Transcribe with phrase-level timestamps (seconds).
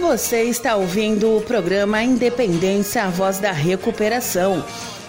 [0.00, 4.62] Você está ouvindo o programa Independência, a voz da recuperação.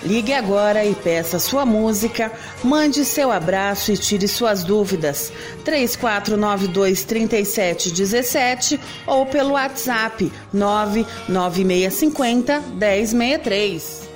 [0.03, 2.31] Ligue agora e peça sua música,
[2.63, 5.33] mande seu abraço e tire suas dúvidas.
[5.65, 14.06] 3492 3717 ou pelo WhatsApp 99650 1063.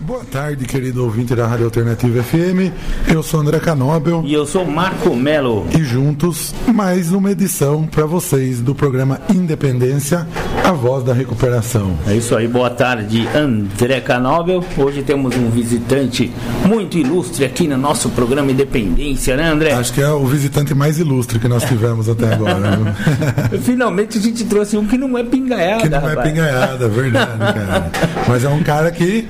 [0.00, 2.72] Boa tarde, querido ouvinte da Rádio Alternativa FM.
[3.08, 4.22] Eu sou André Canobel.
[4.26, 5.66] E eu sou Marco Melo.
[5.76, 10.26] E juntos, mais uma edição para vocês do programa Independência,
[10.64, 11.96] a voz da recuperação.
[12.06, 14.64] É isso aí, boa tarde, André Canobel.
[14.76, 16.30] Hoje temos um visitante
[16.66, 19.72] muito ilustre aqui no nosso programa Independência, né, André?
[19.72, 22.94] Acho que é o visitante mais ilustre que nós tivemos até agora.
[23.62, 25.82] Finalmente a gente trouxe um que não é pingaiada.
[25.82, 26.18] Que não é rapaz.
[26.18, 27.90] é pingaiada, verdade, cara.
[28.28, 29.26] Mas é um cara que,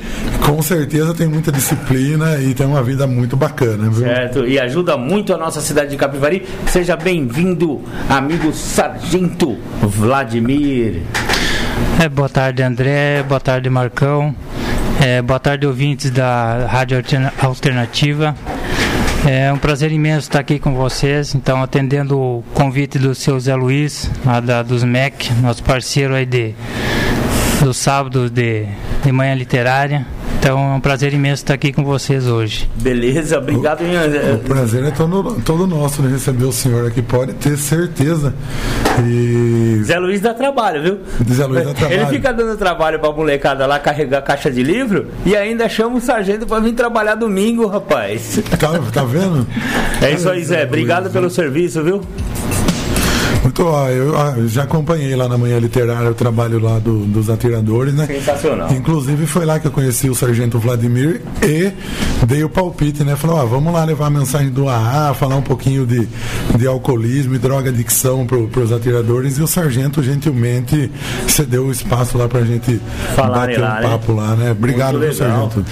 [0.55, 4.07] com certeza tem muita disciplina e tem uma vida muito bacana, viu?
[4.07, 6.47] Certo, e ajuda muito a nossa cidade de Capivari.
[6.69, 11.03] Seja bem-vindo, amigo Sargento Vladimir.
[12.01, 13.25] É, boa tarde, André.
[13.25, 14.33] Boa tarde, Marcão.
[15.03, 17.03] É, boa tarde, ouvintes da Rádio
[17.43, 18.37] Alternativa.
[19.27, 21.35] É um prazer imenso estar aqui com vocês.
[21.35, 26.25] Então, atendendo o convite do seu Zé Luiz, lá da, dos MEC, nosso parceiro aí
[26.25, 26.55] de,
[27.61, 28.67] do sábado de,
[29.03, 30.07] de manhã literária.
[30.45, 32.69] Então é um prazer imenso estar aqui com vocês hoje.
[32.77, 33.81] Beleza, obrigado.
[33.81, 38.35] O, o prazer é todo, todo nosso de receber o senhor aqui, pode ter certeza.
[39.03, 39.81] E...
[39.83, 40.99] Zé Luiz dá trabalho, viu?
[41.35, 41.99] Zé Luiz dá trabalho.
[42.03, 46.01] Ele fica dando trabalho pra molecada lá carregar caixa de livro e ainda chama o
[46.03, 48.39] sargento para vir trabalhar domingo, rapaz.
[48.61, 49.47] Tá, tá vendo?
[50.03, 50.65] É isso aí, Zé.
[50.65, 52.03] Obrigado pelo serviço, viu?
[53.45, 57.29] Muito, ó, eu, eu, já acompanhei lá na manhã literária o trabalho lá do, dos
[57.29, 58.07] atiradores, né?
[58.07, 58.73] Sensacional.
[58.73, 61.71] Inclusive foi lá que eu conheci o sargento Vladimir e
[62.27, 63.17] dei o palpite, né?
[63.17, 66.09] Falou, ó, vamos lá levar a mensagem do AA, falar um pouquinho de,
[66.57, 70.91] de alcoolismo e droga adicção para os atiradores e o sargento gentilmente
[71.29, 72.81] cedeu o espaço lá para a gente
[73.15, 73.89] Falarem bater lá, um né?
[73.89, 74.23] papo né?
[74.23, 74.51] lá, né?
[74.53, 75.63] Obrigado, meu sargento.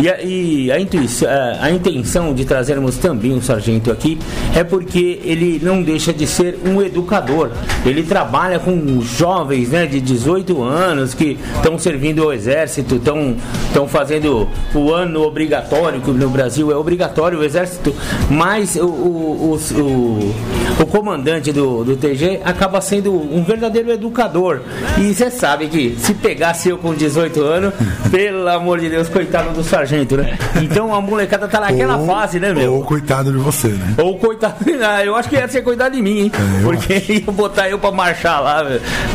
[0.00, 4.18] E, a, e a, intuição, a, a intenção de trazermos também o sargento aqui
[4.54, 7.50] é porque ele não deixa de ser um educador.
[7.84, 14.48] Ele trabalha com jovens né, de 18 anos que estão servindo ao exército, estão fazendo
[14.74, 17.94] o ano obrigatório, que no Brasil é obrigatório o exército,
[18.30, 20.34] mas o, o, o,
[20.80, 24.60] o comandante do, do TG acaba sendo um verdadeiro educador.
[24.98, 27.74] E você sabe que se pegasse eu com 18 anos,
[28.10, 30.38] pelo amor de Deus, coitado do sargento, né?
[30.62, 32.74] Então a molecada tá naquela ou, fase, né, meu?
[32.74, 33.94] Ou coitado de você, né?
[33.98, 34.56] Ou coitado.
[34.86, 36.32] Ah, eu acho que ia ser coitado de mim, hein?
[36.34, 38.64] É, porque ia botar eu pra marchar lá,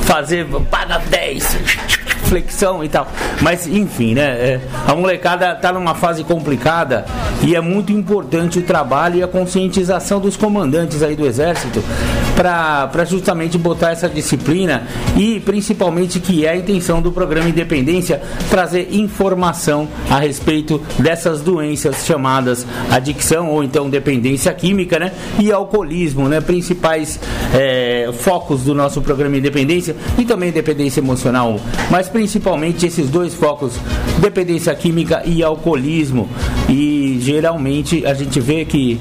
[0.03, 1.57] fazer, paga 10
[2.31, 3.05] flexão e tal.
[3.41, 4.21] Mas enfim, né?
[4.23, 7.05] É, a molecada tá numa fase complicada
[7.43, 11.83] e é muito importante o trabalho e a conscientização dos comandantes aí do exército
[12.35, 14.83] para justamente botar essa disciplina
[15.15, 22.05] e principalmente que é a intenção do programa Independência trazer informação a respeito dessas doenças
[22.05, 25.11] chamadas adicção ou então dependência química, né?
[25.39, 26.41] E alcoolismo, né?
[26.41, 27.19] Principais
[27.53, 31.59] é, focos do nosso programa Independência e também dependência emocional,
[31.89, 33.73] mas principalmente esses dois focos,
[34.19, 36.29] dependência química e alcoolismo.
[36.69, 38.99] E geralmente a gente vê que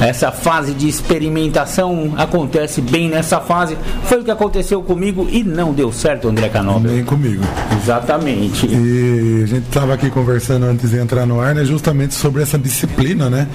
[0.00, 3.76] essa fase de experimentação acontece bem nessa fase.
[4.04, 6.92] Foi o que aconteceu comigo e não deu certo, André Canobra.
[6.92, 7.42] Nem comigo.
[7.82, 8.66] Exatamente.
[8.66, 12.58] E a gente estava aqui conversando antes de entrar no ar, né, justamente sobre essa
[12.58, 13.48] disciplina, né?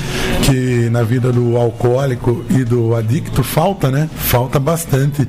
[0.44, 4.10] Que na vida do alcoólico e do adicto falta, né?
[4.16, 5.28] Falta bastante.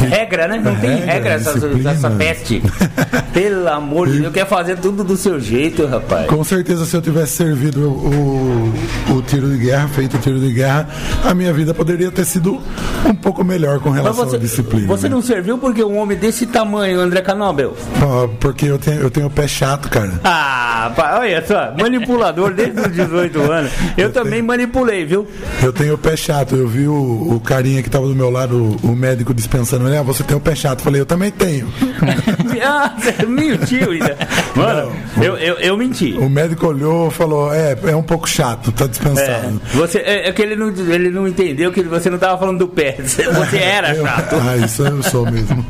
[0.00, 0.60] Regra, né?
[0.62, 1.54] Não tem regra essa,
[1.88, 2.62] essa peste.
[3.32, 6.26] Pelo amor de Deus, quer fazer tudo do seu jeito, rapaz.
[6.26, 8.72] Com certeza, se eu tivesse servido o,
[9.10, 10.88] o, o tiro de guerra, feito o tiro de de guerra,
[11.24, 12.60] a minha vida poderia ter sido
[13.04, 14.86] um pouco melhor com relação você, à disciplina.
[14.86, 15.14] Você né?
[15.14, 17.76] não serviu porque um homem desse tamanho, André Canobel?
[18.00, 20.20] Ah, porque eu tenho, eu tenho o pé chato, cara.
[20.24, 23.72] Ah, olha só, manipulador desde os 18 anos.
[23.96, 25.26] Eu, eu também tenho, manipulei, viu?
[25.62, 26.56] Eu tenho o pé chato.
[26.56, 26.94] Eu vi o,
[27.34, 30.36] o carinha que estava do meu lado, o, o médico dispensando ele, ah, você tem
[30.36, 30.80] o pé chato.
[30.80, 31.72] Eu falei, eu também tenho.
[32.64, 34.16] ah, você mentiu ainda.
[34.54, 36.14] Mano, não, eu, eu, eu, menti.
[36.14, 39.60] O médico olhou e falou, é, é um pouco chato, tá dispensado.
[39.72, 42.58] É, você, é, é que ele não, ele não entendeu que você não estava falando
[42.58, 42.96] do pé.
[43.00, 44.36] Você era chato.
[44.36, 45.64] ah, isso eu sou mesmo.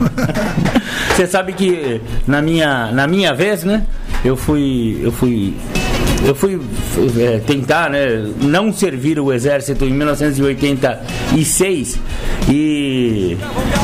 [1.14, 3.84] Você sabe que na minha, na minha vez, né?
[4.24, 5.00] Eu fui.
[5.02, 5.54] Eu fui
[6.24, 6.60] eu fui
[7.18, 11.98] é, tentar né, não servir o exército em 1986
[12.48, 13.36] E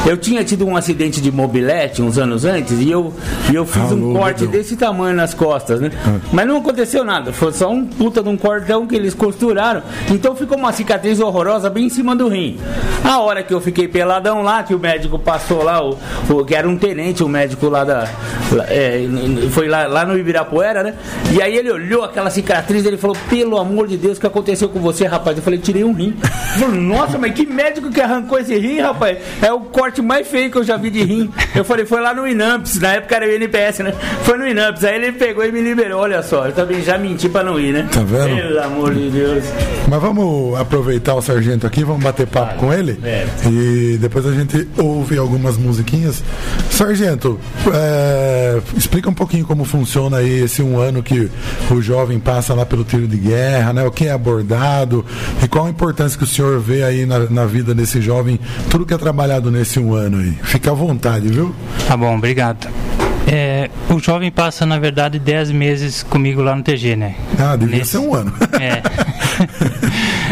[0.07, 3.13] eu tinha tido um acidente de mobilete uns anos antes e eu,
[3.51, 5.91] e eu fiz um corte desse tamanho nas costas, né?
[6.07, 6.19] Ah.
[6.33, 9.83] Mas não aconteceu nada, foi só um puta de um cordão que eles costuraram.
[10.11, 12.59] Então ficou uma cicatriz horrorosa bem em cima do rim.
[13.05, 15.99] A hora que eu fiquei peladão lá, que o médico passou lá, o,
[16.31, 18.09] o que era um tenente, o médico lá da.
[18.53, 19.07] Lá, é,
[19.51, 20.95] foi lá, lá no Ibirapuera, né?
[21.33, 24.69] E aí ele olhou aquela cicatriz ele falou: pelo amor de Deus, o que aconteceu
[24.69, 25.37] com você, rapaz?
[25.37, 26.17] Eu falei, tirei um rim.
[26.55, 29.19] Ele falou, nossa, mas que médico que arrancou esse rim, rapaz?
[29.43, 31.31] É o corte mais feio que eu já vi de rim.
[31.55, 33.95] Eu falei, foi lá no Inamps, na época era o INPS, né?
[34.23, 34.85] Foi no Inamps.
[34.85, 36.47] Aí ele pegou e me liberou, olha só.
[36.47, 37.89] Eu também já menti pra não ir, né?
[37.91, 38.37] Tá vendo?
[38.37, 39.45] Pelo amor de Deus.
[39.89, 42.99] Mas vamos aproveitar o sargento aqui, vamos bater papo com ele.
[43.03, 43.27] É.
[43.47, 46.23] E depois a gente ouve algumas musiquinhas.
[46.71, 47.41] Sargento,
[47.73, 51.29] é, explica um pouquinho como funciona aí esse um ano que
[51.71, 53.85] o jovem passa lá pelo tiro de guerra, né?
[53.85, 55.05] O que é abordado
[55.43, 58.39] e qual a importância que o senhor vê aí na, na vida desse jovem,
[58.69, 60.39] tudo que é trabalhado nesse um ano aí.
[60.43, 61.55] Fica à vontade, viu?
[61.89, 62.69] Tá bom, obrigado.
[63.27, 67.15] É, o jovem passa, na verdade, 10 meses comigo lá no TG, né?
[67.39, 67.93] Ah, devia Nesse...
[67.93, 68.33] ser um ano.
[68.61, 68.83] É.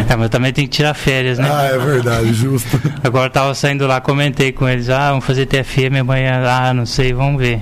[0.11, 0.15] é.
[0.17, 1.47] mas também tem que tirar férias, né?
[1.49, 2.81] Ah, é verdade, justo.
[3.03, 6.85] Agora eu tava saindo lá, comentei com eles, ah, vamos fazer TFM amanhã, ah, não
[6.85, 7.61] sei, vamos ver.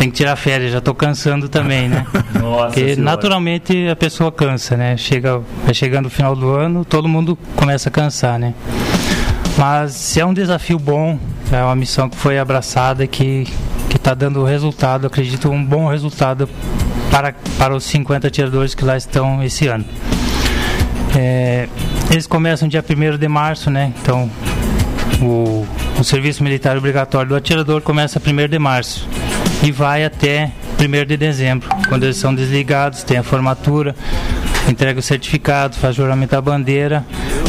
[0.00, 2.06] Tem que tirar férias, já estou cansando também, né?
[2.40, 3.02] Nossa Porque senhora.
[3.02, 4.96] naturalmente a pessoa cansa, né?
[4.96, 8.54] Chega, vai chegando o final do ano, todo mundo começa a cansar, né?
[9.58, 11.18] Mas é um desafio bom,
[11.52, 13.46] é uma missão que foi abraçada que
[13.90, 16.48] que está dando resultado, acredito um bom resultado
[17.10, 19.84] para, para os 50 atiradores que lá estão esse ano.
[21.14, 21.68] É,
[22.10, 23.92] eles começam dia 1 de março, né?
[24.00, 24.30] Então
[25.20, 25.66] o,
[25.98, 29.06] o serviço militar obrigatório do atirador começa 1 de março
[29.62, 33.94] e vai até 1 de dezembro, quando eles são desligados, tem a formatura,
[34.68, 37.04] entrega o certificado, faz juramento à bandeira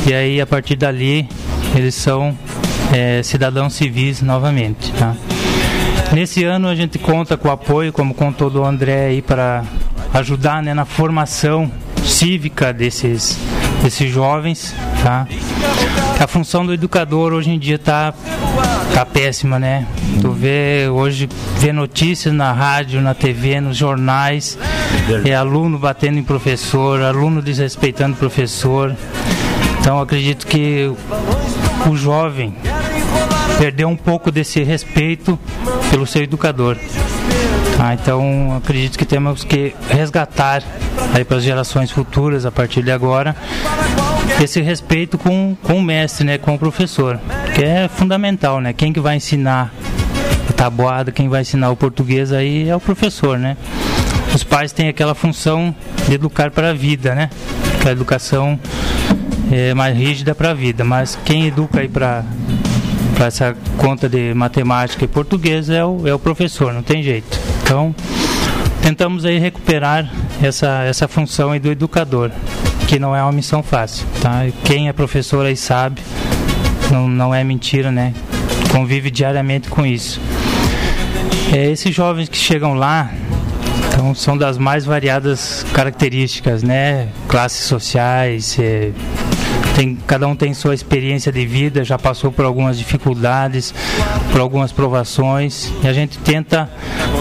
[0.05, 1.27] e aí a partir dali
[1.75, 2.37] eles são
[2.91, 4.91] é, cidadãos civis novamente.
[4.93, 5.15] Tá?
[6.11, 9.63] Nesse ano a gente conta com o apoio, como contou do André aí, para
[10.13, 11.71] ajudar né, na formação
[12.03, 13.39] cívica desses,
[13.81, 15.25] desses jovens, tá?
[16.21, 18.13] A função do educador hoje em dia está
[18.93, 19.87] tá péssima, né?
[20.21, 21.27] Tu vê hoje
[21.57, 24.55] vê notícias na rádio, na TV, nos jornais,
[25.25, 28.95] é aluno batendo em professor, aluno desrespeitando professor.
[29.79, 30.91] Então acredito que
[31.89, 32.53] o jovem
[33.57, 35.39] perdeu um pouco desse respeito
[35.89, 36.77] pelo seu educador.
[37.83, 40.61] Ah, então acredito que temos que resgatar
[41.15, 43.35] aí para as gerações futuras a partir de agora
[44.39, 47.19] esse respeito com, com o mestre, né, com o professor,
[47.55, 48.71] que é fundamental, né?
[48.71, 49.73] Quem que vai ensinar
[50.47, 53.57] a tabuada, quem vai ensinar o português aí é o professor, né?
[54.31, 55.75] Os pais têm aquela função
[56.07, 57.31] de educar para a vida, né?
[57.81, 58.59] Que a educação
[59.51, 62.23] é mais rígida para a vida, mas quem educa aí para
[63.25, 67.39] essa conta de matemática e português é o, é o professor, não tem jeito.
[67.63, 67.93] Então,
[68.81, 72.31] tentamos aí recuperar essa, essa função aí do educador,
[72.87, 74.45] que não é uma missão fácil, tá?
[74.63, 76.01] Quem é professor aí sabe,
[76.91, 78.13] não, não é mentira, né?
[78.71, 80.19] Convive diariamente com isso.
[81.53, 83.11] É, esses jovens que chegam lá,
[83.87, 87.09] então são das mais variadas características, né?
[87.27, 88.91] Classes sociais, é,
[89.75, 93.73] tem, cada um tem sua experiência de vida, já passou por algumas dificuldades,
[94.31, 96.69] por algumas provações, e a gente tenta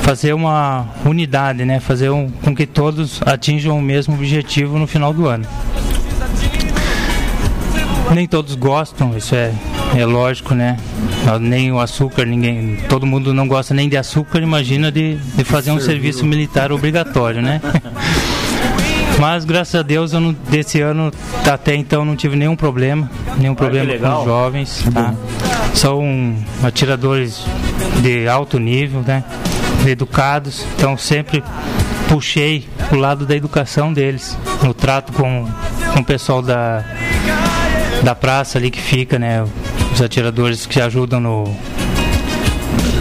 [0.02, 1.80] fazer uma unidade, né?
[1.80, 5.46] fazer um, com que todos atinjam o mesmo objetivo no final do ano.
[8.12, 9.52] Nem todos gostam, isso é,
[9.96, 10.76] é lógico, né?
[11.40, 15.70] Nem o açúcar, ninguém, todo mundo não gosta nem de açúcar, imagina de, de fazer
[15.70, 17.60] um serviço militar obrigatório, né?
[19.20, 21.12] Mas graças a Deus eu não, desse ano
[21.46, 24.84] até então não tive nenhum problema, nenhum problema com os jovens.
[24.94, 25.14] Tá?
[25.74, 27.44] São atiradores
[28.02, 29.22] de alto nível, né?
[29.86, 31.44] Educados, então sempre
[32.08, 35.46] puxei o lado da educação deles, no trato com,
[35.92, 36.82] com o pessoal da,
[38.02, 39.44] da praça ali que fica, né?
[39.92, 41.44] Os atiradores que ajudam no,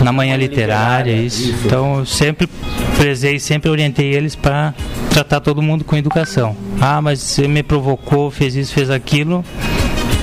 [0.03, 1.53] na manhã literária, isso.
[1.65, 2.47] Então eu sempre
[2.99, 4.73] prezei, sempre orientei eles para
[5.09, 6.53] tratar todo mundo com educação.
[6.81, 9.43] Ah, mas você me provocou, fez isso, fez aquilo,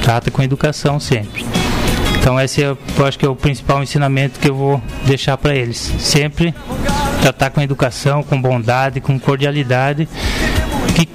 [0.03, 1.43] trata com educação sempre.
[2.19, 5.57] Então esse é, eu acho que é o principal ensinamento que eu vou deixar para
[5.57, 5.79] eles.
[5.99, 6.55] Sempre
[7.23, 10.07] tratar com educação, com bondade, com cordialidade,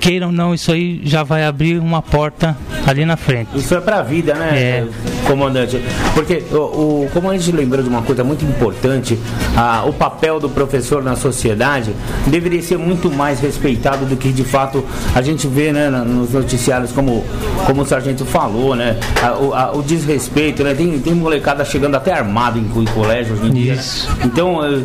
[0.02, 3.50] queiram ou não, isso aí já vai abrir uma porta ali na frente.
[3.56, 4.88] Isso é para a vida, né, é.
[5.28, 5.80] comandante?
[6.16, 9.18] Porque o, o comandante lembrou de uma coisa muito importante:
[9.56, 11.94] a, o papel do professor na sociedade
[12.26, 16.92] deveria ser muito mais respeitado do que de fato a gente vê né, nos noticiários,
[16.92, 17.24] como,
[17.68, 18.98] como o sargento falou, né?
[19.22, 20.74] A, o, a, o, desrespeito, né?
[20.74, 23.76] Tem, tem molecada chegando até armado em, em colégio hoje em dia.
[23.76, 23.84] Né?
[24.26, 24.84] Então, eu,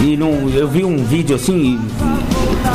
[0.00, 1.78] e não, eu vi um vídeo assim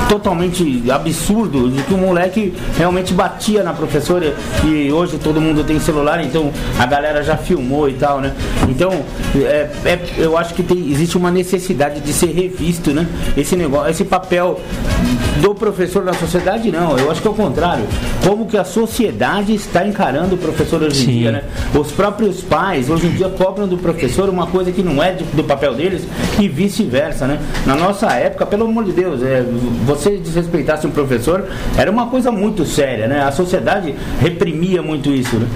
[0.08, 5.80] totalmente absurdo de que o moleque realmente batia na professora e hoje todo mundo tem
[5.80, 8.34] celular, então a galera já filmou e tal, né?
[8.70, 8.92] Então,
[9.36, 13.08] é, é, eu acho que tem, existe uma necessidade de ser revisto, né?
[13.36, 14.60] Esse negócio, esse papel
[15.42, 16.98] do professor na sociedade, não.
[16.98, 17.86] Eu acho que é o contrário.
[18.26, 21.44] Como que a sociedade está encarando o professor hoje em dia, né?
[21.74, 25.24] Os próprios pais hoje em dia cobram do professor uma coisa que não é de,
[25.24, 26.04] do papel deles
[26.40, 27.40] e vice-versa, né?
[27.66, 29.44] Na nossa época, pelo amor de Deus, é,
[29.96, 31.46] você desrespeitasse um professor
[31.78, 33.24] era uma coisa muito séria, né?
[33.24, 35.38] A sociedade reprimia muito isso.
[35.38, 35.48] Né?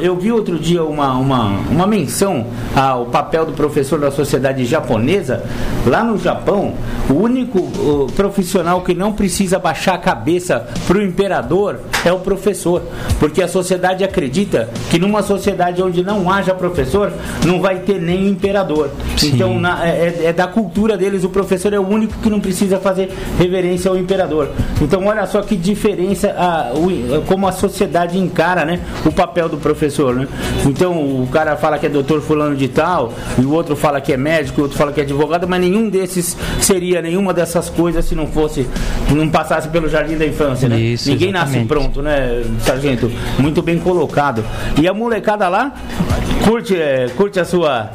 [0.00, 5.42] Eu vi outro dia uma, uma, uma menção ao papel do professor da sociedade japonesa.
[5.86, 6.74] Lá no Japão,
[7.08, 12.18] o único o profissional que não precisa baixar a cabeça para o imperador é o
[12.18, 12.82] professor,
[13.18, 17.12] porque a sociedade acredita que numa sociedade onde não haja professor,
[17.44, 18.90] não vai ter nem imperador.
[19.16, 19.32] Sim.
[19.34, 22.40] Então, na, é, é, é da cultura deles, o professor é o único que não
[22.40, 24.50] precisa fazer reverência ao imperador.
[24.80, 29.58] Então, olha só que diferença, a, o, como a sociedade encara né, o papel do
[29.58, 30.14] professor.
[30.14, 30.26] Né?
[30.64, 30.92] Então,
[31.22, 34.16] o cara fala que é doutor fulano de tal, e o outro fala que é
[34.16, 38.14] médico, o outro fala que é advogado, mas nenhum desses seria nenhuma dessas coisas se
[38.14, 38.66] não fosse,
[39.14, 40.68] não passasse pelo jardim da infância.
[40.68, 40.78] Né?
[40.78, 41.56] Isso, Ninguém exatamente.
[41.56, 43.10] nasce pronto, né, sargento?
[43.38, 44.44] Muito bem colocado.
[44.80, 45.72] E a molecada lá
[46.44, 47.90] curte, é, curte a sua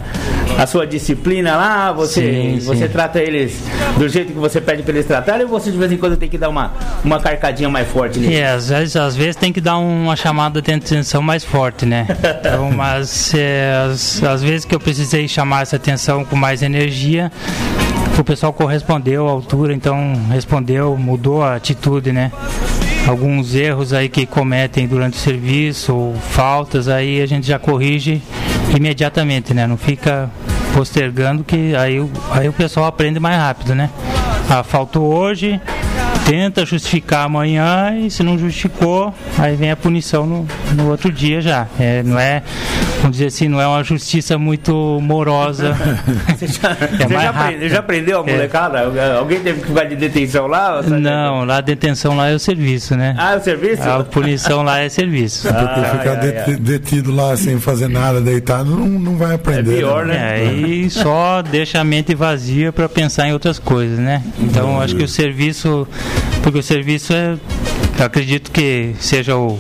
[0.58, 2.92] a sua disciplina lá, você, sim, você sim.
[2.92, 3.63] trata eles
[3.98, 6.30] do jeito que você pede para eles tratarem ou você de vez em quando tem
[6.30, 6.72] que dar uma,
[7.03, 8.38] uma carcadinha mais forte neles?
[8.38, 12.08] É, às vezes, às vezes tem que dar uma chamada de atenção mais forte, né?
[12.44, 13.88] Então, mas é,
[14.42, 17.32] vezes que eu precisei chamar essa atenção com mais energia,
[18.18, 22.32] o pessoal correspondeu à altura, então respondeu, mudou a atitude, né?
[23.08, 28.22] Alguns erros aí que cometem durante o serviço, ou faltas, aí a gente já corrige
[28.75, 29.65] imediatamente, né?
[29.68, 30.30] Não fica
[30.74, 31.98] postergando que aí,
[32.32, 33.89] aí o pessoal aprende mais rápido, né?
[34.50, 35.60] Ah, faltou hoje,
[36.26, 41.42] tenta justificar amanhã e se não justificou, aí vem a punição no, no outro dia
[41.42, 41.68] já.
[41.80, 42.44] É, não é,
[43.04, 45.76] vamos dizer assim, não é uma justiça muito morosa.
[46.34, 48.32] Você já, é você já, aprendeu, já, aprendeu, a é.
[48.32, 48.80] molecada?
[48.80, 49.18] É.
[49.18, 50.82] Alguém teve que ficar de detenção lá?
[50.82, 53.16] Não, lá a detenção lá é o serviço, né?
[53.18, 53.84] Ah, é o serviço?
[53.84, 55.48] A punição lá é serviço.
[55.50, 59.76] Ah, porque ficar det, detido lá sem fazer nada, deitado, não, não vai aprender.
[59.76, 60.14] É pior, né?
[60.14, 60.46] né?
[60.46, 64.24] É, e só deixa a mente vazia para pensar em outras coisas, né?
[64.40, 65.88] Então, acho que o serviço
[66.44, 67.38] porque o serviço é
[68.00, 69.60] acredito que seja o,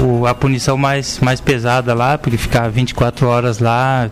[0.00, 4.10] o, a punição mais, mais pesada lá, porque ficar 24 horas lá,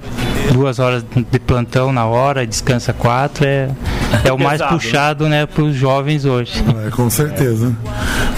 [0.52, 3.70] duas horas de plantão na hora, descansa quatro, é,
[4.24, 4.78] é o mais Pesado, né?
[4.80, 6.52] puxado né, para os jovens hoje.
[6.86, 7.74] É, com certeza.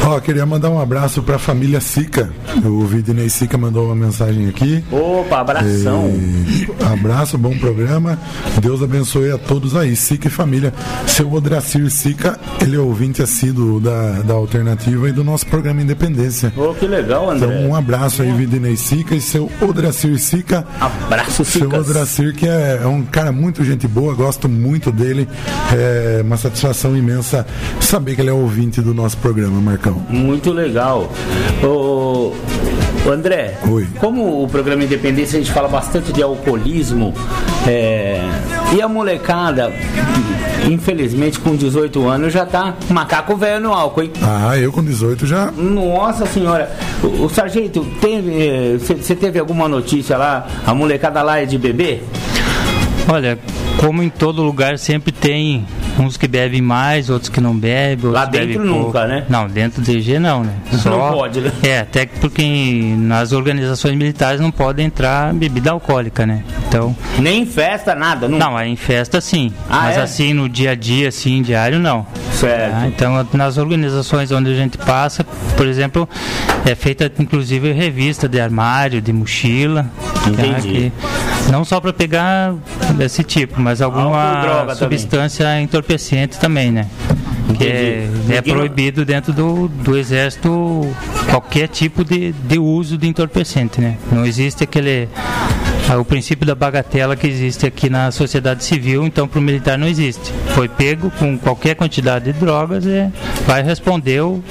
[0.06, 2.30] Ó, queria mandar um abraço para a família Sica.
[2.64, 4.84] O Vidney Sica mandou uma mensagem aqui.
[4.90, 6.08] Opa, abração.
[6.08, 8.18] E, abraço, bom programa.
[8.60, 10.74] Deus abençoe a todos aí, Sica e família.
[11.06, 16.52] Seu Odracir Sica, ele é ouvinte assíduo da, da alternativa e do nosso programa Independência.
[16.56, 17.46] Oh, que legal, André.
[17.46, 20.66] Então, um abraço aí, Vidney Sica e seu Odracir Sica.
[20.80, 21.70] Abraço, Sica.
[21.70, 21.93] Seu Odracir,
[22.34, 25.28] que é, é, um cara muito gente boa, gosto muito dele.
[25.72, 27.46] É uma satisfação imensa
[27.80, 30.04] saber que ele é ouvinte do nosso programa, Marcão.
[30.08, 31.12] Muito legal.
[31.62, 32.34] O
[33.06, 33.86] André, Oi.
[33.98, 37.12] como o programa Independência a gente fala bastante de alcoolismo
[37.66, 38.20] é,
[38.74, 39.72] e a molecada,
[40.70, 44.12] infelizmente com 18 anos já tá macaco velho no álcool, hein?
[44.22, 45.50] Ah, eu com 18 já.
[45.50, 50.46] Nossa senhora, o, o sargento, teve, você eh, teve alguma notícia lá?
[50.66, 52.00] A molecada lá é de bebê?
[53.06, 53.38] Olha,
[53.78, 55.66] como em todo lugar sempre tem
[55.98, 58.10] uns que bebem mais, outros que não bebem.
[58.10, 58.98] Lá dentro nunca, pouco.
[59.06, 59.24] né?
[59.28, 60.54] Não, dentro do DG não, né?
[60.82, 61.52] Só, não pode, né?
[61.62, 66.42] É, até porque nas organizações militares não pode entrar bebida alcoólica, né?
[66.68, 66.94] Então.
[67.18, 68.38] Nem em festa, nada, não?
[68.38, 69.52] Não, é em festa sim.
[69.68, 70.02] Ah, mas é?
[70.02, 72.06] assim, no dia a dia, assim, diário, não.
[72.32, 72.72] Certo.
[72.72, 72.86] Tá?
[72.86, 75.24] Então, nas organizações onde a gente passa,
[75.56, 76.08] por exemplo,
[76.64, 79.86] é feita inclusive revista de armário, de mochila.
[80.26, 80.90] Entendi.
[81.00, 81.33] Tá?
[81.50, 82.54] Não só para pegar
[82.96, 86.86] desse tipo, mas alguma substância entorpecente também, né?
[87.58, 90.88] Que é, é, proibido dentro do, do exército
[91.30, 93.96] qualquer tipo de, de uso de entorpecente, né?
[94.10, 95.08] Não existe aquele
[95.88, 99.76] ah, o princípio da bagatela que existe aqui na sociedade civil, então para o militar
[99.76, 100.32] não existe.
[100.54, 103.10] Foi pego com qualquer quantidade de drogas e
[103.46, 104.42] vai responder o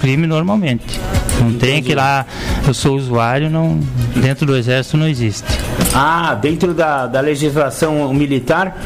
[0.00, 1.00] crime normalmente.
[1.40, 1.58] Não Entendi.
[1.58, 2.26] tem que lá,
[2.66, 3.80] eu sou usuário, não,
[4.16, 5.46] dentro do exército não existe.
[5.94, 8.76] Ah, dentro da, da legislação militar,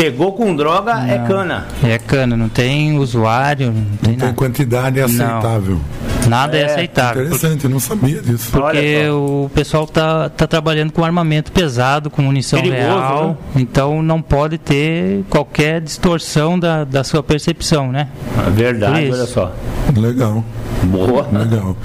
[0.00, 1.66] Pegou com droga é não, é cana.
[1.84, 5.78] É cana, não tem usuário, não tem, não tem quantidade aceitável.
[6.22, 7.26] Não, nada é, é aceitável.
[7.26, 8.50] Interessante, eu não sabia disso.
[8.50, 13.60] Porque o pessoal tá, tá trabalhando com armamento pesado, com munição Perigoso, real, né?
[13.60, 18.08] então não pode ter qualquer distorção da, da sua percepção, né?
[18.46, 19.52] É verdade, olha só.
[19.96, 20.44] Legal.
[20.84, 21.26] Boa.
[21.32, 21.76] Legal.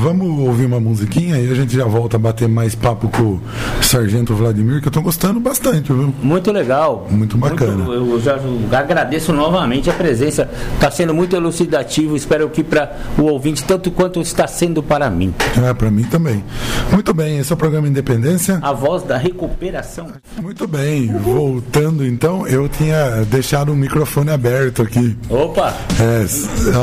[0.00, 3.40] Vamos ouvir uma musiquinha e a gente já volta a bater mais papo com o
[3.82, 6.12] Sargento Vladimir, que eu estou gostando bastante, viu?
[6.22, 7.06] Muito legal.
[7.10, 7.84] Muito bacana.
[7.84, 8.38] Muito, eu já
[8.78, 10.48] agradeço novamente a presença.
[10.74, 12.16] Está sendo muito elucidativo.
[12.16, 15.32] Espero que para o ouvinte, tanto quanto está sendo para mim.
[15.56, 16.44] É, para mim também.
[16.92, 18.58] Muito bem, esse é o programa Independência.
[18.62, 20.08] A voz da recuperação.
[20.40, 21.12] Muito bem.
[21.18, 25.16] Voltando então, eu tinha deixado o microfone aberto aqui.
[25.28, 25.74] Opa!
[26.00, 26.26] É,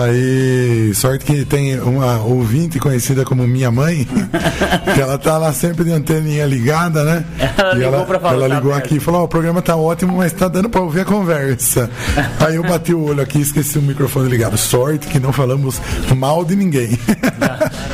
[0.03, 0.62] aí,
[0.93, 4.07] sorte que tem uma ouvinte conhecida como minha mãe,
[4.93, 7.25] que ela tá lá sempre de anteninha ligada, né?
[7.57, 8.33] Ela e ligou ela, pra falar.
[8.33, 11.01] Ela ligou aqui e falou: oh, o programa tá ótimo, mas tá dando para ouvir
[11.01, 11.89] a conversa.
[12.39, 14.57] Aí eu bati o olho aqui e esqueci o microfone ligado.
[14.57, 15.81] Sorte que não falamos
[16.15, 16.97] mal de ninguém.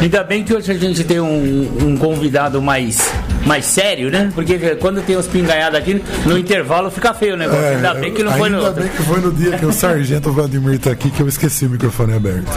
[0.01, 3.11] Ainda bem que hoje a gente tem um, um convidado mais,
[3.46, 4.31] mais sério, né?
[4.34, 7.63] Porque quando tem os pinganhados aqui, no intervalo fica feio o negócio.
[7.63, 9.72] É, ainda bem que não foi no Ainda bem que foi no dia que o
[9.72, 12.48] sargento Vladimir tá aqui que eu esqueci o microfone aberto.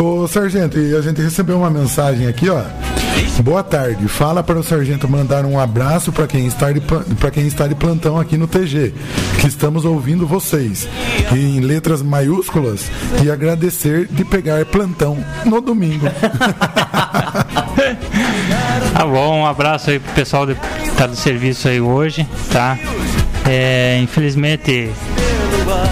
[0.00, 2.62] Ô, sargento, e a gente recebeu uma mensagem aqui, ó.
[3.42, 4.08] Boa tarde.
[4.08, 7.74] Fala para o sargento mandar um abraço para quem está de para quem está de
[7.74, 8.94] plantão aqui no TG,
[9.38, 10.88] que estamos ouvindo vocês.
[11.32, 12.90] Em letras maiúsculas
[13.22, 16.06] e agradecer de pegar plantão no domingo.
[18.94, 20.56] tá bom, um abraço aí pro pessoal que
[20.96, 22.78] tá do serviço aí hoje, tá?
[23.46, 24.90] É, infelizmente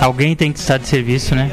[0.00, 1.50] Alguém tem que estar de serviço, né?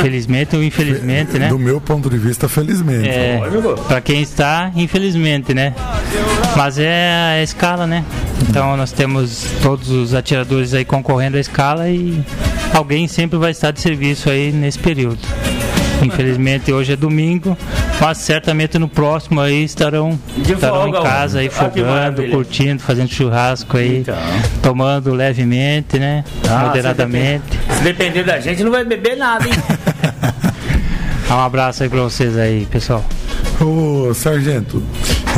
[0.00, 1.48] Felizmente ou infelizmente, né?
[1.48, 3.08] Do meu ponto de vista, felizmente.
[3.08, 3.40] É,
[3.88, 5.74] para quem está, infelizmente, né?
[6.56, 8.04] Mas é a escala, né?
[8.48, 12.22] Então nós temos todos os atiradores aí concorrendo à escala e
[12.74, 15.20] alguém sempre vai estar de serviço aí nesse período.
[16.02, 17.56] Infelizmente hoje é domingo,
[18.00, 23.98] mas certamente no próximo aí estarão, estarão em casa aí fogando, curtindo, fazendo churrasco aí,
[23.98, 24.16] então.
[24.62, 26.24] tomando levemente, né?
[26.48, 27.44] Ah, moderadamente.
[27.50, 29.54] Se depender, se depender da gente, não vai beber nada, hein?
[31.30, 33.04] um abraço aí pra vocês aí, pessoal.
[33.62, 34.82] Ô, sargento,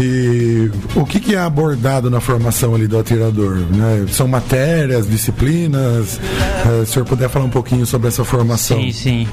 [0.01, 3.57] e o que, que, é abordado na formação ali do atirador?
[3.57, 4.07] Né?
[4.09, 6.19] São matérias, disciplinas?
[6.65, 8.79] É, o senhor puder falar um pouquinho sobre essa formação.
[8.79, 9.29] Sim, sim.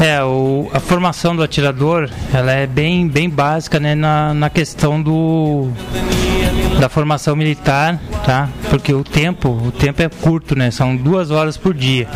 [0.00, 5.00] É, o, a formação do atirador, ela é bem, bem básica, né, na, na questão
[5.00, 5.70] do
[6.78, 8.50] da formação militar, tá?
[8.68, 10.70] Porque o tempo, o tempo é curto, né?
[10.70, 12.06] São duas horas por dia.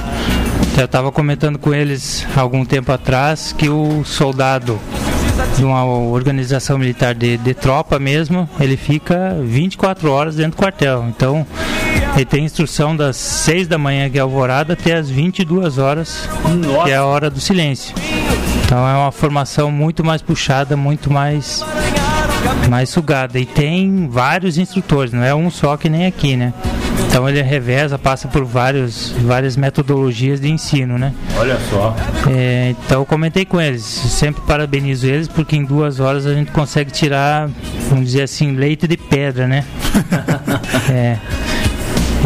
[0.77, 4.79] Eu estava comentando com eles algum tempo atrás que o soldado
[5.57, 11.05] de uma organização militar de, de tropa mesmo, ele fica 24 horas dentro do quartel.
[11.09, 11.47] Então,
[12.15, 16.85] ele tem instrução das 6 da manhã, que é alvorada, até as 22 horas, Nossa.
[16.85, 17.95] que é a hora do silêncio.
[18.65, 21.65] Então é uma formação muito mais puxada, muito mais
[22.69, 23.39] mais sugada.
[23.39, 26.55] E tem vários instrutores, não é um só que nem aqui, né?
[27.07, 31.13] Então ele reveza, passa por vários, várias metodologias de ensino, né?
[31.37, 31.95] Olha só.
[32.31, 36.51] É, então eu comentei com eles, sempre parabenizo eles porque em duas horas a gente
[36.53, 37.49] consegue tirar,
[37.89, 39.65] vamos dizer assim, leite de pedra, né?
[40.91, 41.19] é.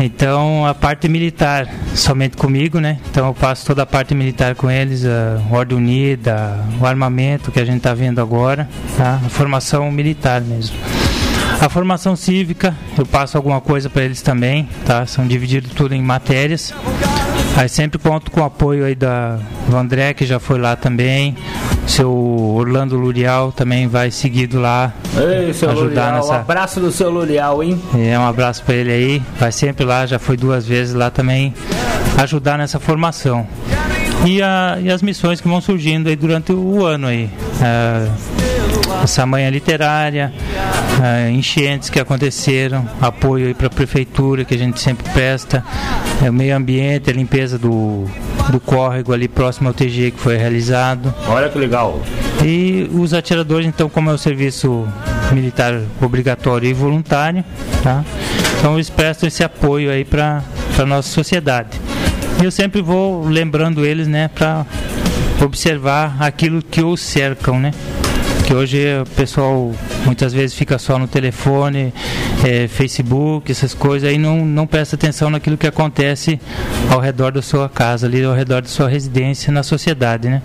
[0.03, 2.99] Então a parte militar somente comigo, né?
[3.11, 7.61] Então eu passo toda a parte militar com eles, a Ordem Unida, o armamento que
[7.61, 9.21] a gente está vendo agora, tá?
[9.25, 10.77] A formação militar mesmo.
[11.61, 15.07] A formação cívica, eu passo alguma coisa para eles também, tá?
[15.07, 16.75] São divididos tudo em matérias.
[17.57, 19.39] Aí sempre conto com o apoio aí da,
[19.69, 21.37] do André, que já foi lá também.
[21.87, 24.93] Seu Orlando Lurial também vai seguido lá.
[25.17, 26.33] Ei, seu ajudar Lurial, nessa...
[26.33, 27.81] Um abraço do seu Lurial, hein?
[27.95, 29.23] É, um abraço para ele aí.
[29.39, 31.55] Vai sempre lá, já foi duas vezes lá também
[32.19, 33.47] ajudar nessa formação.
[34.27, 37.31] E, a, e as missões que vão surgindo aí durante o ano aí.
[37.63, 38.09] É,
[39.05, 40.33] essa manhã literária,
[40.99, 45.65] uh, enchentes que aconteceram, apoio para a prefeitura que a gente sempre presta,
[46.21, 48.05] uh, meio ambiente, a limpeza do,
[48.51, 51.15] do córrego ali próximo ao TG que foi realizado.
[51.29, 52.01] Olha que legal.
[52.45, 54.87] E os atiradores, então, como é o serviço
[55.33, 57.45] militar obrigatório e voluntário,
[57.83, 58.05] tá?
[58.59, 60.43] Então eles prestam esse apoio aí para
[60.79, 61.81] a nossa sociedade.
[62.41, 64.67] E eu sempre vou lembrando eles, né, para
[65.43, 67.73] observar aquilo que os cercam, né?
[68.45, 69.73] Que hoje o pessoal
[70.05, 71.93] muitas vezes fica só no telefone,
[72.45, 76.39] é, Facebook, essas coisas, aí não, não presta atenção naquilo que acontece
[76.91, 80.43] ao redor da sua casa, ali ao redor da sua residência, na sociedade, né?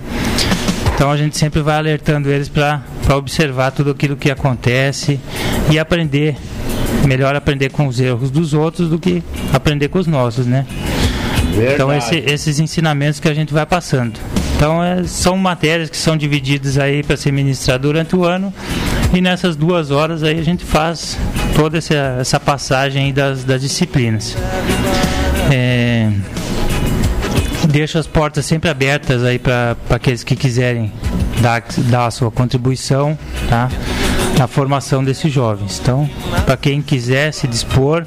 [0.96, 2.82] Então a gente sempre vai alertando eles para
[3.16, 5.20] observar tudo aquilo que acontece
[5.70, 6.36] e aprender.
[7.06, 10.66] Melhor aprender com os erros dos outros do que aprender com os nossos, né?
[11.52, 11.74] Verdade.
[11.74, 14.20] Então esse, esses ensinamentos que a gente vai passando.
[14.60, 18.54] Então é, são matérias que são divididas aí para ser ministrado durante o ano
[19.14, 21.18] e nessas duas horas aí a gente faz
[21.56, 24.36] toda essa, essa passagem das, das disciplinas.
[25.50, 26.12] É,
[27.70, 30.92] deixa as portas sempre abertas aí para aqueles que quiserem
[31.40, 33.18] dar, dar a sua contribuição
[33.48, 33.70] tá?
[34.38, 35.80] na formação desses jovens.
[35.82, 36.10] Então,
[36.46, 38.06] para quem quiser se dispor,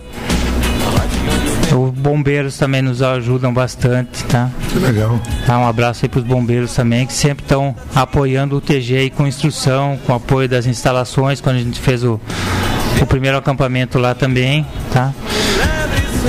[1.75, 4.51] os bombeiros também nos ajudam bastante, tá?
[4.69, 5.19] Que legal.
[5.47, 9.27] Dá um abraço aí para os bombeiros também, que sempre estão apoiando o TG com
[9.27, 12.21] instrução, com apoio das instalações, quando a gente fez o,
[13.01, 15.13] o primeiro acampamento lá também, tá?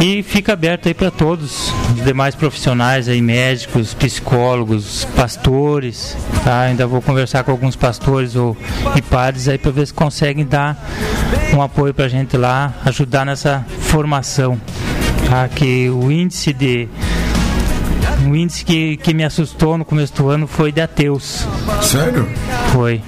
[0.02, 6.62] E fica aberto aí para todos, os demais profissionais aí, médicos, psicólogos, pastores, tá?
[6.62, 8.58] Ainda vou conversar com alguns pastores ou
[8.96, 10.78] e padres aí para ver se conseguem dar
[11.54, 14.60] um apoio para a gente lá, ajudar nessa formação,
[15.34, 15.50] tá?
[15.50, 16.88] Que o índice de
[18.28, 21.46] o índice que, que me assustou no começo do ano foi de ateus.
[21.82, 22.30] Sério?
[22.72, 23.02] Foi.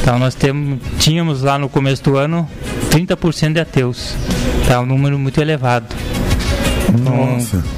[0.00, 2.48] Então nós temos, tínhamos lá no começo do ano
[2.90, 4.14] 30% de ateus.
[4.66, 5.86] Tá um número muito elevado.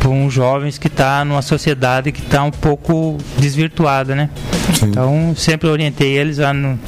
[0.00, 4.30] Para um, um jovens que está numa sociedade que está um pouco desvirtuada, né?
[4.74, 4.86] Sim.
[4.86, 6.78] Então sempre orientei eles a não,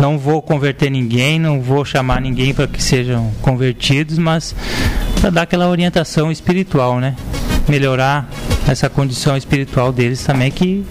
[0.00, 4.56] não vou converter ninguém, não vou chamar ninguém para que sejam convertidos, mas
[5.20, 7.14] para dar aquela orientação espiritual, né?
[7.68, 8.28] Melhorar
[8.66, 10.84] essa condição espiritual deles também que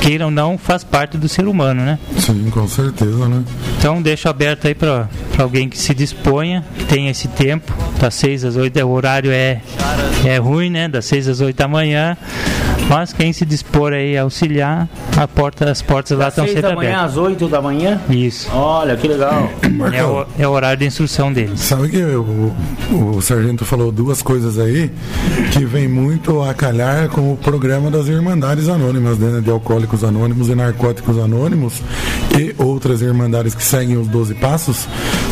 [0.00, 1.98] queira ou não, faz parte do ser humano, né?
[2.18, 3.44] Sim, com certeza, né?
[3.78, 8.44] Então deixo aberto aí para alguém que se disponha, que tenha esse tempo, das 6
[8.44, 9.60] às 8, o horário é,
[10.24, 10.88] é ruim, né?
[10.88, 12.16] Das 6 às 8 da manhã.
[12.90, 16.76] Mas quem se dispor aí a auxiliar, a porta, as portas lá estão sempre abertas.
[16.76, 18.00] da manhã às 8 da manhã?
[18.10, 18.50] Isso.
[18.52, 19.48] Olha, que legal.
[19.92, 21.60] É o, é o horário de instrução deles.
[21.60, 22.52] Sabe que o,
[22.92, 24.90] o sargento falou duas coisas aí
[25.52, 29.40] que vem muito a calhar com o programa das Irmandades Anônimas, né?
[29.40, 31.82] De Alcoólicos Anônimos e Narcóticos Anônimos
[32.38, 34.88] e outras Irmandades que seguem os 12 passos,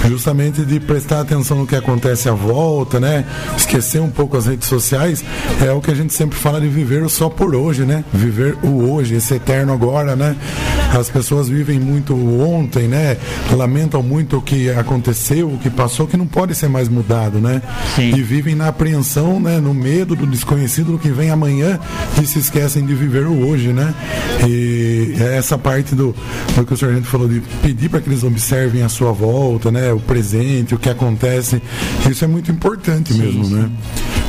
[0.06, 3.24] justamente de prestar atenção no que acontece à volta, né?
[3.56, 5.24] Esquecer um pouco as redes sociais,
[5.64, 8.04] é o que a gente sempre fala de viver só por hoje, né?
[8.12, 10.36] Viver o hoje, esse eterno agora, né?
[10.92, 13.16] As pessoas vivem muito ontem, né?
[13.52, 17.62] Lamentam muito o que aconteceu, o que passou, que não pode ser mais mudado, né?
[17.94, 18.14] Sim.
[18.14, 19.58] E vivem na apreensão, né?
[19.60, 21.78] No medo do desconhecido do que vem amanhã
[22.22, 23.94] e se esquecem de viver o hoje, né?
[24.46, 26.14] E é essa parte do,
[26.56, 29.92] do que o sargento falou de pedir para que eles observem a sua volta, né?
[29.92, 31.60] O presente, o que acontece.
[32.08, 33.54] Isso é muito importante sim, mesmo, sim.
[33.54, 33.70] né?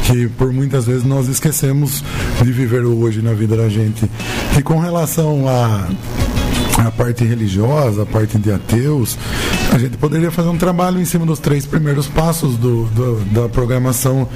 [0.09, 2.03] Que por muitas vezes nós esquecemos
[2.43, 4.09] de viver o hoje na vida da gente.
[4.57, 5.87] E com relação a
[6.85, 9.17] a parte religiosa, a parte de ateus,
[9.73, 13.49] a gente poderia fazer um trabalho em cima dos três primeiros passos do, do, da
[13.49, 14.27] programação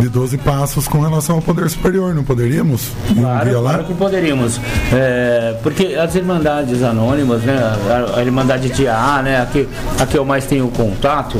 [0.00, 2.88] de 12 passos com relação ao poder superior, não poderíamos?
[3.14, 4.58] Claro, claro que poderíamos.
[4.92, 10.24] É, porque as Irmandades Anônimas, né, a, a Irmandade de AA, né, aqui, aqui eu
[10.24, 11.38] mais tenho contato,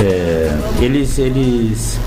[0.00, 2.00] é, eles, eles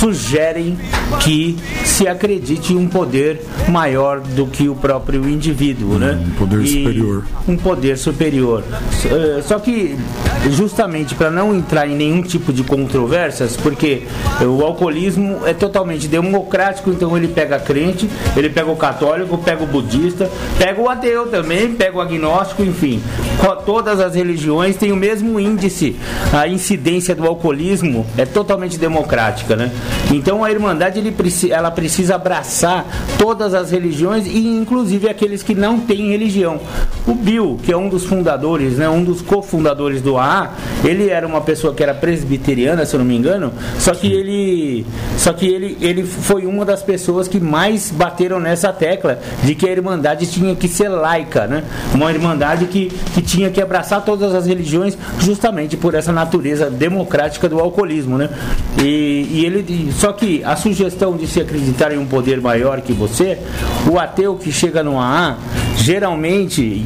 [0.00, 0.78] sugerem
[1.20, 6.18] que se acredite em um poder maior do que o próprio indivíduo, né?
[6.26, 7.24] Um poder e superior.
[7.46, 8.64] Um poder superior.
[9.04, 9.98] É, só que
[10.52, 14.04] justamente para não entrar em nenhum tipo de controvérsias, porque
[14.40, 19.66] o alcoolismo é totalmente democrático, então ele pega crente, ele pega o católico, pega o
[19.66, 23.02] budista, pega o ateu também, pega o agnóstico, enfim.
[23.66, 25.96] Todas as religiões têm o mesmo índice.
[26.32, 29.70] A incidência do alcoolismo é totalmente democrática, né?
[30.12, 31.14] Então a Irmandade ele,
[31.50, 32.84] ela precisa abraçar
[33.18, 36.60] todas as religiões e inclusive aqueles que não têm religião.
[37.06, 40.52] O Bill, que é um dos fundadores, né, um dos cofundadores do AA,
[40.84, 44.86] ele era uma pessoa que era presbiteriana, se eu não me engano, só que ele
[45.16, 49.68] só que ele, ele foi uma das pessoas que mais bateram nessa tecla de que
[49.68, 51.64] a Irmandade tinha que ser laica, né?
[51.94, 57.48] Uma Irmandade que, que tinha que abraçar todas as religiões justamente por essa natureza democrática
[57.48, 58.30] do alcoolismo, né?
[58.82, 59.62] E, e ele
[59.92, 63.38] só que a sugestão de se acreditar em um poder maior que você,
[63.90, 65.36] o ateu que chega no AA,
[65.82, 66.84] geralmente,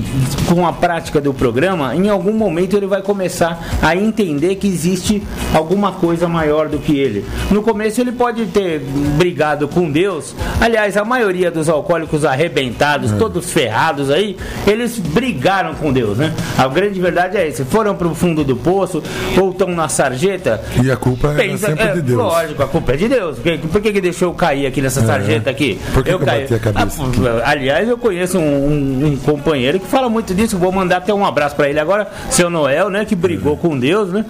[0.48, 5.22] com a prática do programa, em algum momento ele vai começar a entender que existe
[5.52, 7.24] alguma coisa maior do que ele.
[7.50, 8.80] No começo ele pode ter
[9.16, 10.34] brigado com Deus.
[10.60, 13.16] Aliás, a maioria dos alcoólicos arrebentados, é.
[13.16, 16.32] todos ferrados aí, eles brigaram com Deus, né?
[16.58, 17.64] A grande verdade é essa.
[17.64, 19.02] Foram para o fundo do poço
[19.40, 20.62] ou estão na sarjeta.
[20.82, 22.18] E a culpa é pensa, sempre é, de Deus.
[22.18, 23.36] Lógico, a culpa é de de Deus.
[23.36, 25.04] Por que, por que, que deixou eu cair aqui nessa é.
[25.04, 25.78] sarjeta aqui?
[25.92, 26.44] Por que eu que caí.
[26.44, 27.02] a cabeça?
[27.44, 30.58] Ah, aliás, eu conheço um, um, um, companheiro que fala muito disso.
[30.58, 33.04] Vou mandar até um abraço para ele agora, seu Noel, né?
[33.04, 34.24] Que brigou com Deus, né?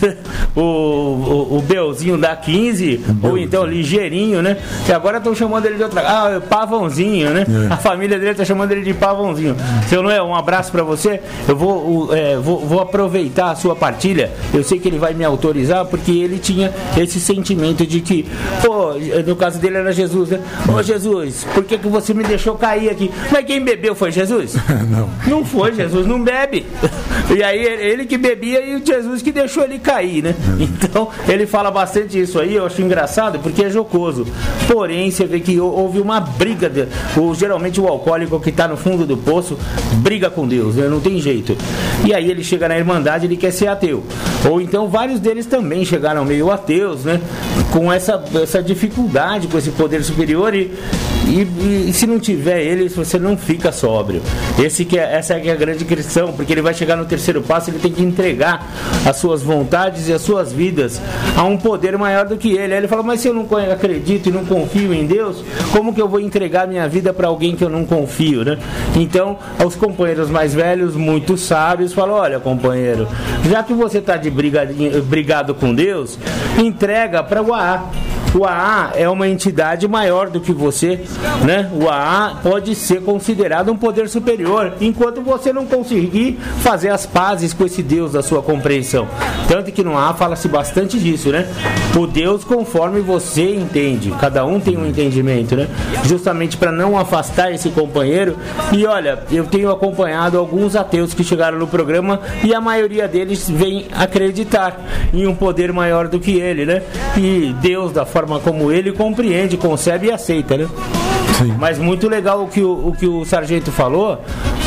[0.54, 4.56] o, o, o Belzinho da 15, ou então Ligeirinho, né?
[4.86, 6.02] Que agora estão chamando ele de outra.
[6.02, 7.44] Ah, Pavãozinho, né?
[7.70, 7.72] É.
[7.72, 9.56] A família dele está chamando ele de Pavãozinho.
[9.88, 11.20] Seu Noel, um abraço para você.
[11.48, 14.30] Eu vou, é, vou, vou aproveitar a sua partilha.
[14.52, 18.26] Eu sei que ele vai me autorizar, porque ele tinha esse sentimento de que,
[18.62, 18.94] pô,
[19.26, 20.40] no caso dele era Jesus, né?
[20.72, 23.10] Ô Jesus, por que, que você me deixou cair aqui?
[23.30, 24.54] Mas quem bebeu foi Jesus?
[24.88, 25.10] não.
[25.26, 26.64] Não foi, Jesus não bebe.
[27.36, 30.34] E aí ele que bebia e o Jesus que deixou ele cair, né?
[30.60, 34.26] Então ele fala bastante isso aí, eu acho engraçado porque é jocoso.
[34.68, 36.68] Porém, você vê que houve uma briga.
[36.70, 39.58] De, o, geralmente o alcoólico que está no fundo do poço
[39.94, 40.88] briga com Deus, né?
[40.88, 41.56] não tem jeito.
[42.04, 44.04] E aí ele chega na Irmandade ele quer ser ateu.
[44.48, 47.20] Ou então vários deles também chegaram meio ateus, né?
[47.72, 50.70] Com essa, essa dificuldade, com esse poder superior e,
[51.26, 54.22] e, e se não tiver ele, você não fica sóbrio.
[54.58, 57.70] Esse que é, essa é a grande questão, porque ele vai chegar no terceiro passo,
[57.70, 58.66] ele tem que entregar
[59.06, 61.00] as suas vontades e as suas vidas
[61.36, 62.72] a um poder maior do que ele.
[62.72, 66.00] Aí ele fala, mas se eu não acredito e não confio em Deus, como que
[66.00, 68.58] eu vou entregar minha vida para alguém que eu não confio, né?
[68.94, 73.08] Então, os companheiros mais velhos, muito sábios, falam, olha companheiro,
[73.48, 76.18] já que você está de brigado com Deus,
[76.58, 77.90] entrega para o AA
[78.34, 81.00] o AA é uma entidade maior do que você,
[81.44, 81.70] né?
[81.72, 87.52] O AA pode ser considerado um poder superior, enquanto você não conseguir fazer as pazes
[87.52, 89.06] com esse Deus da sua compreensão.
[89.46, 91.46] Tanto que no AA fala-se bastante disso, né?
[91.96, 94.10] O Deus conforme você entende.
[94.20, 95.68] Cada um tem um entendimento, né?
[96.04, 98.36] Justamente para não afastar esse companheiro.
[98.72, 103.48] E olha, eu tenho acompanhado alguns ateus que chegaram no programa e a maioria deles
[103.48, 104.80] vem acreditar
[105.12, 106.82] em um poder maior do que ele, né?
[107.16, 110.66] E Deus da forma forma como ele compreende, concebe e aceita, né?
[111.38, 111.54] Sim.
[111.58, 114.20] Mas muito legal o que o, o que o sargento falou,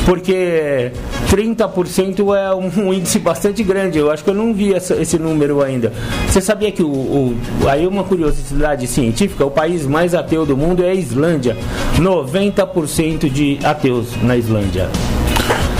[0.05, 0.91] porque
[1.31, 3.97] 30% é um, um, índice bastante grande.
[3.97, 5.91] Eu acho que eu não vi essa, esse número ainda.
[6.27, 10.83] Você sabia que o, o, aí uma curiosidade científica, o país mais ateu do mundo
[10.83, 11.57] é a Islândia.
[11.97, 14.89] 90% de ateus na Islândia.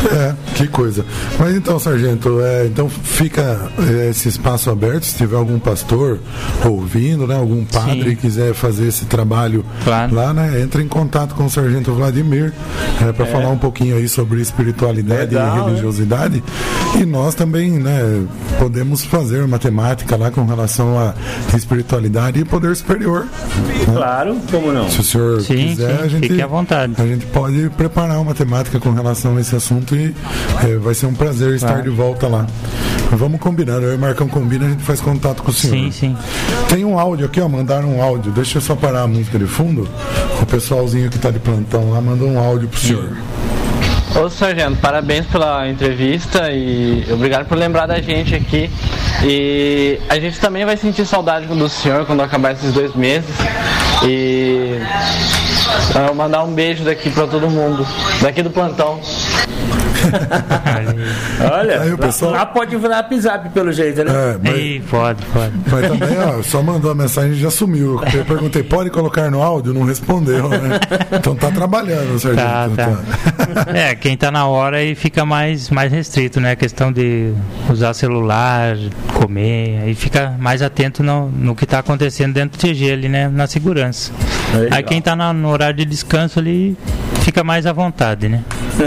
[0.06, 1.06] É, que coisa.
[1.40, 6.20] Mas então, sargento, é, então fica é, esse espaço aberto, se tiver algum pastor
[6.66, 8.16] ouvindo, né, algum padre Sim.
[8.16, 10.14] quiser fazer esse trabalho claro.
[10.14, 12.54] lá, né, entra em contato com o sargento Vladimir
[13.02, 13.32] é, para é.
[13.32, 16.44] falar um pouquinho aí sobre espiritualidade Legal, e religiosidade.
[16.96, 18.26] E nós também, né,
[18.60, 21.14] podemos fazer matemática lá com relação à
[21.56, 23.26] espiritualidade e poder superior.
[23.26, 23.86] Né?
[23.86, 24.90] Claro, como não?
[24.90, 26.94] Se o senhor sim, quiser, sim, a gente, fique à vontade.
[26.98, 30.16] A gente pode preparar uma matemática com relação a esse assunto e
[30.66, 32.46] é, vai ser um prazer estar de volta lá.
[33.12, 35.76] Vamos combinar, eu e o Marcão combina, a gente faz contato com o senhor.
[35.76, 36.18] Sim, sim.
[36.70, 38.32] Tem um áudio aqui, ó, mandaram um áudio.
[38.32, 39.88] Deixa eu só parar a música de fundo.
[40.42, 43.18] O pessoalzinho que está de plantão lá mandou um áudio pro senhor.
[44.16, 48.70] Ô Sargento, parabéns pela entrevista e obrigado por lembrar da gente aqui.
[49.24, 53.30] E a gente também vai sentir saudade do senhor quando acabar esses dois meses.
[54.04, 54.80] E
[56.08, 57.86] eu mandar um beijo daqui para todo mundo,
[58.22, 59.00] daqui do plantão.
[61.52, 62.32] Olha, aí, o pessoal...
[62.32, 64.12] lá, pode virar zap pelo jeito, né?
[64.12, 64.56] É, mas...
[64.56, 65.54] Ei, pode, pode.
[65.72, 68.02] Mas também, ó, só mandou a mensagem e já sumiu.
[68.14, 69.74] Eu perguntei, pode colocar no áudio?
[69.74, 70.80] Não respondeu, né?
[71.12, 72.44] Então tá trabalhando, Sérgio.
[72.44, 72.86] Tá, tá.
[73.64, 73.72] tá.
[73.78, 76.52] É, quem tá na hora aí fica mais, mais restrito, né?
[76.52, 77.34] A questão de
[77.70, 78.78] usar celular,
[79.14, 83.28] comer, aí fica mais atento no, no que tá acontecendo dentro do TG ali, né?
[83.28, 84.12] Na segurança.
[84.72, 86.78] Aí quem tá no horário de descanso ali
[87.28, 88.42] fica mais à vontade, né?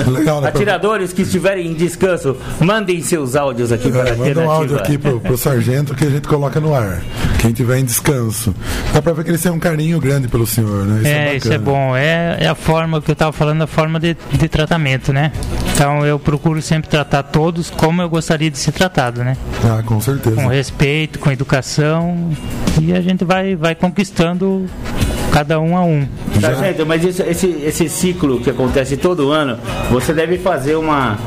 [0.08, 0.48] Legal, né?
[0.48, 4.78] Atiradores que estiverem em descanso, mandem seus áudios aqui é, para a Manda um áudio
[4.78, 7.02] aqui pro, pro sargento que a gente coloca no ar.
[7.38, 8.54] Quem tiver em descanso.
[8.94, 11.00] Dá para ver que eles têm um carinho grande pelo senhor, né?
[11.00, 11.94] Isso é, é isso é bom.
[11.94, 15.32] É, é a forma que eu estava falando, a forma de, de tratamento, né?
[15.74, 19.36] Então eu procuro sempre tratar todos como eu gostaria de ser tratado, né?
[19.62, 20.36] Ah, com certeza.
[20.36, 22.30] Com respeito, com educação.
[22.80, 24.64] E a gente vai, vai conquistando
[25.32, 26.06] cada um a um.
[26.40, 29.58] Tá certo, mas isso, esse, esse ciclo que acontece todo ano,
[29.90, 31.18] você deve fazer uma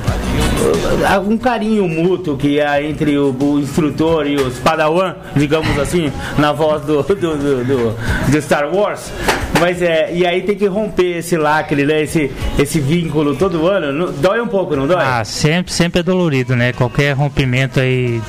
[1.10, 6.52] algum carinho mútuo que há entre o, o, instrutor e os padawan, digamos assim, na
[6.52, 9.12] voz do, do, do, do, do Star Wars.
[9.60, 12.02] Mas é, e aí tem que romper esse lacre, né?
[12.02, 13.92] Esse, esse vínculo todo ano.
[13.94, 15.04] Não, dói um pouco, não dói?
[15.04, 16.74] Ah, sempre, sempre é dolorido, né?
[16.74, 18.22] Qualquer rompimento aí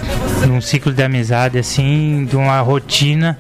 [0.47, 3.39] num ciclo de amizade assim, de uma rotina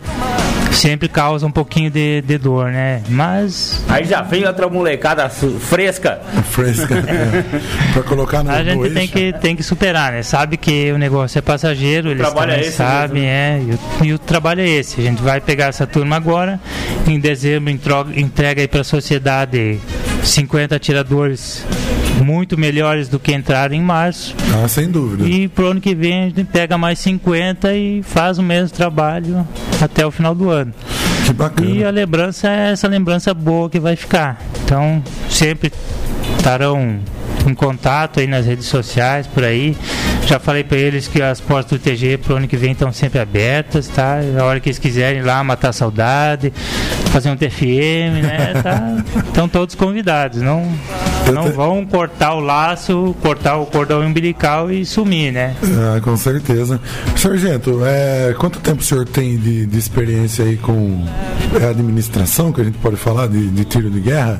[0.74, 3.02] sempre causa um pouquinho de, de dor, né?
[3.08, 3.84] Mas.
[3.88, 6.20] Aí já vem outra molecada fresca.
[6.50, 6.94] Fresca.
[6.94, 7.92] é.
[7.92, 10.22] Pra colocar no A gente no tem, que, tem que superar, né?
[10.22, 13.60] Sabe que o negócio é passageiro, eles também é sabem, é.
[13.60, 15.00] E o, e o, trabalho é esse.
[15.00, 16.60] A gente vai pegar essa turma agora,
[17.06, 19.78] em dezembro entrega aí para a sociedade
[20.22, 21.64] 50 atiradores
[22.22, 24.34] muito melhores do que entraram em março.
[24.54, 25.24] Ah, sem dúvida.
[25.28, 29.46] E pro ano que vem a gente pega mais 50 e faz o mesmo trabalho
[29.80, 30.72] até o final do ano.
[31.26, 31.70] Que bacana.
[31.70, 34.40] E a lembrança é essa lembrança boa que vai ficar.
[34.64, 35.72] Então, sempre
[36.36, 37.00] estarão
[37.46, 39.76] em contato aí nas redes sociais, por aí.
[40.26, 43.18] Já falei para eles que as portas do TG pro ano que vem estão sempre
[43.18, 44.18] abertas, tá?
[44.38, 46.52] A hora que eles quiserem ir lá matar saudade,
[47.10, 48.54] fazer um TFM, né?
[48.62, 48.96] Tá?
[49.28, 50.40] Estão todos convidados.
[50.40, 50.66] Não,
[51.32, 55.54] não vão cortar o laço, cortar o cordão umbilical e sumir, né?
[55.62, 56.80] Ah, com certeza.
[57.16, 61.04] Sargento, é, quanto tempo o senhor tem de, de experiência aí com
[61.62, 64.38] a administração, que a gente pode falar, de, de tiro de guerra?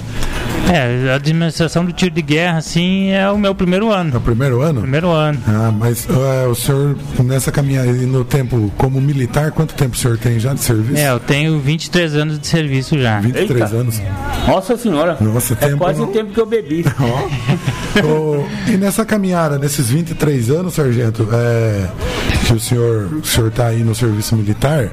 [0.72, 4.16] É, a administração do tiro de guerra, assim, é o meu primeiro É ano.
[4.16, 4.80] o primeiro ano?
[4.80, 5.38] Primeiro ano.
[5.46, 9.98] Ah, mas é, o senhor, nessa caminhada e no tempo como militar, quanto tempo o
[9.98, 10.98] senhor tem já de serviço?
[11.00, 13.20] É, eu tenho 23 anos de serviço já.
[13.20, 13.76] 23 Eita.
[13.76, 14.00] anos.
[14.48, 15.16] Nossa senhora.
[15.20, 16.84] Nossa, é tempo quase não- o tempo que eu bebi.
[18.02, 21.88] Ô, e nessa caminhada, nesses 23 anos, sargento, é,
[22.46, 24.90] que o senhor o senhor está aí no serviço militar,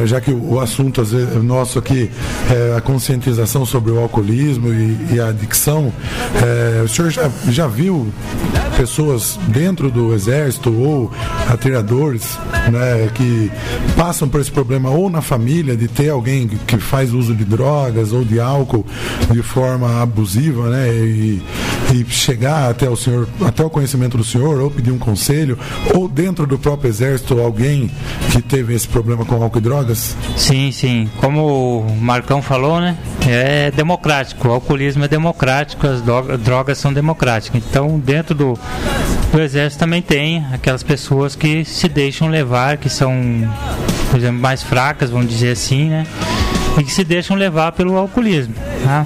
[0.00, 2.10] é, já que o, assunto vezes, nosso aqui
[2.50, 5.92] é a conscientização sobre o alcoolismo e, e a adicção,
[6.42, 8.12] é, o senhor já, já viu
[8.76, 11.10] pessoas dentro do exército ou
[11.48, 12.38] atiradores
[12.70, 13.50] né, que
[13.96, 18.12] passam por esse problema ou na família de ter alguém que faz uso de drogas
[18.12, 18.86] ou de álcool
[19.30, 21.42] de forma abusiva né, e,
[21.92, 22.04] e
[22.38, 25.58] chegar até o senhor, até o conhecimento do senhor ou pedir um conselho
[25.92, 27.90] ou dentro do próprio exército alguém
[28.30, 30.16] que teve esse problema com álcool e drogas?
[30.36, 31.10] Sim, sim.
[31.16, 32.96] Como o Marcão falou, né?
[33.26, 34.46] É democrático.
[34.48, 37.60] O alcoolismo é democrático, as dro- drogas são democráticas.
[37.68, 38.58] Então, dentro do,
[39.32, 43.12] do exército também tem aquelas pessoas que se deixam levar, que são,
[44.12, 46.06] por exemplo, mais fracas, vamos dizer assim, né?
[46.78, 48.54] E que se deixam levar pelo alcoolismo.
[48.84, 49.04] Tá?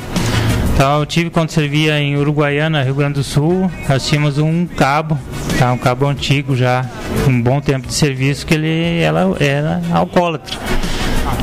[0.83, 5.17] Eu tive quando servia em Uruguaiana, Rio Grande do Sul, nós tínhamos um cabo,
[5.57, 5.73] tá?
[5.73, 6.85] um cabo antigo já,
[7.29, 10.59] um bom tempo de serviço, que ele ela era alcoólatra.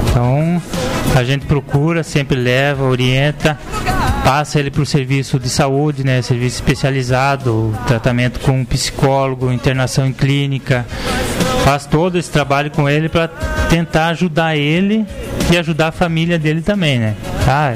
[0.10, 0.62] Então
[1.16, 3.58] a gente procura, sempre leva, orienta,
[4.26, 10.06] passa ele para o serviço de saúde, né, serviço especializado, tratamento com um psicólogo, internação
[10.06, 10.86] em clínica,
[11.64, 13.30] faz todo esse trabalho com ele para
[13.70, 15.06] tentar ajudar ele
[15.50, 17.16] e ajudar a família dele também, né?
[17.48, 17.74] Ah,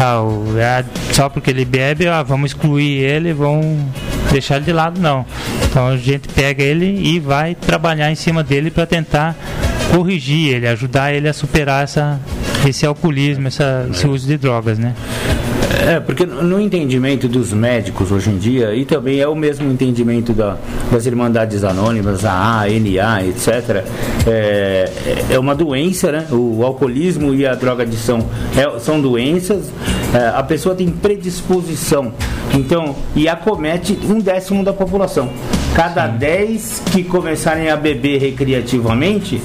[0.00, 3.82] ah, só porque ele bebe, ah, vamos excluir ele, vamos
[4.30, 5.24] deixar ele de lado, não.
[5.64, 9.36] Então a gente pega ele e vai trabalhar em cima dele para tentar
[9.94, 12.18] corrigir ele, ajudar ele a superar essa,
[12.66, 14.94] esse alcoolismo, essa, esse uso de drogas, né?
[15.76, 20.32] É, porque no entendimento dos médicos hoje em dia, e também é o mesmo entendimento
[20.32, 20.56] da-
[20.90, 23.84] das Irmandades Anônimas, a A, a NA, etc.,
[24.26, 24.90] é,
[25.30, 26.26] é uma doença, né?
[26.30, 28.24] O alcoolismo e a drogadição
[28.56, 29.70] é- são doenças,
[30.14, 32.12] é, a pessoa tem predisposição,
[32.54, 35.28] então, e acomete um décimo da população.
[35.74, 39.40] Cada 10 que começarem a beber recreativamente,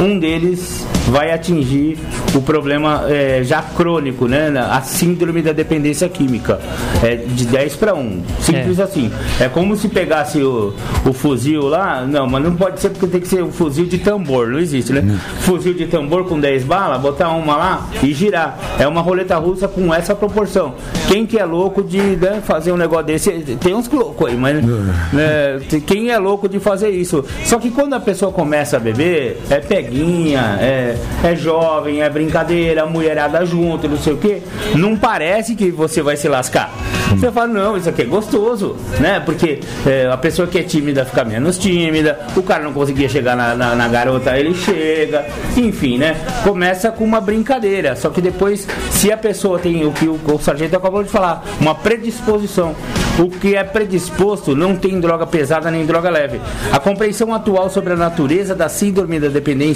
[0.00, 1.98] um deles vai atingir
[2.34, 4.52] o problema é, já crônico, né?
[4.70, 6.60] A síndrome da dependência química.
[7.02, 8.22] É de 10 para 1.
[8.40, 8.82] Simples É.
[8.82, 9.10] assim.
[9.40, 10.72] É como se pegasse o,
[11.04, 12.02] o fuzil lá.
[12.06, 14.48] Não, mas não pode ser porque tem que ser um fuzil de tambor.
[14.48, 15.18] Não existe, né?
[15.40, 18.58] Fuzil de tambor com 10 balas, botar uma lá e girar.
[18.78, 20.74] É uma roleta russa com essa proporção.
[21.08, 23.30] Quem que é louco de né, fazer um negócio desse?
[23.60, 24.64] Tem uns loucos aí, mas.
[25.12, 27.24] né, tem- quem é louco de fazer isso?
[27.44, 32.86] Só que quando a pessoa começa a beber, é peguinha, é, é jovem, é brincadeira,
[32.86, 34.42] mulherada junto, não sei o que,
[34.74, 36.70] não parece que você vai se lascar.
[37.10, 39.20] Você fala, não, isso aqui é gostoso, né?
[39.24, 43.36] Porque é, a pessoa que é tímida fica menos tímida, o cara não conseguia chegar
[43.36, 46.16] na, na- na garota, ele chega, enfim, né?
[46.42, 50.38] Começa com uma brincadeira, só que depois, se a pessoa tem o que o, o
[50.38, 52.74] sargento acabou de falar, uma predisposição,
[53.18, 56.40] o que é predisposto não tem droga pesada nem droga leve.
[56.72, 59.71] A compreensão atual sobre a natureza da síndrome da dependência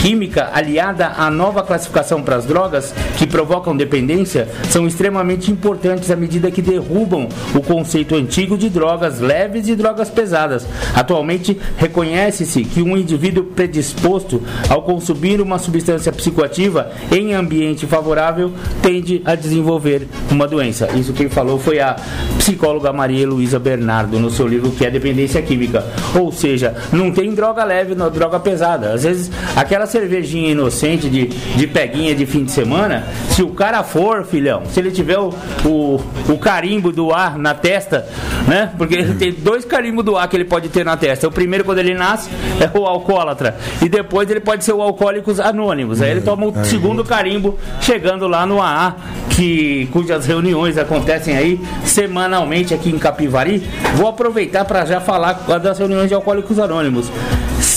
[0.00, 6.16] química, aliada à nova classificação para as drogas que provocam dependência, são extremamente importantes à
[6.16, 10.66] medida que derrubam o conceito antigo de drogas leves e drogas pesadas.
[10.94, 19.22] Atualmente, reconhece-se que um indivíduo predisposto ao consumir uma substância psicoativa em ambiente favorável tende
[19.24, 20.88] a desenvolver uma doença.
[20.96, 21.96] Isso quem falou foi a
[22.38, 25.84] psicóloga Maria Luísa Bernardo no seu livro que é Dependência Química.
[26.14, 28.92] Ou seja, não tem droga leve, não droga pesada.
[28.92, 33.82] Às vezes Aquela cervejinha inocente de, de peguinha de fim de semana, se o cara
[33.82, 38.06] for, filhão, se ele tiver o, o, o carimbo do ar na testa,
[38.46, 38.70] né?
[38.76, 41.28] Porque ele tem dois carimbos do ar que ele pode ter na testa.
[41.28, 43.56] O primeiro, quando ele nasce, é o alcoólatra.
[43.82, 46.02] E depois ele pode ser o Alcoólicos Anônimos.
[46.02, 48.94] Aí ele toma o segundo carimbo chegando lá no AA,
[49.30, 53.62] que, cujas reuniões acontecem aí semanalmente aqui em Capivari.
[53.94, 57.10] Vou aproveitar para já falar das reuniões de Alcoólicos Anônimos.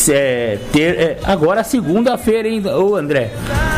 [0.10, 3.32] É, ter, é, agora segunda-feira, hein, ô André?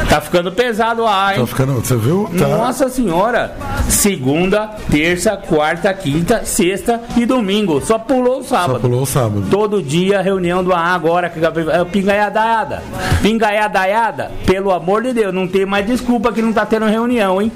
[0.10, 1.39] Tá ficando pesado o AA, hein?
[1.41, 2.30] Tá ficando, você viu?
[2.38, 2.47] Tá.
[2.47, 3.56] Nossa senhora!
[3.89, 7.82] Segunda, terça, quarta, quinta, sexta e domingo.
[7.82, 8.74] Só pulou o sábado.
[8.74, 9.45] Só pulou o sábado.
[9.49, 12.84] Todo dia reunião do AA agora, que é o pingaiadaiada.
[13.22, 17.51] Pingaiadaiada, pelo amor de Deus, não tem mais desculpa que não tá tendo reunião, hein?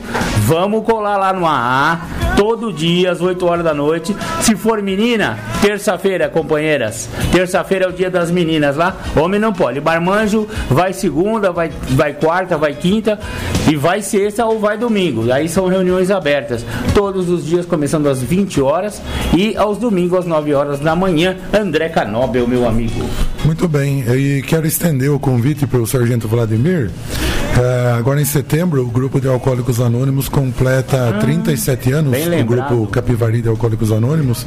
[0.45, 1.99] Vamos colar lá no AA,
[2.39, 4.15] todo dia, às 8 horas da noite.
[4.39, 7.09] Se for menina, terça-feira, companheiras.
[7.33, 8.95] Terça-feira é o dia das meninas lá.
[9.13, 9.81] Homem não pode.
[9.81, 13.19] Barmanjo vai segunda, vai, vai quarta, vai quinta
[13.69, 15.29] e vai sexta ou vai domingo.
[15.29, 16.65] Aí são reuniões abertas.
[16.95, 19.01] Todos os dias começando às 20 horas
[19.37, 21.35] e aos domingos às 9 horas da manhã.
[21.53, 23.01] André Canobel, meu amigo.
[23.49, 26.91] Muito bem, e quero estender o convite para o Sargento Vladimir.
[27.59, 32.85] É, agora em setembro, o grupo de Alcoólicos Anônimos completa ah, 37 anos, o grupo
[32.87, 34.45] Capivari de Alcoólicos Anônimos.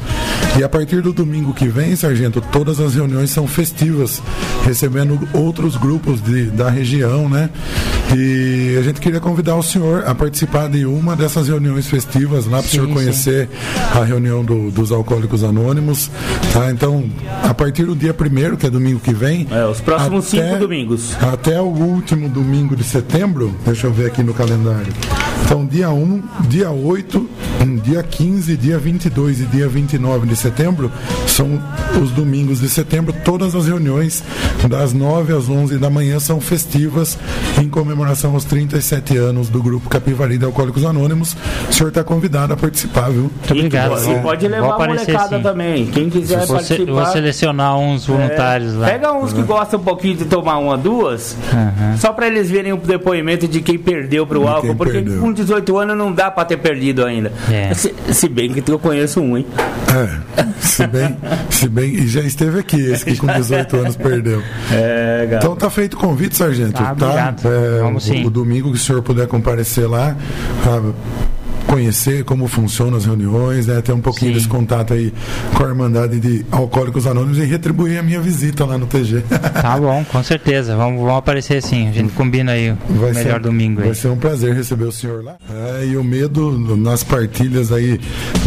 [0.57, 4.23] E a partir do domingo que vem, Sargento, todas as reuniões são festivas,
[4.63, 7.49] recebendo outros grupos de, da região, né?
[8.15, 12.59] E a gente queria convidar o senhor a participar de uma dessas reuniões festivas lá
[12.59, 13.99] para o senhor conhecer sim.
[13.99, 16.09] a reunião do, dos Alcoólicos Anônimos.
[16.53, 16.71] Tá?
[16.71, 17.09] Então,
[17.43, 19.47] a partir do dia primeiro, que é domingo que vem.
[19.51, 21.15] É, os próximos até, cinco domingos.
[21.21, 24.93] Até o último domingo de setembro, deixa eu ver aqui no calendário.
[25.45, 27.29] Então, dia 1, dia 8,
[27.83, 30.91] dia 15, dia 22 e dia 29 de setembro
[31.27, 31.61] são
[32.01, 33.13] os domingos de setembro.
[33.23, 34.23] Todas as reuniões,
[34.69, 37.17] das 9 às 11 da manhã, são festivas
[37.61, 41.35] em comemoração aos 37 anos do Grupo Capivari de Alcoólicos Anônimos.
[41.69, 43.23] O senhor está convidado a participar, viu?
[43.23, 44.11] Muito obrigado.
[44.11, 45.43] E pode levar a molecada sim.
[45.43, 45.85] também.
[45.87, 46.91] Quem quiser vou participar.
[46.91, 48.87] Vou selecionar uns voluntários é, lá.
[48.87, 51.97] Pega uns que gostam um pouquinho de tomar uma, duas, uhum.
[51.97, 54.75] só para eles verem o depoimento de quem perdeu para o álcool.
[54.75, 55.19] Porque perdeu.
[55.19, 57.31] com 18 anos não dá para ter perdido ainda.
[57.51, 57.73] É.
[57.73, 59.45] Se, se, bem que eu conheço um, hein?
[59.93, 61.17] É, se bem,
[61.49, 64.41] se bem, e já esteve aqui, esse que com 18 anos perdeu.
[64.71, 66.81] É, Então tá feito o convite, sargento.
[66.81, 67.35] Ah, tá?
[67.43, 68.25] É, Vamos o, sim.
[68.25, 70.15] o domingo que o senhor puder comparecer lá.
[70.65, 70.81] Ah,
[71.67, 73.81] conhecer como funcionam as reuniões, né?
[73.81, 74.37] ter um pouquinho Sim.
[74.37, 75.13] desse contato aí
[75.55, 79.23] com a Irmandade de Alcoólicos Anônimos e retribuir a minha visita lá no TG.
[79.61, 80.75] Tá bom, com certeza.
[80.75, 81.87] Vamos, vamos aparecer sim.
[81.87, 83.87] A gente combina aí o vai melhor ser, domingo aí.
[83.87, 85.35] Vai ser um prazer receber o senhor lá.
[85.49, 87.99] É, e o medo nas partilhas aí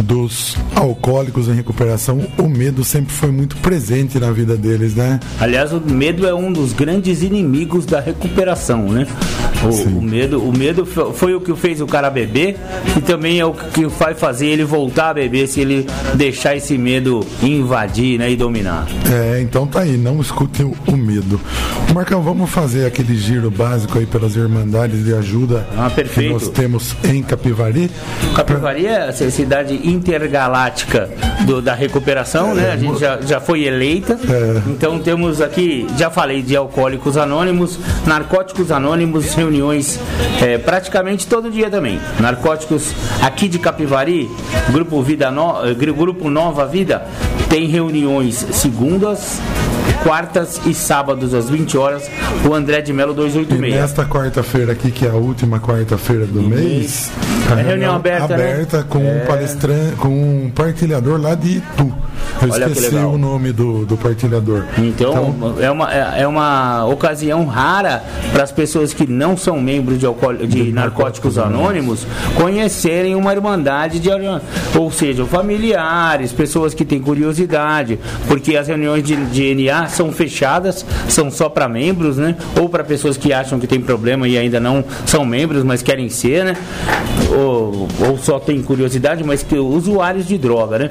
[0.02, 5.20] dos alcoólicos em recuperação, o medo sempre foi muito presente na vida deles, né?
[5.40, 9.06] Aliás, o medo é um dos grandes inimigos da recuperação, né?
[9.62, 12.56] O, o medo, o medo foi o que fez o cara beber
[12.96, 16.76] e também é o que vai fazer ele voltar a beber se ele deixar esse
[16.76, 18.86] medo invadir né, e dominar.
[19.10, 21.40] É, então tá aí, não escute o, o medo.
[21.94, 26.96] Marcão, vamos fazer aquele giro básico aí pelas Irmandades de Ajuda ah, que nós temos
[27.04, 27.90] em Capivari.
[28.34, 31.08] Capivari é a cidade intergaláctica
[31.46, 32.72] do, da recuperação, é, né?
[32.72, 34.18] A gente já, já foi eleita.
[34.28, 34.62] É.
[34.70, 40.00] Então temos aqui, já falei de alcoólicos anônimos, narcóticos anônimos, reuniões
[40.42, 42.00] é, praticamente todo dia também.
[42.18, 44.30] Narcóticos aqui de Capivari,
[44.70, 47.06] Grupo, Vida no, eh, Grupo Nova Vida,
[47.48, 49.40] tem reuniões segundas,
[50.02, 52.10] quartas e sábados às 20 horas,
[52.48, 53.74] o André de Melo 286.
[53.74, 57.10] E nesta quarta-feira aqui, que é a última quarta-feira do mês,
[57.50, 58.84] é reunião aberta, aberta né?
[58.88, 59.22] com é...
[59.22, 61.92] um palestrante, com um partilhador lá de Itu.
[62.42, 64.64] Eu Olha esqueci o nome do, do partilhador.
[64.78, 69.60] Então, então, é, uma, é, é uma ocasião rara para as pessoas que não são
[69.60, 74.10] membros de, alcool, de, de narcóticos, narcóticos anônimos conhecerem uma irmandade de
[74.74, 80.84] ou seja, familiares, pessoas que têm curiosidade, porque as reuniões de, de NA são fechadas,
[81.08, 82.36] são só para membros, né?
[82.60, 86.08] Ou para pessoas que acham que tem problema e ainda não são membros, mas querem
[86.08, 86.56] ser, né?
[87.30, 90.90] Ou, ou só tem curiosidade, mas que usuários de droga, né?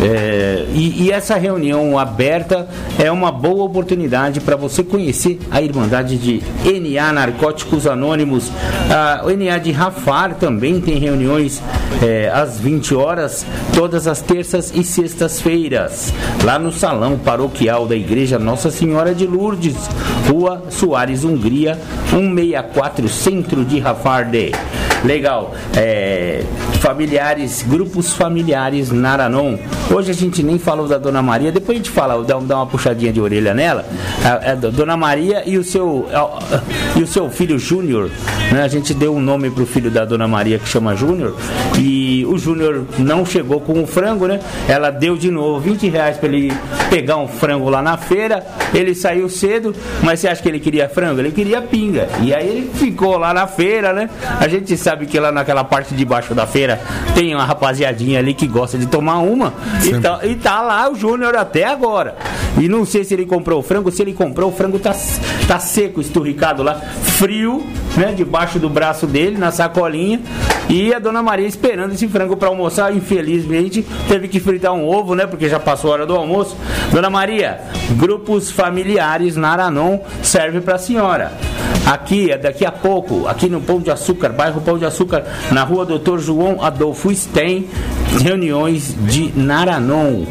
[0.00, 2.68] É, e, e, essa reunião aberta
[2.98, 8.52] é uma boa oportunidade para você conhecer a Irmandade de NA Narcóticos Anônimos.
[8.90, 11.62] A NA de Rafar também tem reuniões
[12.02, 16.12] é, às 20 horas, todas as terças e sextas-feiras,
[16.44, 19.76] lá no Salão Paroquial da Igreja Nossa Senhora de Lourdes,
[20.28, 21.78] Rua Soares, Hungria,
[22.10, 24.50] 164, Centro de Rafarde.
[25.06, 25.54] Legal.
[25.76, 26.42] É,
[26.80, 29.56] familiares, grupos familiares Naranon.
[29.90, 32.66] Hoje a gente nem falou da Dona Maria, depois a gente fala, dá, dá uma
[32.66, 33.86] puxadinha de orelha nela.
[34.24, 38.10] A, a Dona Maria e o seu, a, e o seu filho Júnior.
[38.52, 38.62] Né?
[38.62, 41.36] A gente deu um nome pro filho da Dona Maria que chama Júnior.
[41.78, 44.40] E o Júnior não chegou com o frango, né?
[44.68, 46.52] Ela deu de novo 20 reais para ele
[46.90, 48.44] pegar um frango lá na feira.
[48.74, 51.20] Ele saiu cedo, mas você acha que ele queria frango?
[51.20, 52.08] Ele queria pinga.
[52.22, 54.08] E aí ele ficou lá na feira, né?
[54.40, 56.80] A gente sabe que lá naquela parte de baixo da feira
[57.14, 59.52] tem uma rapaziadinha ali que gosta de tomar uma.
[59.84, 62.16] E tá, e tá, lá o Júnior até agora.
[62.58, 64.94] E não sei se ele comprou o frango, se ele comprou, o frango tá,
[65.46, 67.66] tá seco, esturricado lá, frio,
[67.96, 68.14] né?
[68.16, 70.20] Debaixo do braço dele, na sacolinha.
[70.68, 75.14] E a dona Maria esperando esse frango para almoçar, infelizmente teve que fritar um ovo,
[75.14, 75.26] né?
[75.26, 76.56] Porque já passou a hora do almoço.
[76.92, 77.60] Dona Maria,
[77.92, 81.32] grupos familiares na Aranon serve para a senhora.
[81.86, 85.64] Aqui, é daqui a pouco, aqui no Pão de Açúcar, bairro Pão de Açúcar, na
[85.64, 87.68] rua Doutor João Adolfo Stein,
[88.22, 90.24] reuniões de Naranon,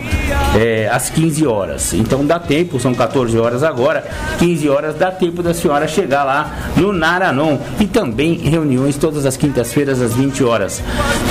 [0.55, 1.93] é, às 15 horas.
[1.93, 4.05] Então dá tempo, são 14 horas agora,
[4.39, 7.57] 15 horas dá tempo da senhora chegar lá no Naranon.
[7.79, 10.81] E também reuniões todas as quintas-feiras às 20 horas.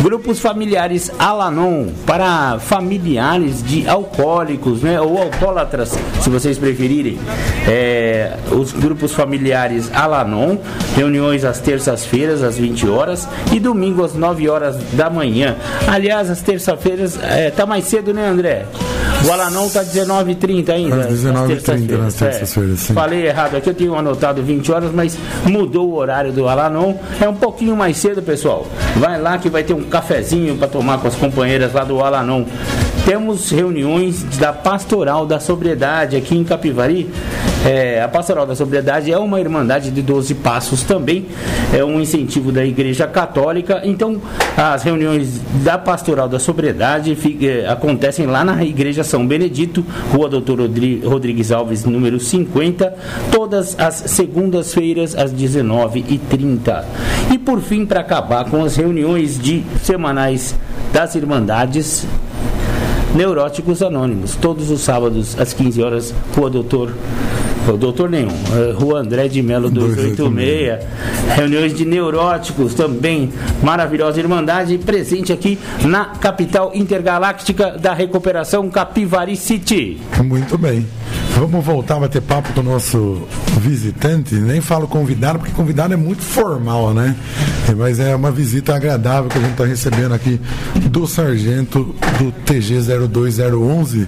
[0.02, 7.18] Grupos familiares Alanon, para familiares de alcoólicos, né, ou alcoólatras, se vocês preferirem.
[7.66, 10.58] É, os grupos familiares Alanon,
[10.94, 13.03] reuniões às terças-feiras às 20 horas
[13.52, 15.56] e domingo às 9 horas da manhã.
[15.86, 18.66] Aliás, às terças-feiras, é, tá mais cedo, né, André?
[19.26, 20.96] O Alanon tá 19h30 ainda.
[20.96, 22.94] Às 19h30 nas terças-feiras, sim.
[22.94, 26.94] Falei errado aqui, eu tinha anotado 20 horas, mas mudou o horário do Alanon.
[27.20, 28.66] É um pouquinho mais cedo, pessoal.
[28.96, 32.44] Vai lá que vai ter um cafezinho para tomar com as companheiras lá do Alanon.
[33.04, 37.06] Temos reuniões da Pastoral da Sobriedade aqui em Capivari.
[37.62, 41.26] É, a Pastoral da Sobriedade é uma irmandade de 12 passos também,
[41.72, 43.82] é um incentivo da Igreja Católica.
[43.84, 44.22] Então,
[44.56, 50.30] as reuniões da Pastoral da Sobriedade fica, é, acontecem lá na Igreja São Benedito, Rua
[50.30, 50.60] Doutor
[51.04, 52.94] Rodrigues Alves, número 50,
[53.30, 56.84] todas as segundas-feiras às 19h30.
[57.32, 60.54] E por fim, para acabar com as reuniões de semanais
[60.90, 62.06] das Irmandades,
[63.14, 66.92] Neuróticos Anônimos, todos os sábados às 15 horas, Rua Doutor
[67.72, 70.84] o doutor nenhum, é, Rua André de Melo 286,
[71.34, 79.98] reuniões de neuróticos também, maravilhosa Irmandade, presente aqui na capital intergaláctica da recuperação Capivari City.
[80.22, 80.86] Muito bem.
[81.36, 83.26] Vamos voltar a bater papo com o nosso
[83.60, 84.36] visitante.
[84.36, 87.16] Nem falo convidado, porque convidado é muito formal, né?
[87.76, 90.40] Mas é uma visita agradável que a gente está recebendo aqui
[90.90, 94.06] do sargento do TG 02011,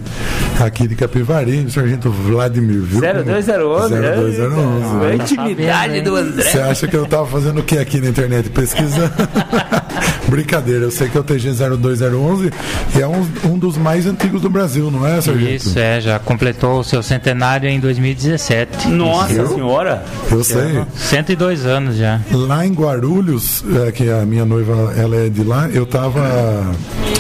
[0.61, 3.01] aqui de Capivari, o sargento Vladimir, viu?
[3.01, 3.89] 02011?
[3.89, 5.05] 02011.
[5.05, 6.45] É a intimidade do André.
[6.45, 8.51] Você acha que eu estava fazendo o que aqui na internet?
[8.51, 9.13] Pesquisando.
[10.29, 12.53] Brincadeira, eu sei que é o TG 02011
[12.97, 15.51] e é um, um dos mais antigos do Brasil, não é, sargento?
[15.51, 18.89] Isso, é, já completou o seu centenário em 2017.
[18.89, 19.49] Nossa Eu?
[19.49, 20.05] senhora!
[20.31, 20.85] Eu sei.
[20.95, 22.21] 102 anos já.
[22.31, 26.21] Lá em Guarulhos, é, que a minha noiva ela é de lá, eu tava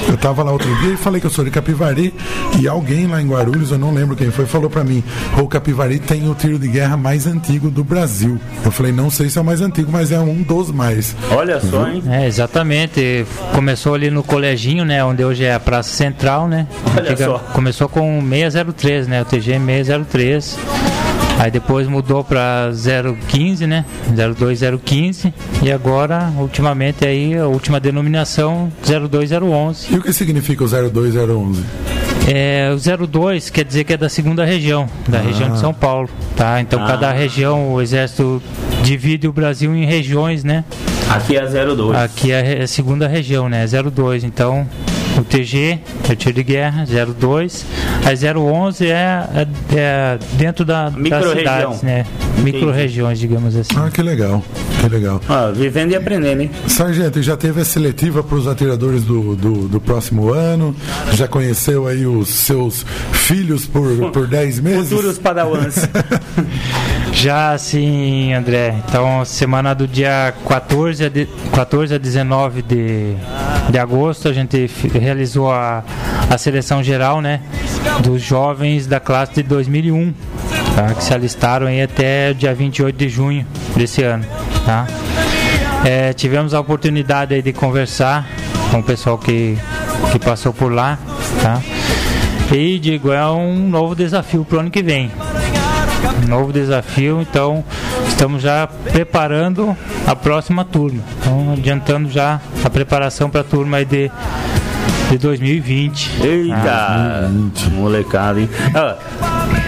[0.08, 2.14] eu tava lá outro dia e falei que eu sou de Capivari
[2.60, 5.02] e alguém lá em Guarulhos, eu não lembro quem foi, falou para mim:
[5.40, 8.38] "O Capivari tem o tiro de guerra mais antigo do Brasil".
[8.64, 11.16] Eu falei: "Não sei se é o mais antigo, mas é um dos mais".
[11.30, 12.02] Olha só, hein?
[12.08, 13.26] É, exatamente.
[13.52, 15.04] Começou ali no coleginho, né?
[15.04, 16.66] Onde hoje é a Praça Central, né?
[16.96, 17.38] Olha só.
[17.52, 19.22] Começou com 603, né?
[19.22, 19.85] O TG 603.
[21.38, 22.70] Aí depois mudou para
[23.28, 23.84] 015, né?
[24.38, 29.92] 02015 e agora, ultimamente aí a última denominação 02011.
[29.92, 31.62] E o que significa o 02011?
[32.26, 36.08] É, o 02 quer dizer que é da segunda região, da região de São Paulo,
[36.34, 36.60] tá?
[36.60, 36.86] Então Ah.
[36.86, 38.42] cada região, o exército
[38.82, 40.64] divide o Brasil em regiões, né?
[41.08, 41.96] Aqui é 02.
[41.96, 43.64] Aqui é a segunda região, né?
[43.66, 44.24] 02.
[44.24, 44.66] Então,
[45.18, 46.84] o TG é o tiro de guerra,
[47.18, 47.64] 02.
[48.04, 51.36] A 011 é, é, é dentro da, das Micro-região.
[51.38, 52.06] cidades, né?
[52.38, 53.74] Micro-regiões, digamos assim.
[53.76, 54.42] Ah, que legal.
[54.80, 55.20] Que legal.
[55.28, 56.50] Ah, vivendo e aprendendo, hein?
[56.68, 60.76] Sargento, já teve a seletiva para os atiradores do, do, do próximo ano?
[61.12, 64.90] Já conheceu aí os seus filhos por, por 10 meses?
[64.90, 65.88] Futuros padawans.
[67.12, 68.74] Já sim, André.
[68.86, 73.16] Então, semana do dia 14 a, de, 14 a 19 de,
[73.70, 75.82] de agosto, a gente realizou a,
[76.30, 77.40] a seleção geral, né?
[78.02, 80.14] Dos jovens da classe de 2001,
[80.74, 80.94] tá?
[80.94, 83.46] Que se alistaram aí até dia 28 de junho
[83.76, 84.24] desse ano,
[84.64, 84.86] tá?
[85.84, 88.26] É, tivemos a oportunidade aí de conversar
[88.70, 89.58] com o pessoal que,
[90.12, 90.98] que passou por lá,
[91.42, 91.60] tá?
[92.52, 95.10] E digo, é um novo desafio para o ano que vem.
[96.24, 97.64] Um novo desafio, então
[98.16, 101.02] estamos já preparando a próxima turma.
[101.20, 104.10] Então, adiantando já a preparação para a turma aí de,
[105.10, 106.24] de 2020.
[106.24, 106.56] Eita!
[106.56, 107.30] Ah,
[107.74, 108.48] molecada, hein?
[108.74, 108.96] Ah,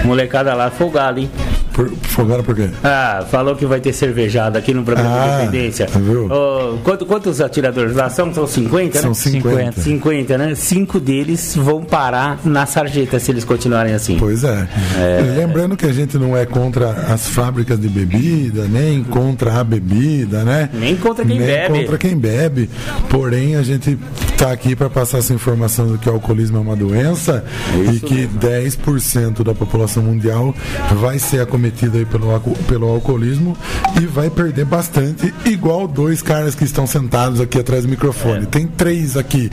[0.03, 1.31] molecada lá folgada, hein?
[1.79, 2.69] Por, folgaram por quê?
[2.83, 5.87] Ah, falou que vai ter cervejada aqui no programa ah, de Independência.
[5.87, 6.29] Viu?
[6.29, 8.35] Oh, quanto, quantos atiradores lá são?
[8.35, 9.15] São 50, são né?
[9.15, 9.81] São 50.
[9.83, 10.55] 50, né?
[10.57, 14.17] Cinco deles vão parar na sarjeta se eles continuarem assim.
[14.19, 14.67] Pois é.
[14.97, 15.35] é.
[15.37, 20.43] Lembrando que a gente não é contra as fábricas de bebida, nem contra a bebida,
[20.43, 20.71] né?
[20.73, 21.79] Nem contra quem nem bebe.
[21.79, 22.71] contra quem bebe.
[23.09, 23.97] Porém, a gente
[24.33, 27.45] está aqui para passar essa informação de que o alcoolismo é uma doença
[27.85, 28.41] Isso e que mesmo.
[28.41, 30.53] 10% da população mundial
[30.97, 31.39] vai ser
[31.69, 33.57] acometida aí pelo, pelo alcoolismo
[34.01, 38.45] e vai perder bastante, igual dois caras que estão sentados aqui atrás do microfone.
[38.45, 38.47] É.
[38.47, 39.51] Tem três aqui.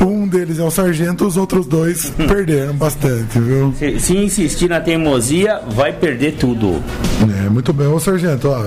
[0.00, 3.74] Um deles é o sargento, os outros dois perderam bastante, viu?
[3.78, 6.82] Se, se, insistir na teimosia, vai perder tudo.
[7.44, 7.86] É, muito bem.
[7.86, 8.64] Ô, sargento, ó,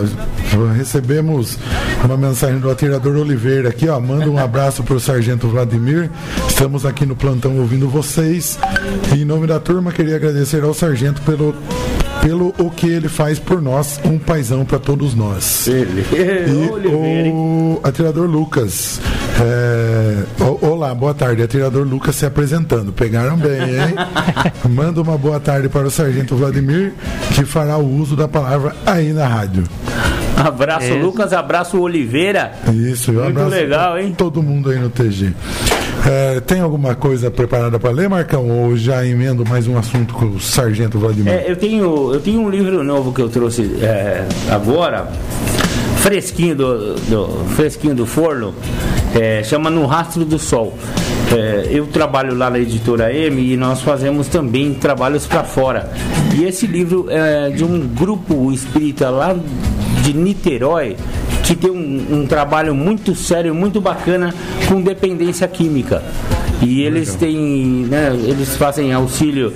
[0.73, 1.57] recebemos
[2.03, 3.99] uma mensagem do atirador Oliveira aqui, ó.
[3.99, 6.09] Manda um abraço pro sargento Vladimir.
[6.47, 8.57] Estamos aqui no plantão ouvindo vocês.
[9.15, 11.55] E em nome da turma, queria agradecer ao sargento pelo
[12.23, 15.67] pelo o que ele faz por nós, um paizão para todos nós.
[15.67, 16.05] Ele.
[16.13, 16.87] E
[17.29, 19.01] o atirador Lucas.
[19.41, 20.23] É...
[20.61, 21.43] Olá, boa tarde.
[21.43, 22.93] Atirador Lucas se apresentando.
[22.93, 23.95] Pegaram bem, hein?
[24.69, 26.93] Manda uma boa tarde para o Sargento Vladimir,
[27.35, 29.65] que fará o uso da palavra aí na rádio.
[30.37, 30.93] Abraço, é.
[30.93, 31.33] Lucas.
[31.33, 32.53] Abraço, Oliveira.
[32.73, 34.13] Isso, Muito abraço legal, hein?
[34.17, 35.33] Todo mundo aí no TG.
[36.05, 38.49] É, tem alguma coisa preparada para ler, Marcão?
[38.49, 41.33] Ou já emendo mais um assunto com o Sargento Vladimir?
[41.33, 45.07] É, eu, tenho, eu tenho um livro novo que eu trouxe é, agora,
[45.97, 48.53] fresquinho do, do, fresquinho do forno,
[49.15, 50.77] é, chama No Rastro do Sol.
[51.31, 55.89] É, eu trabalho lá na editora M e nós fazemos também trabalhos para fora.
[56.37, 59.35] E esse livro é de um grupo espírita lá
[60.03, 60.95] de Niterói
[61.43, 64.33] que tem um, um trabalho muito sério, muito bacana
[64.67, 66.01] com dependência química.
[66.61, 69.53] E eles têm, né, eles fazem auxílio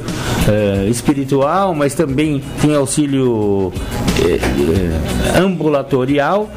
[0.47, 3.71] é, espiritual, mas também tem auxílio
[4.19, 6.49] é, é, ambulatorial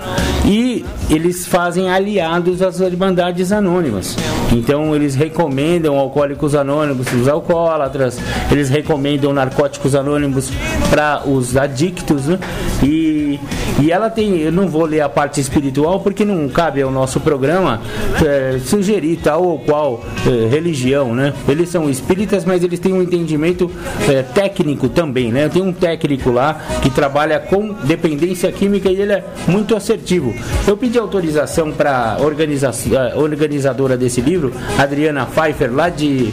[0.45, 4.17] e eles fazem aliados às Irmandades Anônimas.
[4.53, 8.19] Então eles recomendam alcoólicos anônimos para os alcoólatras,
[8.51, 10.51] eles recomendam narcóticos anônimos
[10.91, 12.39] para os adictos, né?
[12.83, 13.39] E,
[13.81, 17.19] e ela tem, eu não vou ler a parte espiritual porque não cabe ao nosso
[17.21, 17.81] programa
[18.25, 21.33] é, sugerir tal ou qual é, religião, né?
[21.49, 23.71] Eles são espíritas, mas eles têm um entendimento
[24.09, 25.49] é, técnico também, né?
[25.49, 30.35] Tem um técnico lá que trabalha com dependência química e ele é muito assertivo.
[30.67, 36.33] Eu pedi autorização para a organizadora desse livro, Adriana Pfeiffer, lá de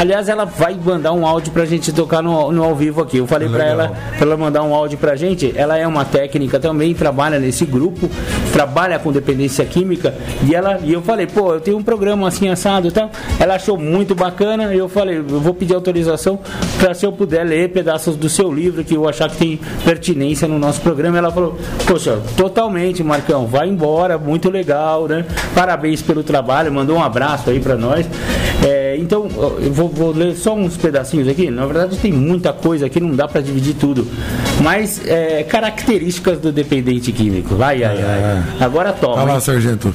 [0.00, 3.18] Aliás, ela vai mandar um áudio pra gente tocar no, no ao vivo aqui.
[3.18, 5.52] Eu falei para ela, pra ela mandar um áudio pra gente.
[5.54, 8.08] Ela é uma técnica também, trabalha nesse grupo,
[8.52, 10.14] trabalha com dependência química.
[10.48, 13.10] E ela e eu falei, pô, eu tenho um programa assim assado e tal.
[13.38, 14.74] Ela achou muito bacana.
[14.74, 16.38] Eu falei, eu vou pedir autorização
[16.78, 20.48] para se eu puder ler pedaços do seu livro que eu achar que tem pertinência
[20.48, 21.18] no nosso programa.
[21.18, 21.56] Ela falou,
[21.86, 25.24] poxa, totalmente, Marcão, vai embora, muito legal, né?
[25.54, 28.06] Parabéns pelo trabalho, mandou um abraço aí para nós.
[28.66, 29.28] É, então,
[29.60, 31.50] eu vou vou ler só uns pedacinhos aqui.
[31.50, 34.06] Na verdade, tem muita coisa aqui, não dá para dividir tudo.
[34.62, 37.54] Mas é, características do dependente químico.
[37.54, 38.18] Vai, ai, ai.
[38.18, 38.42] É.
[38.64, 39.22] Agora toma.
[39.22, 39.94] Olha lá, sargento.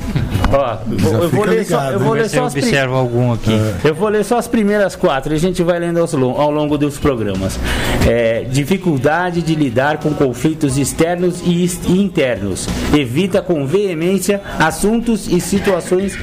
[0.52, 0.78] Ó,
[1.24, 3.52] eu vou ler só, eu vou ler só as observa algum aqui.
[3.52, 3.90] É.
[3.90, 6.98] Eu vou ler só as primeiras quatro e a gente vai lendo ao longo dos
[6.98, 7.60] programas.
[8.08, 12.68] É, dificuldade de lidar com conflitos externos e internos.
[12.94, 16.18] Evita com veemência assuntos e situações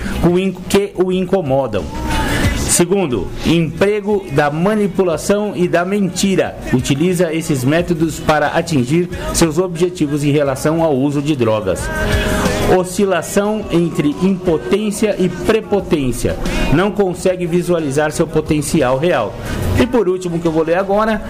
[0.69, 1.85] que o incomodam.
[2.69, 6.57] Segundo, emprego da manipulação e da mentira.
[6.73, 11.81] Utiliza esses métodos para atingir seus objetivos em relação ao uso de drogas
[12.77, 16.37] oscilação entre impotência e prepotência.
[16.73, 19.35] Não consegue visualizar seu potencial real.
[19.81, 21.23] E por último, que eu vou ler agora,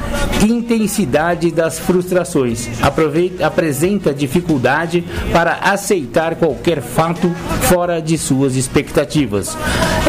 [0.44, 2.68] intensidade das frustrações.
[2.82, 7.30] Aproveita, apresenta dificuldade para aceitar qualquer fato
[7.62, 9.56] fora de suas expectativas.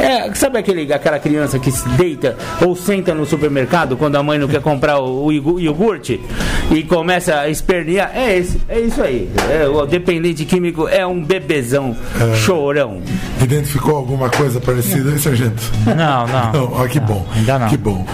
[0.01, 4.37] É, sabe aquele, aquela criança que se deita ou senta no supermercado quando a mãe
[4.37, 6.19] não quer comprar o, o iogurte
[6.71, 8.11] e começa a espernear?
[8.13, 9.29] É, esse, é isso aí.
[9.49, 13.01] É, o dependente químico é um bebezão é, chorão.
[13.41, 15.61] Identificou alguma coisa parecida aí, sargento?
[15.85, 16.51] Não, não.
[16.53, 17.27] não ó, que não, bom.
[17.35, 17.69] Ainda não.
[17.69, 18.05] Que bom.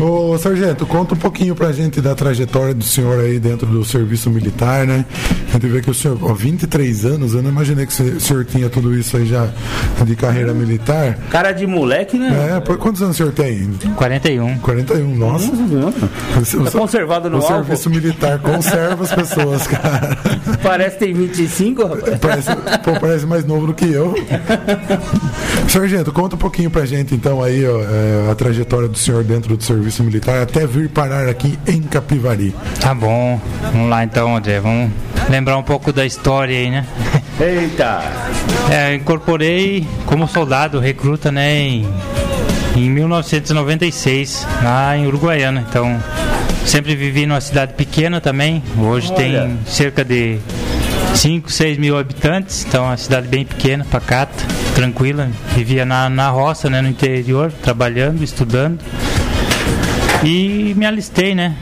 [0.00, 4.28] Ô, Sargento, conta um pouquinho pra gente da trajetória do senhor aí dentro do serviço
[4.28, 5.04] militar, né?
[5.54, 8.44] A gente vê que o senhor, ó, 23 anos, eu não imaginei que o senhor
[8.44, 9.48] tinha tudo isso aí já
[10.04, 11.16] de carreira militar.
[11.30, 12.56] Cara de moleque, né?
[12.56, 13.70] É, por quantos anos o senhor tem?
[13.94, 14.58] 41.
[14.58, 15.48] 41, nossa.
[15.50, 17.54] Tá conservado no O álcool.
[17.64, 20.18] serviço militar conserva as pessoas, cara.
[20.60, 22.18] Parece que tem 25, rapaz.
[22.18, 22.50] Parece,
[22.82, 24.12] pô, parece mais novo do que eu.
[25.68, 29.56] Sargento, conta um pouquinho pra gente então aí ó, é, a trajetória do senhor dentro
[29.56, 32.54] do serviço militar até vir parar aqui em Capivari.
[32.80, 33.40] Tá bom.
[33.72, 34.58] Vamos lá então, André.
[34.60, 34.90] Vamos
[35.28, 36.86] lembrar um pouco da história aí, né?
[37.40, 38.02] Eita.
[38.70, 41.88] É, incorporei como soldado, recruta, né, em,
[42.76, 45.64] em 1996, lá em Uruguaiana.
[45.68, 46.00] Então,
[46.64, 48.62] sempre vivi numa cidade pequena também.
[48.78, 49.16] Hoje Olha.
[49.16, 50.38] tem cerca de
[51.14, 55.28] 5, 6 mil habitantes, então é uma cidade bem pequena, pacata, tranquila.
[55.54, 58.80] Vivia na, na roça, né, no interior, trabalhando, estudando.
[60.22, 61.54] E me alistei, né?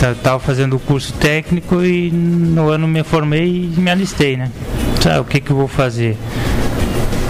[0.00, 4.50] Tá- Tava fazendo o curso técnico e no ano me formei e me alistei, né?
[5.02, 6.16] Sabe, o que que eu vou fazer?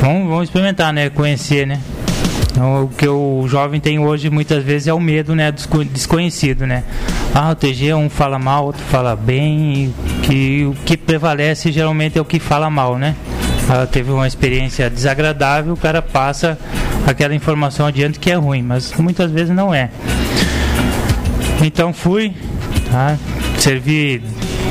[0.01, 1.11] Vamos, vamos experimentar, né?
[1.11, 1.81] Conhecer, né?
[2.53, 5.85] Então, O que o jovem tem hoje muitas vezes é o medo, né, do desco-
[5.85, 6.85] desconhecido, né?
[7.35, 12.21] Ah, o TG um fala mal, outro fala bem, que o que prevalece geralmente é
[12.21, 13.14] o que fala mal, né?
[13.68, 16.59] Ah, teve uma experiência desagradável, o cara passa
[17.07, 19.91] aquela informação adiante que é ruim, mas muitas vezes não é.
[21.62, 22.35] Então fui,
[22.91, 23.16] tá?
[23.59, 24.22] servi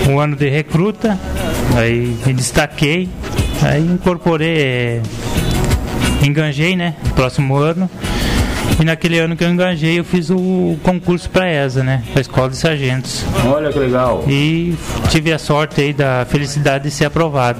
[0.07, 1.17] um ano de recruta,
[1.77, 3.07] aí me destaquei,
[3.61, 5.01] aí incorporei, eh,
[6.23, 6.95] enganjei, né?
[7.05, 7.89] no Próximo ano.
[8.79, 12.01] E naquele ano que eu enganjei, eu fiz o concurso para ESA, né?
[12.13, 13.25] Para Escola de Sargentos.
[13.45, 14.23] Olha que legal.
[14.27, 14.73] E
[15.09, 17.59] tive a sorte aí da felicidade de ser aprovado.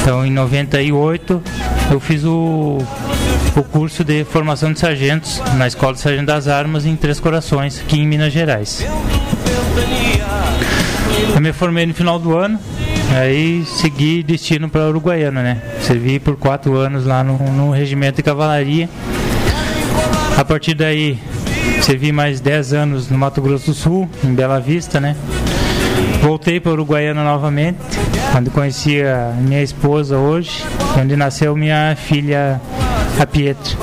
[0.00, 1.42] Então, em 98,
[1.90, 2.78] eu fiz o,
[3.56, 7.80] o curso de formação de sargentos na Escola de Sargento das Armas em Três Corações,
[7.80, 8.84] aqui em Minas Gerais.
[11.34, 12.58] Eu me formei no final do ano,
[13.16, 15.62] aí segui destino para Uruguaiana, né?
[15.80, 18.88] Servi por quatro anos lá no, no regimento de cavalaria.
[20.36, 21.18] A partir daí,
[21.80, 25.16] servi mais 10 anos no Mato Grosso do Sul, em Bela Vista, né?
[26.22, 27.78] Voltei para Uruguaiana novamente,
[28.32, 30.64] quando conheci a minha esposa hoje,
[30.98, 32.60] onde nasceu minha filha,
[33.18, 33.76] a Pietra.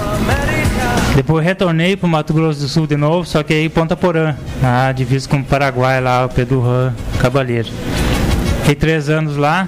[1.16, 4.36] Depois retornei para o Mato Grosso do Sul de novo, só que aí Ponta Porã,
[4.62, 7.68] na divisa com o Paraguai, lá o Pedro Ram Cabaleiro.
[8.60, 9.68] Fiquei três anos lá,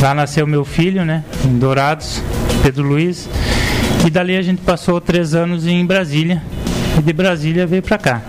[0.00, 2.22] lá nasceu meu filho, né, em Dourados,
[2.62, 3.28] Pedro Luiz.
[4.06, 6.42] E dali a gente passou três anos em Brasília,
[6.98, 8.22] e de Brasília veio para cá.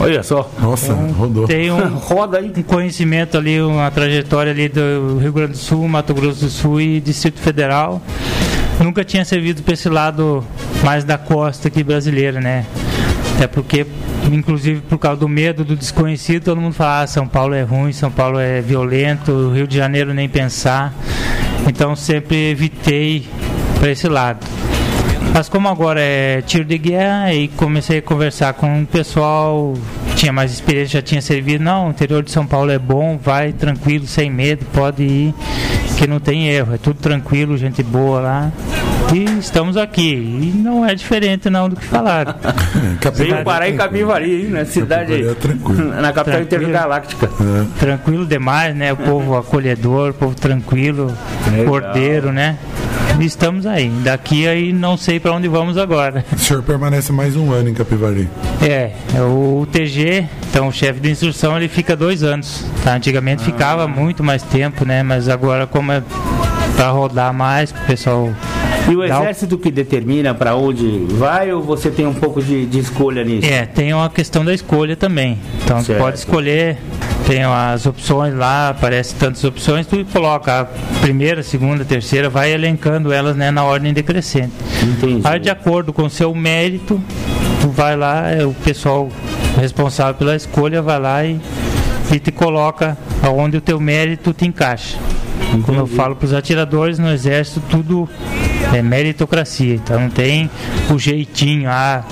[0.00, 0.48] Olha só.
[0.60, 1.46] Nossa, rodou.
[1.46, 2.52] Tem um, Roda aí.
[2.56, 6.80] um conhecimento ali, uma trajetória ali do Rio Grande do Sul, Mato Grosso do Sul
[6.80, 8.00] e Distrito Federal.
[8.82, 10.44] Nunca tinha servido para esse lado
[10.84, 12.64] mais da costa aqui brasileira, né?
[13.34, 13.86] Até porque,
[14.32, 17.92] inclusive por causa do medo do desconhecido, todo mundo fala: ah, São Paulo é ruim,
[17.92, 20.94] São Paulo é violento, Rio de Janeiro nem pensar.
[21.68, 23.28] Então sempre evitei
[23.78, 24.44] para esse lado.
[25.32, 29.74] Mas como agora é tiro de guerra, aí comecei a conversar com o pessoal,
[30.18, 31.62] tinha mais experiência, já tinha servido.
[31.62, 35.34] Não, o interior de São Paulo é bom, vai tranquilo, sem medo, pode ir,
[35.96, 38.52] que não tem erro, é tudo tranquilo, gente boa lá.
[39.14, 40.12] E estamos aqui.
[40.12, 42.34] E não é diferente não do que falaram.
[43.14, 45.14] Veio parar em Capivari, hein, na cidade.
[45.26, 45.88] É tranquilo.
[45.94, 46.62] Na capital Tranquilo.
[46.64, 47.30] intergaláctica.
[47.78, 48.92] tranquilo demais, né?
[48.92, 51.14] O povo acolhedor, o povo tranquilo,
[51.50, 51.66] Legal.
[51.66, 52.58] cordeiro, né?
[53.20, 53.88] E estamos aí.
[54.04, 56.24] Daqui aí não sei para onde vamos agora.
[56.32, 58.28] O senhor permanece mais um ano em Capivari.
[58.62, 62.64] É, é o TG, então o chefe de instrução ele fica dois anos.
[62.84, 62.94] Tá?
[62.94, 65.02] Antigamente ficava muito mais tempo, né?
[65.02, 66.02] Mas agora como é
[66.76, 68.32] para rodar mais, pro pessoal.
[68.88, 72.66] E o o- exército que determina para onde vai ou você tem um pouco de,
[72.66, 73.46] de escolha nisso?
[73.48, 75.38] É, tem uma questão da escolha também.
[75.64, 75.98] Então Certo.
[75.98, 76.78] pode escolher,
[77.28, 80.64] tem as opções lá, aparece tantas opções, tu coloca a
[81.02, 84.54] primeira, segunda, terceira, vai elencando elas né, na ordem decrescente.
[84.82, 85.20] Entendi.
[85.22, 86.98] Aí de acordo com o seu mérito,
[87.60, 89.10] tu vai lá, é, o pessoal
[89.60, 91.38] responsável pela escolha vai lá e,
[92.10, 94.96] e te coloca aonde o teu mérito te encaixa.
[95.66, 98.08] Como eu falo para os atiradores no exército, tudo
[98.72, 99.74] é meritocracia.
[99.74, 100.50] Então não tem
[100.90, 102.02] o jeitinho, ah,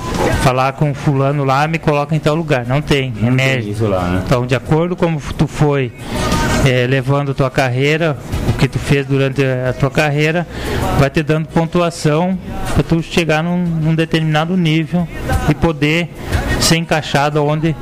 [0.43, 2.67] falar com fulano lá, me coloca em tal lugar.
[2.67, 3.87] Não tem, é Não mérito.
[3.87, 4.23] lá, né?
[4.25, 5.93] Então, de acordo com como tu foi
[6.65, 8.17] eh, levando tua carreira,
[8.49, 10.45] o que tu fez durante a tua carreira,
[10.99, 12.37] vai te dando pontuação
[12.75, 15.07] para tu chegar num, num determinado nível
[15.49, 16.09] e poder
[16.61, 17.77] ser encaixado onde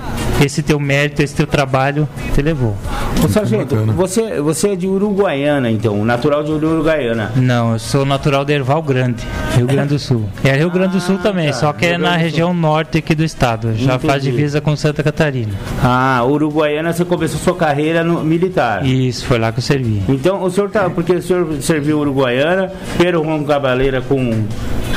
[0.44, 2.76] esse teu mérito, esse teu trabalho te levou.
[3.22, 7.32] Ô, Sargento, você, você é de Uruguaiana, então, natural de Uruguaiana.
[7.36, 9.24] Não, eu sou natural de Erval Grande,
[9.56, 10.24] Rio Grande do Sul.
[10.44, 11.52] É Rio Grande do Sul Ah, também, tá.
[11.54, 13.72] só que é Rio na Grande do região norte aqui do estado.
[13.76, 14.36] Já faz Entendi.
[14.36, 15.52] divisa com Santa Catarina.
[15.82, 18.84] Ah, Uruguaiana, você começou sua carreira no militar.
[18.84, 20.02] Isso, foi lá que eu servi.
[20.08, 20.90] Então, o senhor tá.
[20.90, 24.44] Porque o senhor serviu Uruguaiana, Pedro Juan Cabaleira com,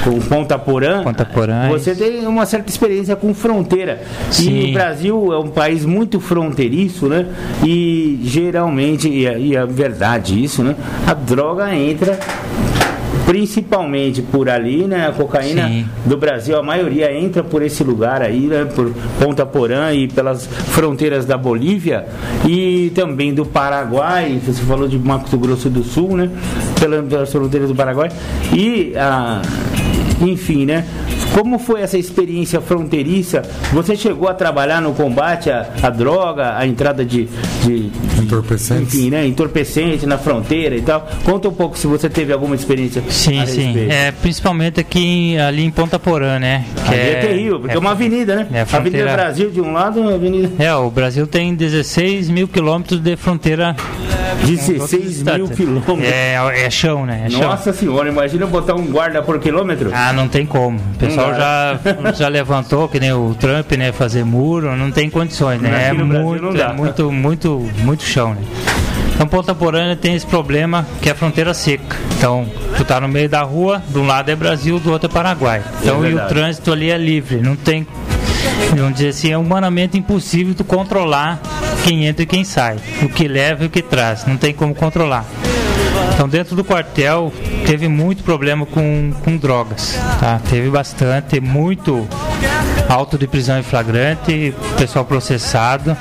[0.03, 1.01] com Ponta Porã.
[1.01, 2.03] Ponta Porã, Você isso.
[2.03, 4.01] tem uma certa experiência com fronteira.
[4.31, 4.69] E Sim.
[4.71, 7.25] o Brasil é um país muito fronteiriço, né?
[7.63, 10.75] E e é, e é verdade isso, né?
[11.05, 12.17] A droga entra.
[13.25, 15.07] Principalmente por ali, né?
[15.07, 15.85] A cocaína Sim.
[16.05, 18.65] do Brasil, a maioria entra por esse lugar aí, né?
[18.73, 22.05] Por Ponta Porã e pelas fronteiras da Bolívia
[22.47, 24.39] e também do Paraguai.
[24.45, 26.29] Você falou de Mato Grosso do Sul, né?
[26.79, 28.09] Pela- Pelas fronteiras do Paraguai.
[28.53, 29.41] E, ah,
[30.21, 30.85] enfim, né?
[31.37, 33.43] Como foi essa experiência fronteiriça?
[33.71, 37.25] Você chegou a trabalhar no combate à, à droga, à entrada de,
[37.63, 38.95] de, de Entorpecentes.
[38.95, 39.23] enfim, né?
[39.27, 41.07] Entorpecente na fronteira e tal.
[41.23, 43.03] Conta um pouco se você teve alguma experiência.
[43.09, 43.87] Sim, a sim.
[43.87, 46.65] É, principalmente aqui em- ali em Ponta Porã, né?
[46.87, 48.47] Que Ali é, terrível, porque é, uma avenida, né?
[48.51, 52.29] é a Avenida fronteira- Brasil de um lado, a Avenida É, o Brasil tem 16
[52.29, 53.75] mil quilômetros de fronteira.
[53.77, 56.03] com outros 16 mil quilômetros.
[56.03, 56.35] É,
[56.65, 57.23] é chão, né?
[57.25, 57.41] É chão.
[57.41, 59.91] Nossa senhora, imagina botar um guarda por quilômetro.
[59.93, 60.79] Ah, não tem como.
[60.79, 60.97] O
[61.27, 63.91] pessoal já, já levantou, que nem o Trump, né?
[63.91, 65.89] Fazer muro, não tem condições, né?
[65.89, 68.41] É muito, é muito, muito, muito chão, né?
[69.13, 71.97] Então Ponta Porã tem esse problema que é a fronteira seca.
[72.17, 72.47] Então,
[72.77, 75.63] tu tá no meio da rua, de um lado é Brasil, do outro é Paraguai.
[75.81, 77.85] Então, e o trânsito ali é livre, não tem
[78.75, 81.39] vamos dizer assim, é humanamente impossível tu controlar
[81.83, 84.75] quem entra e quem sai, o que leva e o que traz, não tem como
[84.75, 85.25] controlar.
[86.13, 87.31] Então dentro do quartel
[87.65, 90.39] teve muito problema com, com drogas, tá?
[90.49, 92.07] Teve bastante, muito
[92.89, 95.95] auto de prisão em flagrante, pessoal processado.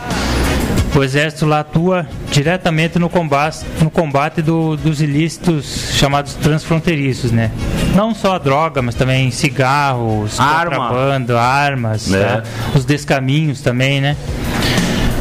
[0.94, 7.50] O exército lá atua diretamente no combate, no combate do- dos ilícitos chamados transfronteiriços, né?
[7.94, 10.70] Não só a droga, mas também cigarros, Arma.
[10.76, 12.24] contrabando, armas, É.
[12.24, 12.42] tá?
[12.74, 14.16] os descaminhos também, né?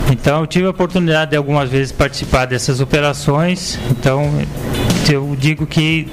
[0.09, 3.77] Então eu tive a oportunidade de algumas vezes participar dessas operações.
[3.89, 4.31] Então
[5.13, 6.07] eu digo que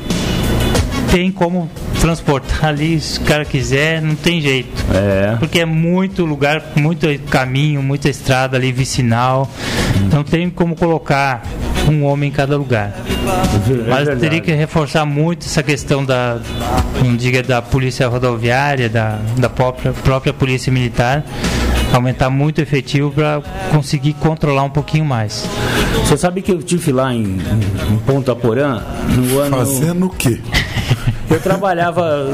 [1.11, 1.71] tem como
[2.01, 4.71] transportar ali se o cara quiser, não tem jeito.
[4.95, 5.37] É.
[5.37, 9.49] Porque é muito lugar, muito caminho, muita estrada ali vicinal.
[10.13, 11.43] Não tem como colocar
[11.89, 12.95] um homem em cada lugar.
[13.89, 14.21] Mas verdade.
[14.21, 16.41] teria que reforçar muito essa questão da,
[17.05, 21.25] não diga da polícia rodoviária, da, da própria, própria polícia militar,
[21.97, 25.49] aumentar muito o efetivo para conseguir controlar um pouquinho mais.
[26.05, 27.23] Você sabe que eu tive lá em,
[27.91, 29.57] em Ponta Porã no ano.
[29.59, 30.41] Fazendo o quê?
[31.31, 32.29] Eu trabalhava,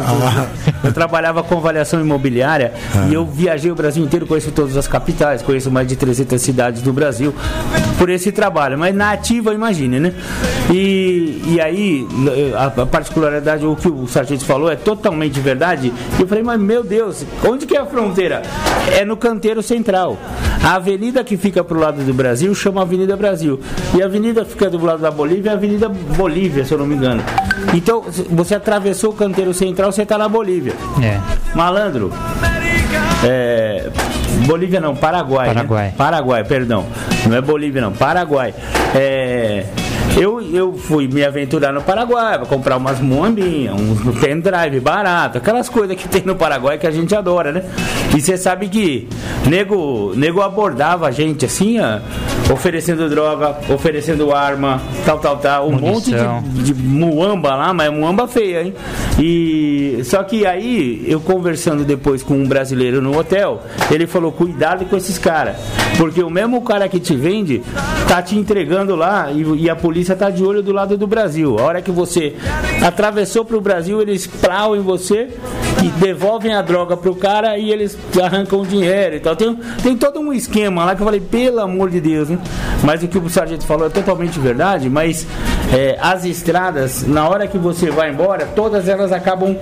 [0.83, 2.73] eu trabalhava com avaliação imobiliária
[3.09, 6.83] e eu viajei o Brasil inteiro, conheço todas as capitais, conheço mais de 300 cidades
[6.83, 7.35] do Brasil
[7.99, 8.79] por esse trabalho.
[8.79, 10.15] Mas na ativa, imagine, né?
[10.71, 12.07] E, e aí,
[12.57, 15.93] a, a particularidade, o que o sargento falou é totalmente verdade.
[16.19, 18.43] E eu falei, mas meu Deus, onde que é a fronteira?
[18.97, 20.19] É no canteiro central.
[20.63, 23.61] A avenida que fica pro lado do Brasil chama Avenida Brasil.
[23.97, 26.79] E a avenida que fica do lado da Bolívia é a Avenida Bolívia, se eu
[26.79, 27.23] não me engano.
[27.75, 30.68] Então, você atravessou o canteiro central, você está na Bolívia.
[31.03, 31.19] É.
[31.55, 32.13] Malandro.
[33.25, 33.91] É,
[34.47, 35.49] Bolívia não, Paraguai.
[35.49, 35.55] né?
[35.55, 35.95] Paraguai.
[35.97, 36.87] Paraguai, perdão.
[37.27, 38.55] Não é Bolívia não, Paraguai.
[38.95, 39.65] É,
[40.19, 45.69] eu, eu fui me aventurar no Paraguai, pra comprar umas moambinhas, uns pendrive barato, aquelas
[45.69, 47.63] coisas que tem no Paraguai que a gente adora, né?
[48.17, 49.09] E você sabe que
[49.47, 52.01] nego, nego abordava a gente assim, ó,
[52.53, 56.43] oferecendo droga, oferecendo arma, tal, tal, tal, um monte Munição.
[56.43, 58.75] de, de muamba lá, mas é muamba feia, hein?
[59.21, 64.85] E só que aí eu conversando depois com um brasileiro no hotel, ele falou: "Cuidado
[64.87, 65.57] com esses caras,
[65.97, 67.63] porque o mesmo cara que te vende
[68.09, 71.59] tá te entregando lá e, e a polícia tá de olho do lado do Brasil.
[71.59, 72.35] A hora que você
[72.83, 75.29] atravessou pro Brasil, eles plau em você
[75.83, 79.37] e devolvem a droga pro cara e eles arrancam o dinheiro e tal.
[79.37, 82.39] Tem, tem todo um esquema lá que eu falei, pelo amor de Deus, né?
[82.83, 85.27] Mas o que o sargento falou é totalmente verdade, mas
[85.73, 89.57] é, as estradas, na hora que você vai embora, todas elas acabam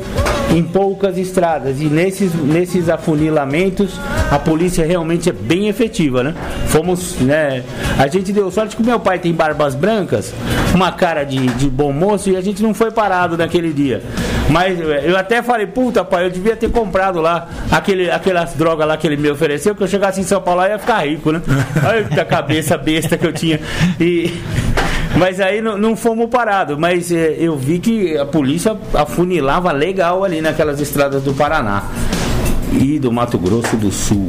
[0.51, 1.81] em poucas estradas.
[1.81, 3.99] E nesses, nesses afunilamentos,
[4.31, 6.35] a polícia realmente é bem efetiva, né?
[6.69, 7.63] Fomos, né?
[7.99, 10.33] A gente deu sorte que o meu pai tem barbas brancas,
[10.75, 14.03] uma cara de, de bom moço, e a gente não foi parado naquele dia.
[14.49, 18.97] Mas eu até falei, puta pai, eu devia ter comprado lá aquele, aquelas drogas lá
[18.97, 21.43] que ele me ofereceu, que eu chegasse em São Paulo eu ia ficar rico, né?
[21.85, 23.61] Olha a cabeça besta que eu tinha.
[24.01, 24.33] E.
[25.19, 30.25] Mas aí não, não fomos parados, mas é, eu vi que a polícia afunilava legal
[30.25, 31.85] ali naquelas estradas do Paraná
[32.73, 34.29] e do Mato Grosso do Sul.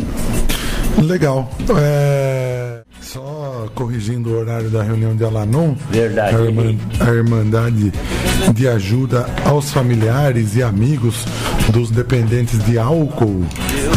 [0.98, 1.50] Legal.
[1.78, 2.77] É,
[3.58, 5.74] Só corrigindo o horário da reunião de Alanon.
[5.90, 6.36] Verdade.
[6.36, 7.92] A, irmã, a Irmandade
[8.54, 11.26] de Ajuda aos Familiares e Amigos
[11.72, 13.44] dos Dependentes de Álcool.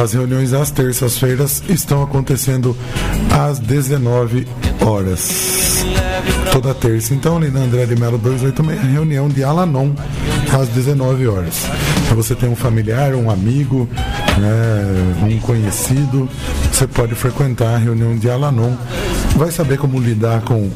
[0.00, 2.74] As reuniões às terças-feiras estão acontecendo
[3.30, 4.48] às 19
[4.80, 5.84] horas.
[6.50, 7.12] Toda terça.
[7.12, 9.90] Então, ali na André de Melo 286, reunião de Alanon
[10.58, 11.66] às 19 horas.
[12.08, 13.86] Se você tem um familiar, um amigo,
[14.38, 16.26] né, um conhecido,
[16.72, 18.74] você pode frequentar a reunião de Alanon.
[19.36, 20.70] Vai saber como lidar com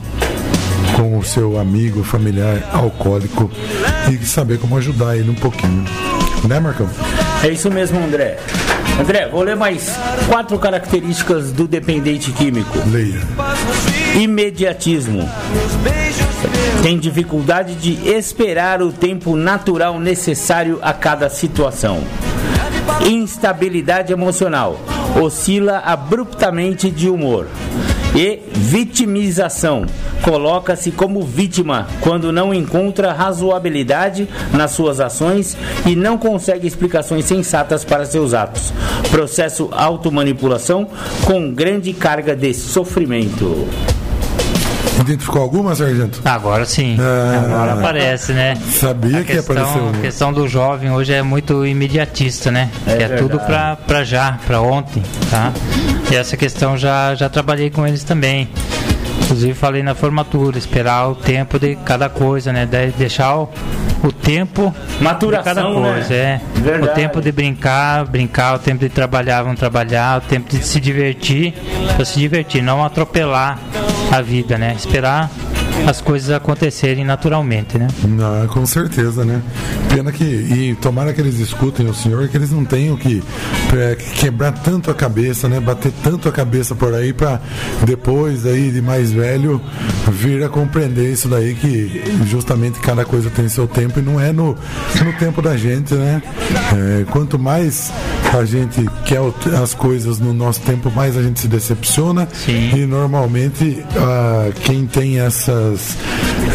[0.97, 3.51] com o seu amigo, familiar alcoólico
[4.13, 5.83] e saber como ajudar ele um pouquinho.
[6.47, 6.89] Né, Marcão?
[7.43, 8.39] É isso mesmo, André.
[9.01, 9.93] André, vou ler mais
[10.29, 12.79] quatro características do dependente químico.
[12.91, 13.21] Leia.
[14.15, 15.29] Imediatismo.
[16.83, 22.05] Tem dificuldade de esperar o tempo natural necessário a cada situação.
[23.05, 24.79] Instabilidade emocional.
[25.21, 27.49] Oscila abruptamente de humor.
[28.15, 29.87] E vitimização.
[30.23, 37.85] Coloca-se como vítima quando não encontra razoabilidade nas suas ações e não consegue explicações sensatas
[37.85, 38.73] para seus atos.
[39.11, 40.89] Processo automanipulação
[41.25, 43.67] com grande carga de sofrimento.
[45.01, 46.21] Identificou alguma, Sargento?
[46.25, 46.97] Agora sim.
[47.01, 47.43] Ah.
[47.45, 48.55] Agora aparece, né?
[48.71, 49.91] Sabia a que ia questão, aparecer um.
[49.91, 52.71] A questão do jovem hoje é muito imediatista, né?
[52.87, 55.53] É é tudo pra, pra já, pra ontem, tá?
[56.11, 58.49] E essa questão já, já trabalhei com eles também.
[59.25, 62.67] Inclusive falei na formatura, esperar o tempo de cada coisa, né?
[62.67, 63.49] De- deixar o,
[64.03, 66.17] o tempo Maturação, de cada coisa, né?
[66.57, 66.61] é.
[66.61, 66.85] Verdade.
[66.93, 70.79] O tempo de brincar, brincar, o tempo de trabalhar, vão trabalhar, o tempo de se
[70.79, 71.55] divertir,
[71.97, 73.59] para se divertir, não atropelar
[74.11, 74.75] a vida, né?
[74.77, 75.31] Esperar
[75.87, 77.89] as coisas acontecerem naturalmente, né?
[78.07, 79.43] Não, com certeza, né?
[79.95, 80.25] Pena que.
[80.25, 83.23] E tomara que eles escutem o senhor, que eles não tenham que
[83.73, 85.61] é, quebrar tanto a cabeça, né?
[85.61, 87.41] Bater tanto a cabeça por aí pra
[87.85, 89.61] depois aí de mais velho
[90.13, 94.33] vir a compreender isso daí que justamente cada coisa tem seu tempo e não é
[94.33, 94.57] no,
[95.05, 96.23] no tempo da gente, né?
[96.73, 97.93] É, quanto mais
[98.33, 99.21] a gente quer
[99.63, 102.29] as coisas no nosso tempo, mais a gente se decepciona.
[102.33, 102.71] Sim.
[102.75, 105.21] E normalmente ah, quem tem
[105.73, 105.97] essas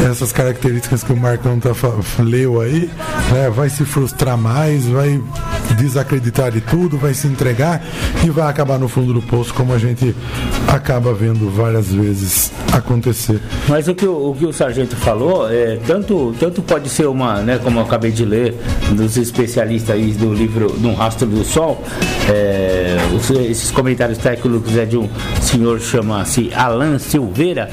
[0.09, 1.71] essas características que o Marcão tá,
[2.19, 2.89] leu aí,
[3.31, 5.21] né, vai se frustrar mais, vai
[5.79, 7.81] desacreditar de tudo, vai se entregar
[8.25, 10.15] e vai acabar no fundo do poço, como a gente
[10.67, 13.39] acaba vendo várias vezes acontecer.
[13.67, 17.41] Mas o que o, o que o sargento falou, é, tanto, tanto pode ser uma,
[17.41, 18.55] né, como eu acabei de ler,
[18.91, 21.83] dos especialistas aí do livro No Rastro do Sol,
[22.29, 25.09] é, os- esses comentários técnicos é de um
[25.41, 27.69] senhor chama-se Alan Silveira.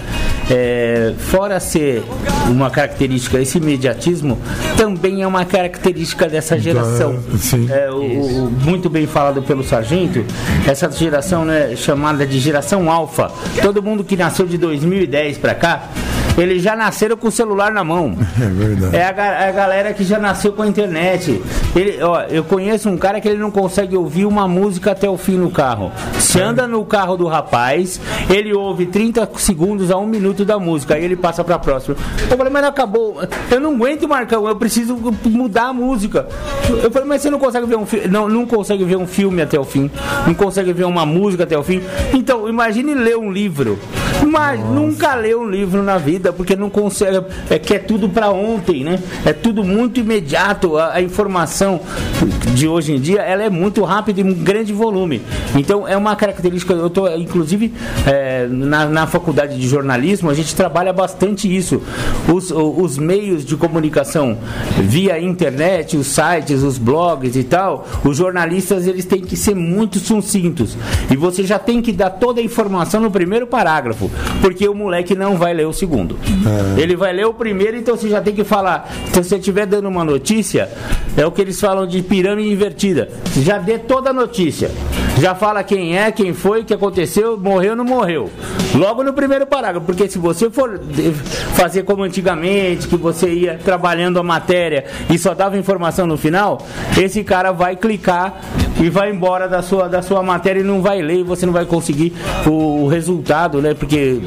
[0.48, 2.04] É, fora ser
[2.48, 4.38] uma característica, esse imediatismo
[4.76, 7.18] também é uma característica dessa geração.
[7.38, 7.66] sim.
[8.00, 10.24] O- o- muito bem falado pelo sargento,
[10.66, 13.30] essa geração né, chamada de geração alfa.
[13.62, 15.88] Todo mundo que nasceu de 2010 para cá,
[16.36, 18.16] eles já nasceram com o celular na mão.
[18.40, 18.96] É verdade.
[18.96, 21.42] É a, ga- a galera que já nasceu com a internet.
[21.74, 25.16] Ele, ó, eu conheço um cara que ele não consegue ouvir uma música até o
[25.16, 25.90] fim no carro.
[26.18, 30.94] Se anda no carro do rapaz, ele ouve 30 segundos a um minuto da música,
[30.94, 31.96] aí ele passa pra próxima.
[32.30, 33.18] Eu falei, mas acabou.
[33.50, 36.26] Eu não aguento, Marcão, eu preciso mudar a música.
[36.82, 38.08] Eu falei, mas você não consegue ver um filme.
[38.08, 39.90] Não, não consegue ver um filme até o fim.
[40.26, 41.82] Não consegue ver uma música até o fim.
[42.12, 43.78] Então, imagine ler um livro.
[44.26, 47.24] Mas nunca leu um livro na vida, porque não consegue.
[47.50, 48.98] É que é tudo para ontem, né?
[49.24, 50.76] É tudo muito imediato.
[50.76, 51.80] A, a informação
[52.54, 55.22] de hoje em dia ela é muito rápida e um grande volume.
[55.54, 56.72] Então é uma característica.
[56.72, 57.72] Eu tô, inclusive,
[58.06, 61.82] é, na, na faculdade de jornalismo, a gente trabalha bastante isso.
[62.32, 64.38] Os, os meios de comunicação
[64.82, 69.98] via internet, os sites, os blogs e tal, os jornalistas eles têm que ser muito
[69.98, 70.76] sucintos.
[71.10, 74.10] E você já tem que dar toda a informação no primeiro parágrafo,
[74.40, 76.15] porque o moleque não vai ler o segundo.
[76.76, 78.90] Ele vai ler o primeiro, então você já tem que falar.
[79.08, 80.68] Então, se você estiver dando uma notícia,
[81.16, 83.08] é o que eles falam de pirâmide invertida.
[83.36, 84.70] Já dê toda a notícia.
[85.18, 88.30] Já fala quem é, quem foi, o que aconteceu, morreu ou não morreu.
[88.74, 90.78] Logo no primeiro parágrafo, porque se você for
[91.54, 96.66] fazer como antigamente, que você ia trabalhando a matéria e só dava informação no final,
[96.98, 98.42] esse cara vai clicar
[98.78, 101.52] e vai embora da sua, da sua matéria e não vai ler e você não
[101.52, 102.12] vai conseguir
[102.46, 103.72] o, o resultado, né?
[103.72, 104.20] Porque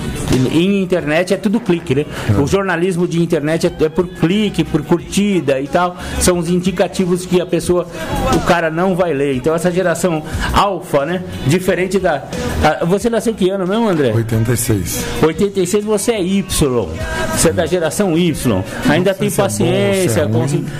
[0.52, 2.06] em internet é tudo clique, né?
[2.42, 5.96] O jornalismo de internet é, é por clique, por curtida e tal.
[6.20, 7.88] São os indicativos que a pessoa,
[8.36, 9.36] o cara não vai ler.
[9.36, 10.24] Então essa geração
[10.54, 11.24] alfa, né?
[11.48, 12.24] Diferente da.
[12.64, 14.12] a- você nasceu que ano mesmo, André?
[14.14, 15.06] 86.
[15.24, 16.44] 86 você é Y.
[17.36, 18.64] Você é da geração Y.
[18.90, 20.22] Ainda tem se é bom, paciência.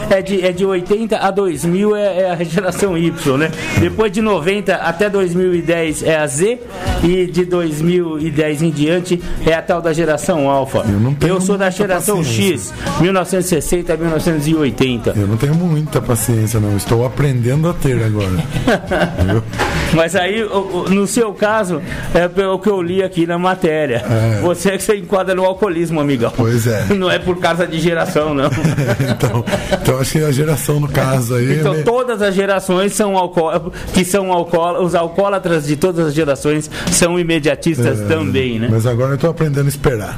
[0.10, 3.52] é é, de, é de 80 a 2000 é, é a geração Y, né?
[3.80, 6.60] Depois de 90 até 2010 é a Z
[7.04, 10.84] e de 2010 em diante é a tal da geração Alpha.
[10.91, 12.73] Eu não tenho Eu sou da geração paciência.
[12.73, 15.13] X, 1960 a 1980.
[15.15, 16.75] Eu não tenho muita paciência, não.
[16.75, 18.29] Estou aprendendo a ter agora.
[19.93, 20.45] Mas aí,
[20.89, 21.81] no seu caso,
[22.13, 24.03] é pelo que eu li aqui na matéria.
[24.07, 24.39] É.
[24.41, 26.31] Você é que você enquadra no alcoolismo, amigão.
[26.35, 26.85] Pois é.
[26.93, 28.49] Não é por causa de geração, não.
[29.09, 29.43] então,
[29.81, 31.53] então acho que a geração no caso aí.
[31.53, 36.07] é Então me- todas as gerações são alcoó que são alcoó os alcoólatras de todas
[36.07, 38.67] as gerações são imediatistas É, também, né?
[38.69, 40.17] Mas agora eu tô aprendendo a esperar.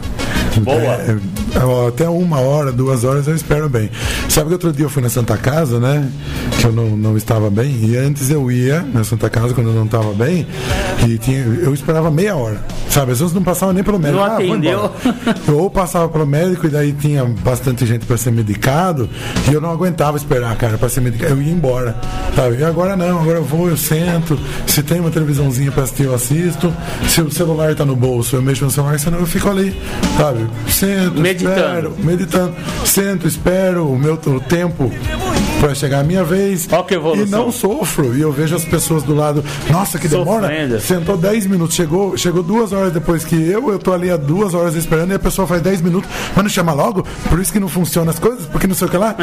[0.64, 0.78] Boa.
[0.78, 3.90] É, até uma hora, duas horas eu espero bem.
[4.30, 6.08] Sabe que outro dia eu fui na Santa Casa, né?
[6.60, 7.78] Que eu não, não estava bem.
[7.84, 10.46] E antes eu ia na Santa Casa quando eu não estava bem.
[11.08, 12.62] E tinha, eu esperava meia hora.
[12.90, 13.12] Sabe?
[13.14, 14.20] As pessoas não passavam nem pelo médico.
[14.20, 14.92] Não Ah, atendeu.
[15.54, 19.10] ou passava pelo médico e daí tinha bastante gente para ser medicado.
[19.50, 21.34] E eu não aguentava esperar, cara, para ser medicado.
[21.34, 21.96] Eu ia embora.
[22.36, 22.58] Sabe?
[22.60, 24.38] E agora não, agora eu vou, eu sento.
[24.68, 26.74] Se tem uma televisãozinha para assistir, eu assisto.
[27.08, 29.76] Se o celular tá no bolso, eu mexo no celular, senão eu fico ali,
[30.18, 30.46] sabe?
[30.68, 31.56] Sento, Meditando.
[31.56, 32.56] espero, meditando.
[32.86, 34.92] Sento, espero o meu o tempo
[35.60, 36.68] para chegar a minha vez.
[36.72, 37.26] Ó que evolução.
[37.28, 38.16] E não sofro.
[38.18, 40.48] E eu vejo as pessoas do lado, nossa, que demora.
[40.48, 40.80] Sofrendo.
[40.80, 44.54] Sentou 10 minutos, chegou, chegou duas horas depois que eu, eu tô ali há duas
[44.54, 47.06] horas esperando e a pessoa faz 10 minutos, mas não chama logo?
[47.30, 49.16] Por isso que não funcionam as coisas, porque não sei o que lá.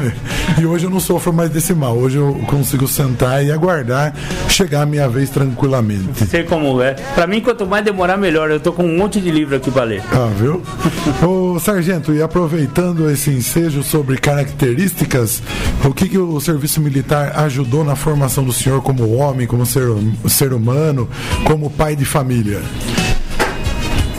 [0.60, 1.96] e hoje eu não sofro mais desse mal.
[1.96, 4.14] Hoje eu consigo sentar e aguardar
[4.48, 6.26] chegar a minha vez tranquilamente.
[6.26, 6.94] Sei como é.
[7.14, 8.50] Pra mim, quanto mais demorar, melhor.
[8.50, 10.02] Eu tô com um monte de livro aqui pra ler.
[10.12, 10.62] Ah, viu?
[11.26, 15.42] Ô, sargento, e aproveitando esse ensejo sobre características,
[15.84, 19.88] o que, que o serviço militar ajudou na formação do senhor como homem, como ser,
[20.28, 21.08] ser humano,
[21.44, 22.62] como pai de família?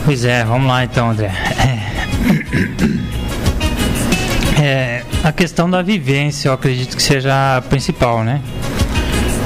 [0.05, 1.27] Pois é, vamos lá então, André.
[1.27, 1.79] É,
[4.61, 8.41] É, a questão da vivência, eu acredito que seja a principal, né?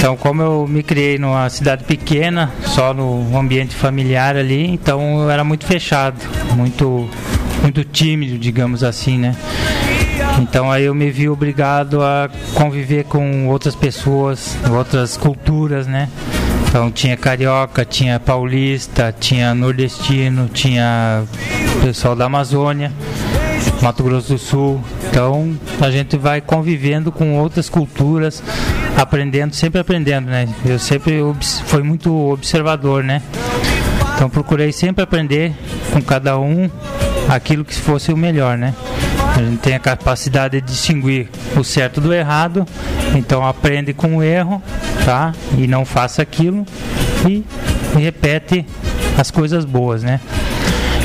[0.04, 5.30] Então, como eu me criei numa cidade pequena, só no ambiente familiar ali, então eu
[5.30, 6.18] era muito fechado,
[6.58, 7.10] muito,
[7.62, 9.34] muito tímido, digamos assim, né?
[10.42, 16.10] Então aí eu me vi obrigado a conviver com outras pessoas, outras culturas, né?
[16.68, 21.24] Então tinha carioca, tinha paulista, tinha nordestino, tinha
[21.82, 22.92] pessoal da Amazônia,
[23.84, 24.82] Mato Grosso do Sul.
[25.10, 28.42] Então a gente vai convivendo com outras culturas,
[28.98, 30.48] aprendendo, sempre aprendendo, né?
[30.66, 31.22] Eu sempre
[31.66, 33.22] fui muito observador, né?
[34.16, 35.54] Então procurei sempre aprender
[35.92, 36.70] com cada um
[37.28, 38.74] aquilo que fosse o melhor, né?
[39.36, 41.28] A gente tem a capacidade de distinguir
[41.58, 42.66] o certo do errado,
[43.14, 44.64] então aprende com o erro,
[45.04, 45.34] tá?
[45.58, 46.66] E não faça aquilo
[47.28, 47.44] e
[48.00, 48.66] repete
[49.18, 50.22] as coisas boas, né?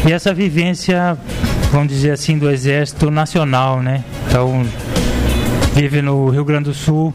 [0.07, 1.19] E essa vivência,
[1.73, 4.05] vamos dizer assim, do Exército Nacional, né?
[4.29, 4.65] Então,
[5.75, 7.15] vive no Rio Grande do Sul,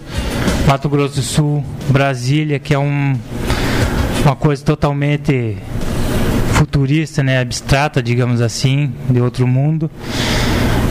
[0.67, 3.17] Mato Grosso do Sul, Brasília, que é um,
[4.23, 5.57] uma coisa totalmente
[6.53, 9.91] futurista, né, abstrata, digamos assim, de outro mundo.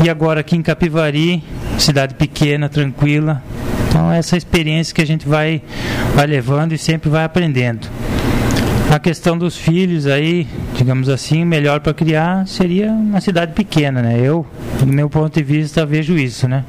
[0.05, 1.43] E agora aqui em Capivari,
[1.79, 3.43] cidade pequena, tranquila.
[3.89, 5.63] Então essa experiência que a gente vai
[6.15, 7.89] vai levando e sempre vai aprendendo.
[8.91, 10.47] A questão dos filhos aí,
[10.83, 14.19] digamos assim, melhor para criar seria uma cidade pequena, né?
[14.21, 14.45] Eu,
[14.81, 16.65] do meu ponto de vista, vejo isso, né?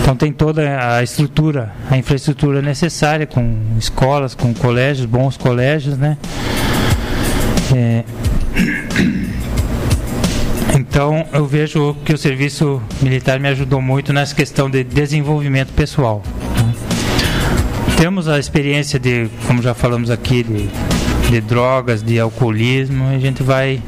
[0.00, 6.16] Então tem toda a estrutura, a infraestrutura necessária, com escolas, com colégios, bons colégios, né?
[7.74, 8.04] É,
[10.78, 16.22] Então eu vejo que o serviço militar me ajudou muito nessa questão de desenvolvimento pessoal.
[16.54, 16.74] né?
[17.96, 20.68] Temos a experiência de, como já falamos aqui, de,
[21.28, 23.82] de drogas, de alcoolismo, a gente vai,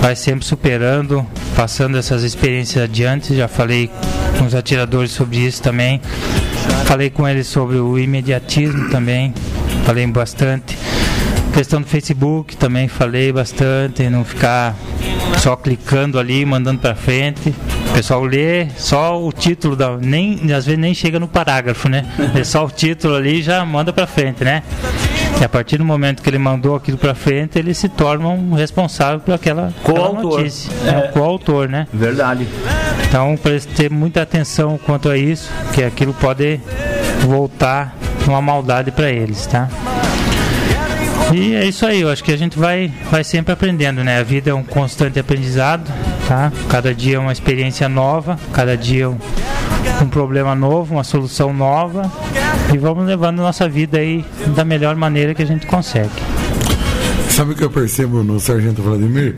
[0.00, 1.26] vai sempre superando,
[1.56, 3.34] passando essas experiências adiante.
[3.36, 3.90] Já falei
[4.38, 6.00] com os atiradores sobre isso também.
[6.84, 9.34] Falei com eles sobre o imediatismo também,
[9.84, 10.78] falei bastante.
[11.52, 14.76] Questão do Facebook também falei bastante, não ficar
[15.38, 17.54] só clicando ali, mandando para frente.
[17.90, 22.06] O pessoal lê só o título da nem às vezes nem chega no parágrafo, né?
[22.34, 24.62] É só o título ali já manda para frente, né?
[25.40, 28.54] E a partir do momento que ele mandou aquilo para frente, ele se torna um
[28.54, 30.88] responsável por aquela, aquela notícia, é.
[30.88, 31.08] É.
[31.08, 31.86] coautor, né?
[31.92, 32.48] Verdade.
[33.08, 36.60] Então, para ter muita atenção quanto a isso, que aquilo pode
[37.20, 39.68] voltar uma maldade para eles, tá?
[41.32, 44.18] E é isso aí, eu acho que a gente vai, vai sempre aprendendo, né?
[44.18, 45.92] A vida é um constante aprendizado,
[46.26, 46.50] tá?
[46.70, 49.18] Cada dia é uma experiência nova, cada dia é um,
[50.02, 52.10] um problema novo, uma solução nova.
[52.72, 56.37] E vamos levando nossa vida aí da melhor maneira que a gente consegue.
[57.38, 59.36] Sabe o que eu percebo no Sargento Vladimir?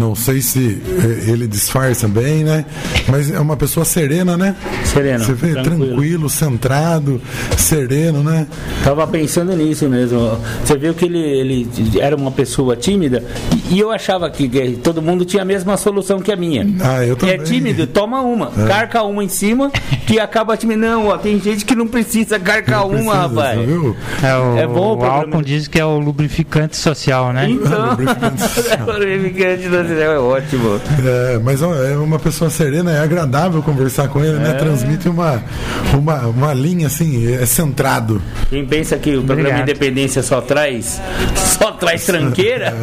[0.00, 2.64] Não sei se eh, ele disfarça bem, né?
[3.08, 4.56] Mas é uma pessoa serena, né?
[4.86, 5.22] Sereno.
[5.22, 7.20] Você vê tranquilo, tranquilo centrado,
[7.58, 8.46] sereno, né?
[8.82, 10.40] Tava pensando nisso mesmo.
[10.64, 11.68] Você viu que ele, ele
[12.00, 13.22] era uma pessoa tímida
[13.70, 14.48] e, eu achava que,
[14.82, 16.66] todo mundo tinha a mesma solução que a minha.
[16.80, 17.34] Ah, eu também.
[17.34, 18.46] É tímido, toma uma.
[18.66, 19.70] Carca uma em cima
[20.06, 20.80] que acaba tímido.
[20.80, 23.60] Não, ó, tem gente que não precisa carcar Não uma, precisa, rapaz.
[24.22, 27.41] É, o, É bom o o álcool diz que é o lubrificante social, né?
[27.50, 28.42] Então, Lubrificante
[28.86, 30.80] lubrificante social é ótimo.
[31.04, 34.38] É, mas ó, é uma pessoa serena, é agradável conversar com ele, É.
[34.40, 34.52] né?
[34.54, 35.42] Transmite uma,
[35.94, 38.20] uma, uma linha assim, é centrado.
[38.48, 39.62] Quem pensa que o programa Obrigado.
[39.70, 41.00] Independência só traz
[41.36, 42.74] só traz tranqueira?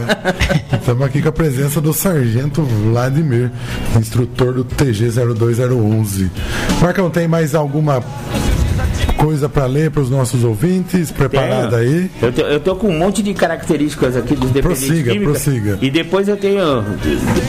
[0.71, 3.51] Estamos aqui com a presença do Sargento Vladimir,
[3.97, 6.29] instrutor do TG 02011.
[6.81, 8.03] Marcão, tem mais alguma
[9.19, 11.11] coisa para ler para os nossos ouvintes?
[11.11, 12.09] Preparada aí?
[12.21, 15.43] Eu tô, eu tô com um monte de características aqui dos dependentes Prossiga, químicos.
[15.43, 15.77] prossiga.
[15.81, 16.61] E depois eu tenho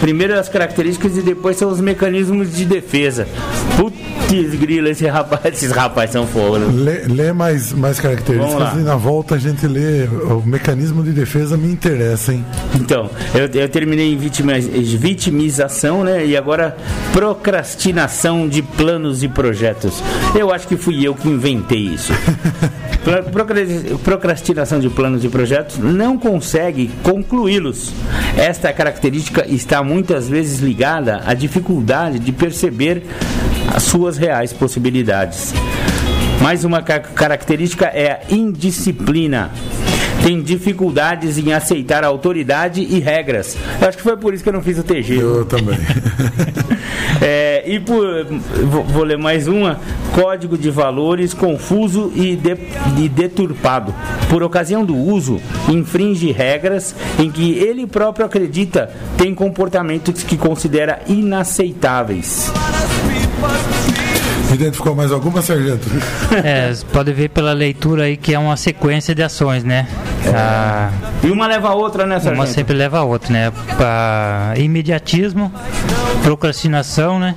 [0.01, 3.29] primeiro as características e depois são os mecanismos de defesa.
[3.77, 4.00] Putz,
[4.57, 6.59] grila, esse rapaz, esses rapazes são fogo.
[6.59, 6.67] né?
[6.73, 11.57] Lê, lê mais, mais características e na volta a gente lê o mecanismo de defesa
[11.57, 12.45] me interessa, hein?
[12.75, 16.25] Então, eu, eu terminei em vitima- vitimização, né?
[16.27, 16.77] E agora
[17.13, 20.03] procrastinação de planos e projetos.
[20.35, 22.13] Eu acho que fui eu que inventei isso.
[23.05, 23.65] Pro- procra-
[24.05, 27.93] Procrastinação de planos e projetos não consegue concluí-los.
[28.37, 33.03] Esta característica está muitas vezes ligada à dificuldade de perceber
[33.75, 35.55] as suas reais possibilidades.
[36.43, 39.51] Mais uma ca- característica é a indisciplina.
[40.23, 43.57] Tem dificuldades em aceitar autoridade e regras.
[43.81, 45.17] Eu acho que foi por isso que eu não fiz o TG.
[45.21, 45.79] Eu também.
[47.23, 48.25] É, e por,
[48.65, 49.79] vou, vou ler mais uma:
[50.15, 52.57] código de valores confuso e, de-
[52.99, 53.95] e deturpado.
[54.31, 55.39] Por ocasião do uso,
[55.69, 62.51] infringe regras em que ele próprio acredita tem comportamentos que considera inaceitáveis.
[64.55, 65.87] Identificou mais alguma, Sargento?
[66.45, 69.87] É, pode ver pela leitura aí que é uma sequência de ações, né?
[70.35, 70.91] A-
[71.23, 72.49] E uma leva a outra, né, uma Sargento?
[72.49, 73.53] sempre leva a outra, né?
[73.77, 75.53] Pra imediatismo,
[76.23, 77.35] procrastinação, né?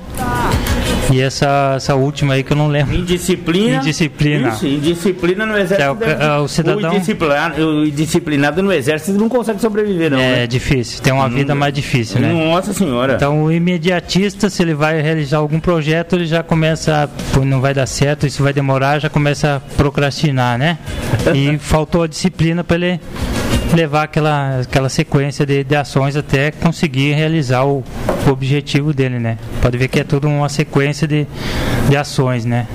[1.13, 2.95] E essa, essa última aí que eu não lembro.
[2.95, 3.77] Indisciplina.
[3.77, 4.49] Indisciplina.
[4.49, 5.81] Isso, indisciplina no exército.
[5.81, 10.17] É, o- é, o cidadão- O indisciplinado, o indisciplinado no exército não consegue sobreviver, não.
[10.19, 10.47] É né?
[10.47, 12.31] difícil, tem uma vida mais difícil, né?
[12.33, 13.13] Nossa senhora.
[13.13, 17.73] Então o imediatista, se ele vai realizar algum projeto, ele já começa, pô, não vai
[17.73, 20.77] dar certo, isso vai demorar, já começa a procrastinar, né?
[21.35, 22.99] E faltou a disciplina para ele
[23.73, 27.83] levar aquela, aquela sequência de, de ações até conseguir realizar o,
[28.27, 29.37] o objetivo dele, né?
[29.61, 31.27] Pode ver que é tudo uma sequência de,
[31.89, 32.67] de ações, né?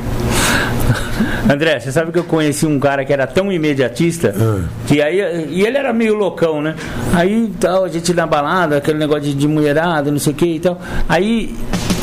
[1.50, 4.64] André, você sabe que eu conheci um cara que era tão imediatista Ah.
[4.86, 5.48] que aí.
[5.50, 6.74] E ele era meio loucão, né?
[7.14, 10.46] Aí tal, a gente na balada, aquele negócio de, de mulherada, não sei o que
[10.46, 10.80] e tal.
[11.08, 11.54] Aí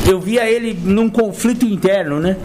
[0.08, 2.36] eu via ele num conflito interno, né?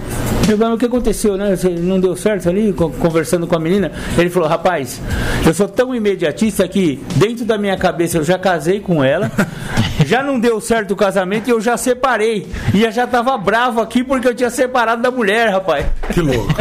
[0.49, 1.55] Eu falei, "Mas o que aconteceu, né?
[1.55, 3.93] Você não deu certo ali, co- conversando com a menina?
[4.19, 5.01] Ele falou, rapaz,
[5.47, 9.31] eu sou tão imediatista que dentro da minha cabeça eu já casei com ela,
[10.07, 12.49] já não deu certo o casamento e eu já separei.
[12.74, 15.87] E eu já tava bravo aqui porque eu tinha separado da mulher, rapaz.
[16.12, 16.53] Que louco.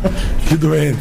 [0.48, 0.98] que doente.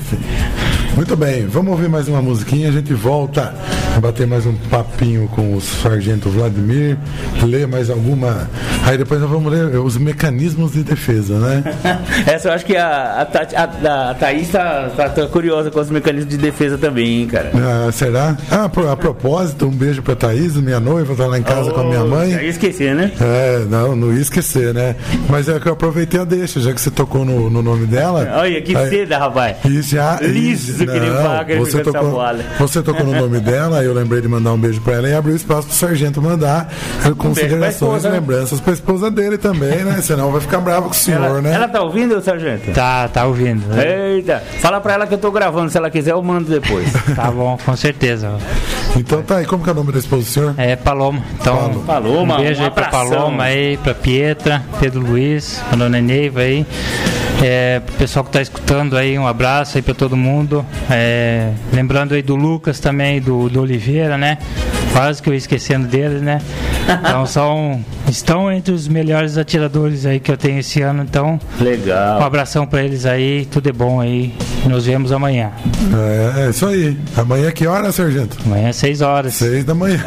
[0.95, 3.53] Muito bem, vamos ouvir mais uma musiquinha, a gente volta
[4.01, 6.97] bater mais um papinho com o Sargento Vladimir,
[7.43, 8.49] ler mais alguma.
[8.85, 11.63] Aí depois nós vamos ler os mecanismos de defesa, né?
[12.27, 15.89] Essa eu acho que a, a, a, a Thaís tá, tá- tá curiosa com os
[15.89, 17.51] mecanismos de defesa também, hein, cara.
[17.55, 18.37] Ah, será?
[18.51, 21.83] Ah, a propósito, um beijo pra Thaís, minha noiva, tá lá em casa com a
[21.85, 22.31] minha Já mãe.
[22.31, 23.11] ia esquecer, né?
[23.19, 24.95] É, não, não ia esquecer, né?
[25.29, 28.27] Mas é que eu aproveitei a deixa, já que você tocou no, no nome dela.
[28.39, 29.57] Olha, que Aí- seda, rapaz.
[29.65, 32.21] E já, Liso e- que nem ele você tocou,
[32.59, 35.35] você tocou no nome dela, eu lembrei de mandar um beijo pra ela e abriu
[35.35, 36.71] espaço pro sargento mandar
[37.05, 38.13] eh, considerações e né?
[38.13, 40.01] lembranças pra esposa dele também, né?
[40.01, 41.53] Senão vai ficar bravo com o senhor, Ela, né?
[41.53, 42.71] ela tá ouvindo, sargento?
[42.71, 43.63] Tá, tá ouvindo.
[43.79, 46.85] Eita, fala pra ela que eu tô gravando, se ela quiser eu mando depois.
[47.15, 48.37] Tá bom, com certeza.
[48.95, 50.53] Então tá aí, como que é o nome da esposa do senhor?
[50.57, 51.21] É Paloma.
[51.39, 51.83] Então, Paloma.
[51.85, 52.89] Paloma, um beijo um aí pra.
[52.89, 56.65] Paloma aí, pra Pietra, Pedro Luiz, a dona Neiva aí.
[57.47, 60.65] É, pessoal que tá escutando aí, um abraço aí pra todo mundo.
[60.89, 64.39] É, lembrando aí do Lucas também, do, do Oliveira, né?
[64.95, 66.41] Quase que eu ia esquecendo deles, né?
[67.01, 67.83] Então são.
[68.09, 71.03] Estão entre os melhores atiradores aí que eu tenho esse ano.
[71.03, 72.21] Então, um Legal.
[72.21, 74.33] abração pra eles aí, tudo é bom aí.
[74.65, 75.51] Nos vemos amanhã.
[76.37, 76.97] É, é isso aí.
[77.17, 78.37] Amanhã que hora, Sargento?
[78.45, 79.33] Amanhã às 6 horas.
[79.33, 79.99] 6 da manhã.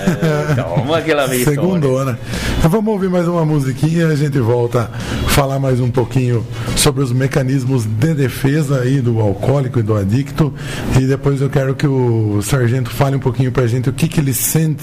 [0.50, 1.44] É, calma aquela vez.
[1.44, 2.18] Segundona.
[2.58, 6.46] Então vamos ouvir mais uma musiquinha e a gente volta a falar mais um pouquinho
[6.76, 10.52] sobre os mecanismos de defesa aí do alcoólico e do adicto.
[10.98, 14.20] E depois eu quero que o Sargento fale um pouquinho pra gente o que, que
[14.20, 14.77] ele sente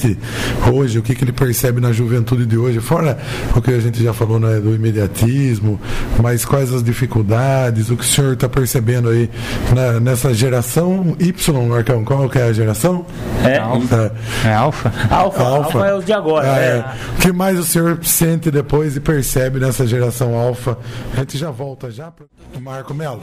[0.71, 3.17] hoje, o que, que ele percebe na juventude de hoje, fora
[3.55, 5.79] o que a gente já falou né, do imediatismo,
[6.21, 9.29] mas quais as dificuldades, o que o senhor está percebendo aí
[9.73, 12.03] na, nessa geração Y, Marcão?
[12.03, 13.05] Qual que é a geração?
[13.43, 14.15] É, Alfa.
[14.43, 14.93] É Alfa?
[15.09, 16.51] Alfa, Alfa é os de agora.
[16.51, 16.65] Ah, é.
[16.65, 16.85] é.
[17.17, 20.77] O que mais o senhor sente depois e percebe nessa geração alfa?
[21.13, 22.27] A gente já volta já pro
[22.59, 23.21] Marco Melo.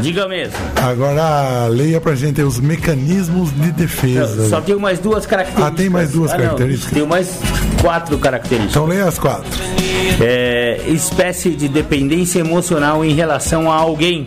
[0.00, 0.54] Diga mesmo.
[0.76, 4.48] Agora leia pra gente os mecanismos de defesa.
[4.48, 5.72] Só tenho mais duas características.
[5.72, 6.92] Ah, tem mais duas Ah, não, características?
[6.92, 7.38] tenho mais
[7.80, 8.70] quatro características.
[8.72, 9.48] Então leia as quatro.
[10.20, 14.26] É, espécie de dependência emocional em relação a alguém.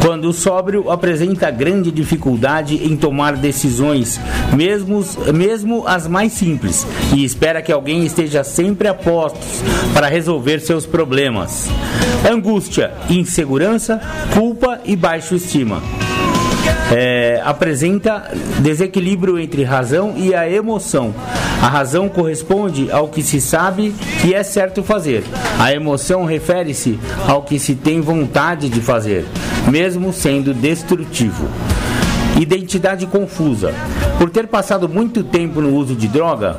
[0.00, 4.20] Quando o sóbrio apresenta grande dificuldade em tomar decisões,
[4.54, 5.04] mesmo,
[5.34, 9.60] mesmo as mais simples, e espera que alguém esteja sempre a postos
[9.92, 11.68] para resolver seus problemas.
[12.30, 14.00] Angústia, insegurança,
[14.32, 15.82] culpa e baixa estima.
[16.90, 18.30] É, apresenta
[18.60, 21.14] desequilíbrio entre razão e a emoção.
[21.62, 25.24] A razão corresponde ao que se sabe que é certo fazer.
[25.58, 29.26] A emoção refere-se ao que se tem vontade de fazer,
[29.68, 31.48] mesmo sendo destrutivo.
[32.40, 33.74] Identidade confusa.
[34.18, 36.56] Por ter passado muito tempo no uso de droga,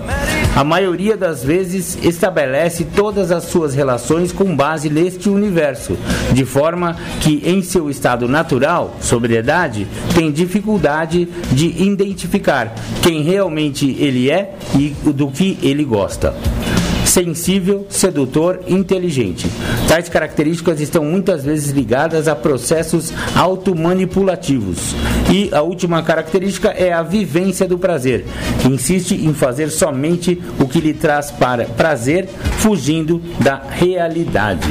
[0.55, 5.97] a maioria das vezes estabelece todas as suas relações com base neste universo,
[6.33, 14.29] de forma que, em seu estado natural, sobriedade, tem dificuldade de identificar quem realmente ele
[14.29, 16.33] é e do que ele gosta
[17.09, 19.49] sensível, sedutor, inteligente.
[19.87, 24.95] Tais características estão muitas vezes ligadas a processos automanipulativos.
[25.31, 28.25] E a última característica é a vivência do prazer,
[28.61, 32.27] que insiste em fazer somente o que lhe traz para prazer,
[32.59, 34.69] fugindo da realidade.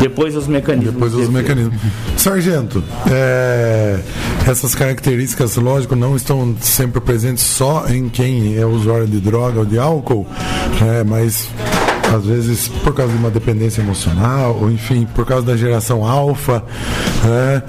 [0.00, 0.94] Depois os mecanismos.
[0.94, 1.76] Depois os mecanismos.
[2.16, 3.98] Sargento, é,
[4.46, 9.64] essas características, lógico, não estão sempre presentes só em quem é usuário de droga ou
[9.64, 10.26] de álcool,
[10.80, 11.27] né, mas
[12.14, 16.62] às vezes por causa de uma dependência emocional, ou enfim, por causa da geração alfa.
[17.24, 17.62] né.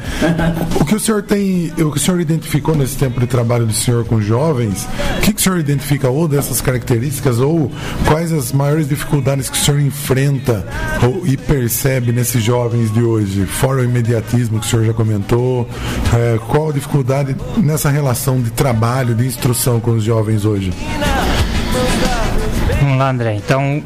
[0.79, 3.73] O que o senhor tem, o que o senhor identificou nesse tempo de trabalho do
[3.73, 4.87] senhor com jovens,
[5.17, 7.71] o que, que o senhor identifica ou dessas características, ou
[8.07, 10.65] quais as maiores dificuldades que o senhor enfrenta
[11.03, 13.45] ou, e percebe nesses jovens de hoje?
[13.45, 15.67] Fora o imediatismo que o senhor já comentou,
[16.13, 20.71] é, qual a dificuldade nessa relação de trabalho, de instrução com os jovens hoje?
[22.99, 23.35] Lá, André.
[23.35, 23.81] Então,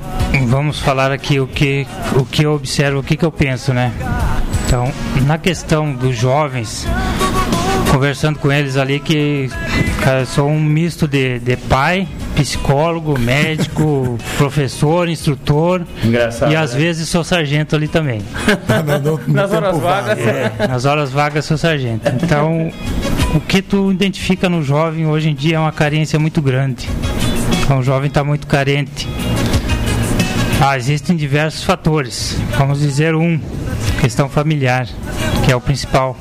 [0.47, 1.85] vamos falar aqui o que,
[2.15, 3.91] o que eu observo, o que, que eu penso, né?
[4.65, 4.91] Então,
[5.27, 6.87] na questão dos jovens,
[7.91, 9.51] conversando com eles ali, que
[10.03, 15.83] cara, sou um misto de, de pai, psicólogo, médico, professor, instrutor.
[16.03, 16.79] Engraçado, E às né?
[16.79, 18.19] vezes sou sargento ali também.
[19.27, 20.17] Nas horas vagas.
[20.17, 20.29] vago.
[20.59, 22.09] É, nas horas vagas sou sargento.
[22.23, 22.71] Então,
[23.35, 26.89] o que tu identifica no jovem hoje em dia é uma carência muito grande.
[27.63, 29.07] Então, o jovem está muito carente.
[30.61, 32.37] Ah, existem diversos fatores.
[32.57, 33.39] Vamos dizer um,
[33.99, 34.87] questão familiar,
[35.45, 36.17] que é o principal.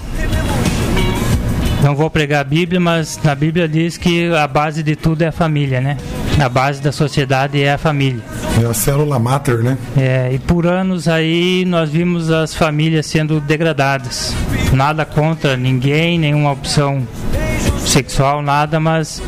[1.83, 5.29] Não vou pregar a Bíblia, mas na Bíblia diz que a base de tudo é
[5.29, 5.97] a família, né?
[6.41, 8.23] A base da sociedade é a família.
[8.63, 9.77] É a célula mater, né?
[9.97, 14.35] É, e por anos aí nós vimos as famílias sendo degradadas.
[14.73, 17.07] Nada contra ninguém, nenhuma opção
[17.81, 19.21] sexual, nada, mas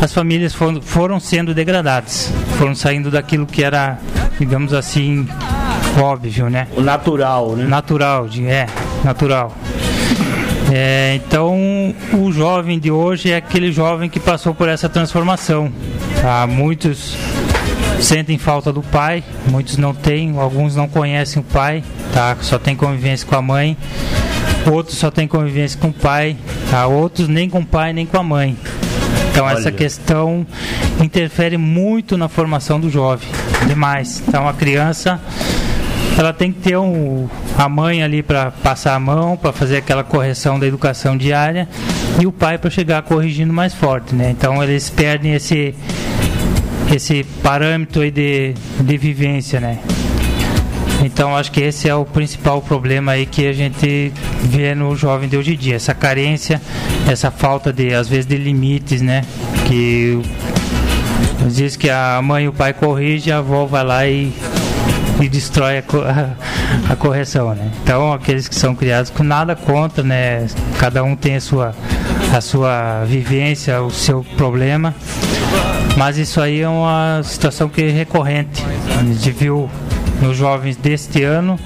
[0.00, 2.32] as famílias foram, foram sendo degradadas.
[2.56, 3.98] Foram saindo daquilo que era,
[4.38, 5.26] digamos assim,
[6.00, 6.68] óbvio, né?
[6.76, 7.64] O natural, né?
[7.64, 8.66] Natural, é,
[9.04, 9.54] natural.
[10.70, 11.56] É, então,
[12.12, 15.72] o jovem de hoje é aquele jovem que passou por essa transformação.
[16.20, 16.46] Tá?
[16.46, 17.16] Muitos
[18.00, 22.36] sentem falta do pai, muitos não têm, alguns não conhecem o pai, tá?
[22.40, 23.76] só tem convivência com a mãe,
[24.70, 26.36] outros só têm convivência com o pai,
[26.70, 26.86] tá?
[26.86, 28.56] outros nem com o pai nem com a mãe.
[29.30, 29.72] Então essa Olha.
[29.72, 30.46] questão
[31.00, 33.28] interfere muito na formação do jovem,
[33.66, 34.22] demais.
[34.26, 35.20] Então a criança
[36.18, 40.02] ela tem que ter um, a mãe ali para passar a mão, para fazer aquela
[40.02, 41.68] correção da educação diária
[42.20, 44.30] e o pai para chegar corrigindo mais forte, né?
[44.30, 45.76] Então eles perdem esse
[46.92, 49.78] esse parâmetro aí de, de vivência, né?
[51.02, 54.12] Então acho que esse é o principal problema aí que a gente
[54.42, 56.60] vê no jovem de hoje em dia, essa carência,
[57.08, 59.24] essa falta de às vezes de limites, né?
[59.66, 60.20] Que
[61.46, 64.32] diz que a mãe e o pai corrigem, a avó vai lá e
[65.20, 67.70] e destrói a, a, a, correção, né?
[67.82, 70.46] Então aqueles que são criados com nada contra, né?
[70.78, 71.74] Cada um tem a sua
[72.32, 74.94] a sua vivência, o seu problema,
[75.98, 78.64] mas isso aí é uma situação que é recorrente.
[78.96, 79.68] A gente viu
[80.22, 81.58] nos jovens deste ano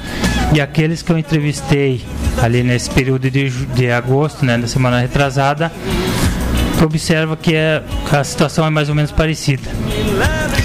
[0.55, 2.03] e aqueles que eu entrevistei
[2.43, 5.71] ali nesse período de, de agosto, né, na semana retrasada,
[6.83, 9.69] observa que é, a situação é mais ou menos parecida.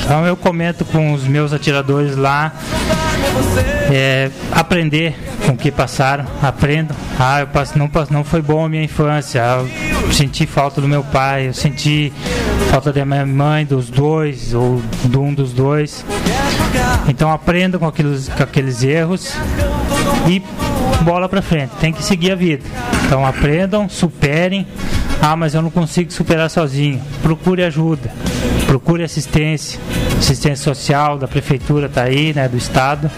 [0.01, 2.53] Então eu comento com os meus atiradores lá,
[3.91, 5.13] é, aprender
[5.45, 6.95] com o que passaram, aprendam.
[7.19, 9.43] Ah, eu passo, não, não foi bom a minha infância,
[10.13, 12.11] senti falta do meu pai, eu senti
[12.69, 16.05] falta da minha mãe, dos dois, ou de um dos dois.
[17.07, 19.33] Então aprendam com aqueles, com aqueles erros
[20.27, 20.41] e
[21.03, 22.63] bola para frente, tem que seguir a vida.
[23.05, 24.67] Então aprendam, superem.
[25.21, 27.01] Ah, mas eu não consigo superar sozinho.
[27.21, 28.11] Procure ajuda,
[28.67, 29.79] procure assistência,
[30.17, 33.09] assistência social da prefeitura está aí, né, do estado.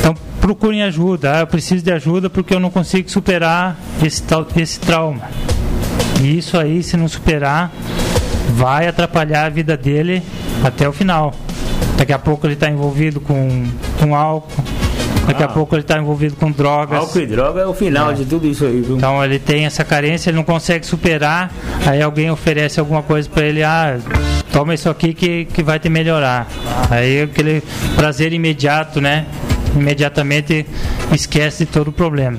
[0.00, 1.36] Então procurem ajuda.
[1.36, 4.22] Ah, eu preciso de ajuda porque eu não consigo superar esse,
[4.56, 5.22] esse trauma.
[6.20, 7.72] E isso aí, se não superar,
[8.54, 10.22] vai atrapalhar a vida dele
[10.64, 11.34] até o final.
[11.96, 13.66] Daqui a pouco ele está envolvido com,
[13.98, 14.62] com álcool,
[15.26, 15.46] Daqui ah.
[15.46, 16.98] a pouco ele está envolvido com drogas.
[16.98, 18.14] Álcool e droga é o final é.
[18.14, 18.96] de tudo isso aí, viu?
[18.96, 21.52] Então ele tem essa carência, ele não consegue superar.
[21.84, 23.98] Aí alguém oferece alguma coisa para ele, ah,
[24.52, 26.46] toma isso aqui que, que vai te melhorar.
[26.90, 27.62] Aí aquele
[27.96, 29.26] prazer imediato, né?
[29.74, 30.64] Imediatamente
[31.12, 32.38] esquece de todo o problema.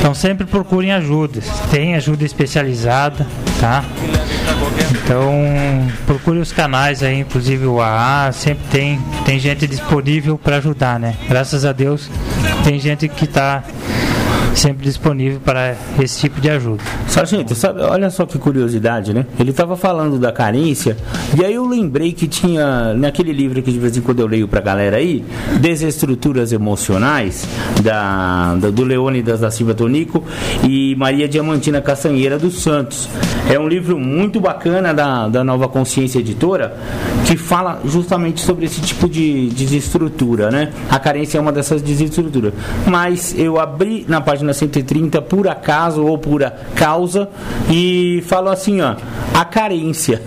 [0.00, 1.40] Então sempre procurem ajuda.
[1.70, 3.26] Tem ajuda especializada,
[3.60, 3.84] tá?
[5.04, 5.30] Então
[6.06, 11.14] procure os canais aí, inclusive o AA, sempre tem, tem gente disponível para ajudar, né?
[11.28, 12.10] Graças a Deus
[12.64, 13.62] tem gente que está
[14.60, 16.82] sempre disponível para esse tipo de ajuda.
[17.08, 19.24] Sargento, sabe, olha só que curiosidade, né?
[19.38, 20.96] Ele estava falando da carência,
[21.38, 24.46] e aí eu lembrei que tinha, naquele livro que de vez em quando eu leio
[24.46, 25.24] para a galera aí,
[25.60, 27.48] Desestruturas Emocionais,
[27.82, 30.22] da, da, do Leônidas da Silva Tonico
[30.62, 33.08] e Maria Diamantina Castanheira dos Santos.
[33.50, 36.76] É um livro muito bacana da, da Nova Consciência Editora,
[37.26, 40.72] que fala justamente sobre esse tipo de desestrutura, né?
[40.88, 42.52] A carência é uma dessas desestruturas.
[42.86, 46.40] Mas eu abri na página página 130, por acaso ou por
[46.74, 47.28] causa,
[47.70, 48.96] e fala assim, ó,
[49.34, 50.22] a carência.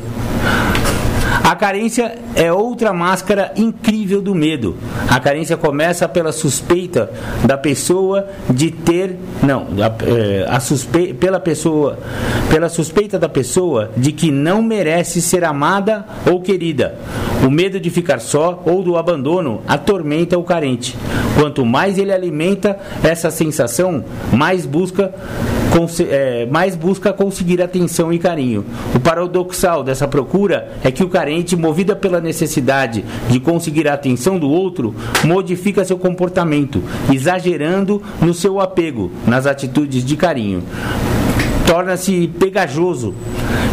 [1.44, 4.78] A carência é outra máscara incrível do medo.
[5.10, 7.12] A carência começa pela suspeita
[7.46, 12.00] da pessoa de ter, não, a, a suspe, pela pessoa,
[12.50, 16.96] pela suspeita da pessoa de que não merece ser amada ou querida.
[17.46, 20.96] O medo de ficar só ou do abandono atormenta o carente.
[21.38, 25.14] Quanto mais ele alimenta essa sensação, mais busca
[26.08, 28.64] é, mais busca conseguir atenção e carinho.
[28.96, 34.38] O paradoxal dessa procura é que o carente, movida pela necessidade de conseguir a atenção
[34.38, 34.94] do outro,
[35.24, 40.64] modifica seu comportamento, exagerando no seu apego, nas atitudes de carinho
[41.66, 43.14] torna-se pegajoso,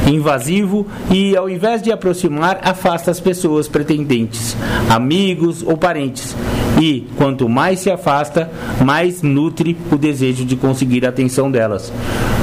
[0.07, 4.57] invasivo e, ao invés de aproximar, afasta as pessoas pretendentes,
[4.89, 6.37] amigos ou parentes.
[6.81, 8.51] E quanto mais se afasta,
[8.85, 11.93] mais nutre o desejo de conseguir a atenção delas.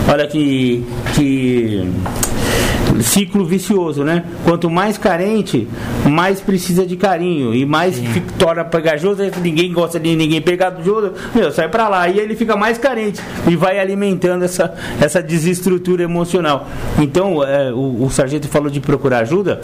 [0.07, 0.83] Olha que,
[1.15, 1.89] que
[3.01, 4.23] ciclo vicioso, né?
[4.43, 5.67] Quanto mais carente,
[6.05, 11.51] mais precisa de carinho e mais fica, torna pegajoso, ninguém gosta de ninguém pegajoso, meu,
[11.51, 16.67] sai pra lá e ele fica mais carente e vai alimentando essa, essa desestrutura emocional.
[16.99, 19.61] Então, é, o, o sargento falou de procurar ajuda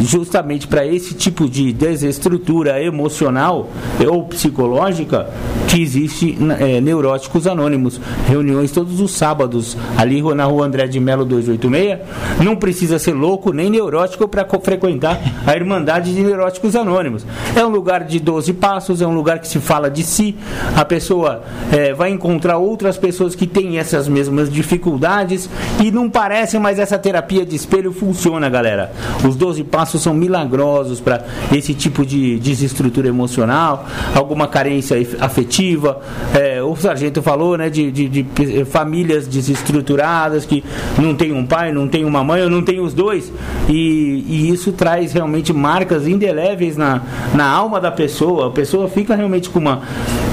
[0.00, 3.68] justamente para esse tipo de desestrutura emocional
[4.08, 5.28] ou psicológica
[5.68, 8.00] que existe é, Neuróticos Anônimos.
[8.28, 12.44] Reuniões todos os sábados, ali na rua André de Melo 286.
[12.44, 17.24] Não precisa ser louco nem neurótico para frequentar a Irmandade de Neuróticos Anônimos.
[17.56, 20.36] É um lugar de 12 passos, é um lugar que se fala de si.
[20.76, 25.48] A pessoa é, vai encontrar outras pessoas que têm essas mesmas dificuldades
[25.82, 28.92] e não parece, mas essa terapia de espelho funciona, galera.
[29.26, 33.84] Os 12 passos passos são milagrosos para esse tipo de desestrutura emocional,
[34.14, 36.00] alguma carência afetiva.
[36.32, 40.64] É, o sargento falou né, de, de, de, famílias desestruturadas que
[40.98, 43.32] não tem um pai, não tem uma mãe, ou não tem os dois.
[43.68, 47.02] E, e isso traz realmente marcas indeléveis na,
[47.34, 48.48] na alma da pessoa.
[48.48, 49.82] A pessoa fica realmente com uma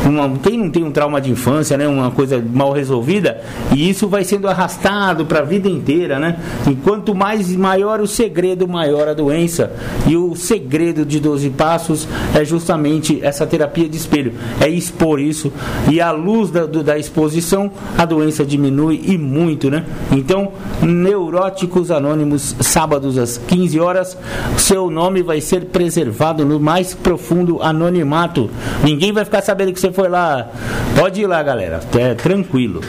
[0.05, 1.87] uma, quem não tem um trauma de infância, né?
[1.87, 3.41] Uma coisa mal resolvida,
[3.75, 6.37] e isso vai sendo arrastado para a vida inteira, né?
[6.69, 9.71] E quanto mais maior o segredo, maior a doença.
[10.07, 15.51] E o segredo de 12 passos é justamente essa terapia de espelho, é expor isso
[15.89, 19.85] e à luz da, do, da exposição a doença diminui e muito, né?
[20.11, 20.51] Então,
[20.81, 24.17] Neuróticos Anônimos, sábados às 15 horas,
[24.57, 28.49] seu nome vai ser preservado no mais profundo anonimato.
[28.83, 30.49] Ninguém vai ficar sabendo que você foi lá.
[30.97, 31.79] Pode ir lá, galera.
[31.97, 32.81] É tranquilo.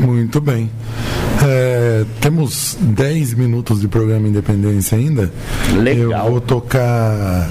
[0.00, 0.70] Muito bem.
[1.46, 5.30] É, temos 10 minutos de programa Independência ainda.
[5.76, 6.26] Legal.
[6.26, 7.48] Eu vou tocar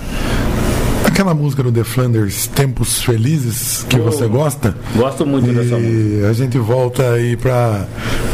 [1.18, 4.78] aquela música do The Flanders, Tempos Felizes, que você gosta.
[4.96, 6.30] Gosto muito e dessa música.
[6.30, 7.88] a gente volta aí para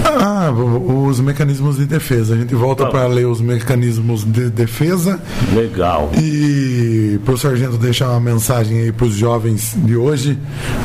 [0.03, 2.33] ah, os mecanismos de defesa.
[2.33, 2.99] A gente volta Vamos.
[2.99, 5.17] para ler os mecanismos de defesa
[5.55, 6.11] Legal.
[6.21, 10.37] e para o sargento deixar uma mensagem aí para os jovens de hoje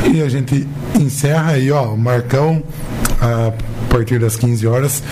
[0.04, 2.62] e a gente encerra aí, ó, Marcão
[3.20, 3.52] a
[3.90, 5.02] partir das 15 horas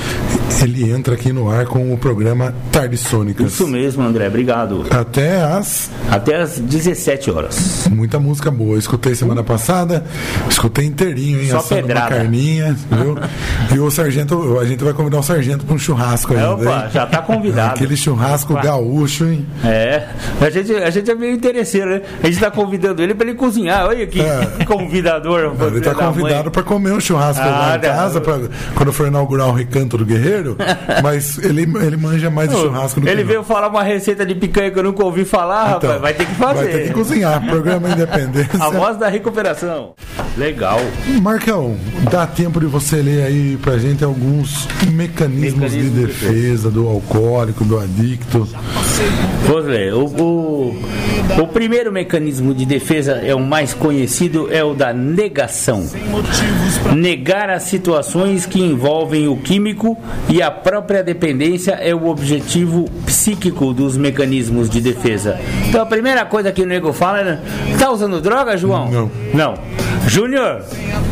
[0.62, 3.52] ele entra aqui no ar com o programa Tardes Sônicas.
[3.52, 4.28] Isso mesmo, André.
[4.28, 4.86] Obrigado.
[4.90, 7.86] Até as Até às 17 horas.
[7.90, 8.78] muita música boa.
[8.78, 10.04] Escutei semana passada,
[10.48, 11.50] escutei inteirinho, hein?
[11.50, 12.14] Só assando uma pedrada.
[12.16, 13.18] carninha, viu?
[13.76, 16.52] e o sargento, a gente vai convidar o sargento para um churrasco ainda.
[16.54, 16.90] Opa, hein?
[16.92, 17.74] já tá convidado.
[17.74, 19.46] Aquele churrasco gaúcho, hein?
[19.64, 20.08] É,
[20.40, 22.02] a gente, a gente é meio interesseiro, né?
[22.22, 23.86] A gente tá convidando ele pra ele cozinhar.
[23.86, 24.64] Olha que É.
[24.64, 25.54] convidador.
[25.60, 25.94] Ele mãe.
[25.94, 27.80] convidado para comer um churrasco Ah, lá não.
[27.96, 28.38] Casa, pra,
[28.74, 30.56] quando for inaugurar o Recanto do Guerreiro,
[31.02, 34.34] mas ele, ele manja mais de churrasco do Ele que veio falar uma receita de
[34.34, 36.00] picanha que eu nunca ouvi falar, Então, rapaz.
[36.00, 36.54] Vai ter que fazer.
[36.54, 37.44] Vai ter que cozinhar.
[37.46, 38.62] Programa Independência.
[38.62, 39.94] A voz da recuperação.
[40.36, 40.78] Legal.
[41.22, 41.76] Marcão,
[42.10, 47.78] dá tempo de você ler aí pra gente alguns mecanismos de defesa do alcoólico, do
[47.78, 48.48] adicto.
[49.46, 49.94] Vamos ler.
[49.94, 50.82] O, o,
[51.40, 55.86] o primeiro mecanismo de defesa é o mais conhecido, é o da negação.
[56.94, 59.96] Negar as situações que envolvem o químico
[60.28, 65.38] e a própria dependência é o objetivo psíquico dos mecanismos de defesa.
[65.68, 67.38] Então a primeira coisa que o nego fala é:
[67.78, 68.90] tá usando droga, João?
[68.90, 69.10] Não.
[69.34, 69.54] Não.
[70.06, 70.62] Júnior,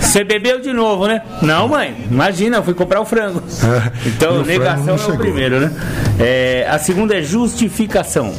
[0.00, 1.22] você bebeu de novo, né?
[1.42, 1.94] Não, mãe.
[2.10, 3.42] Imagina, eu fui comprar o frango.
[4.06, 5.72] Então, o negação é o primeiro, né?
[6.18, 8.32] É, a segunda é justificação.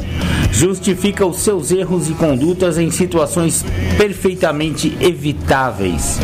[0.50, 3.64] Justifica os seus erros e condutas em situações
[3.98, 6.18] perfeitamente evitáveis.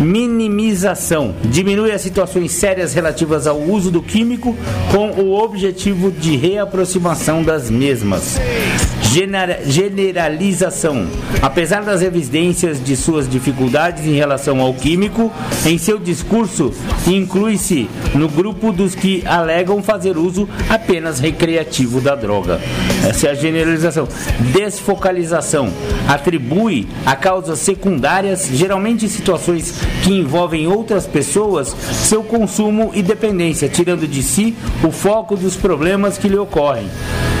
[0.00, 1.34] Minimização.
[1.44, 4.56] Diminui as situações sérias relativas ao uso do químico
[4.92, 8.38] com o objetivo de reaproximação das mesmas.
[9.10, 11.06] Genera- generalização.
[11.40, 15.32] Apesar das evidências de suas dificuldades em relação ao químico,
[15.64, 16.72] em seu discurso
[17.06, 22.60] inclui-se no grupo dos que alegam fazer uso apenas recreativo da droga.
[23.08, 24.06] Essa é a generalização.
[24.52, 25.70] Desfocalização.
[26.06, 29.72] Atribui a causas secundárias, geralmente em situações
[30.02, 36.18] que envolvem outras pessoas, seu consumo e dependência, tirando de si o foco dos problemas
[36.18, 36.88] que lhe ocorrem.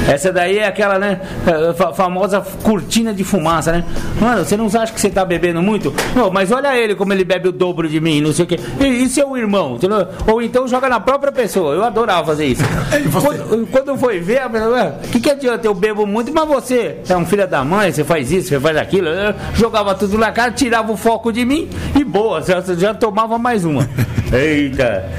[0.08, 3.84] Essa daí é aquela, né, eh, fa- famosa cortina de fumaça, né?
[4.20, 5.94] Mano, você não acha que você tá bebendo muito?
[6.16, 8.58] Não, mas olha ele como ele bebe o dobro de mim, não sei o quê.
[8.80, 9.74] E, e seu irmão?
[9.76, 10.06] entendeu?
[10.26, 11.74] Ou então joga na própria pessoa.
[11.74, 12.62] Eu adorava fazer isso.
[13.22, 15.66] Quando, quando foi ver, a pessoa, "Ué, o que, que adianta?
[15.66, 18.76] Eu bebo muito, mas você é um filho da mãe, você faz isso, você faz
[18.76, 19.08] aquilo.
[19.08, 23.38] Eu jogava tudo na cara, tirava o foco de mim e boa, já, já tomava
[23.38, 23.86] mais uma.
[24.32, 25.10] Eita!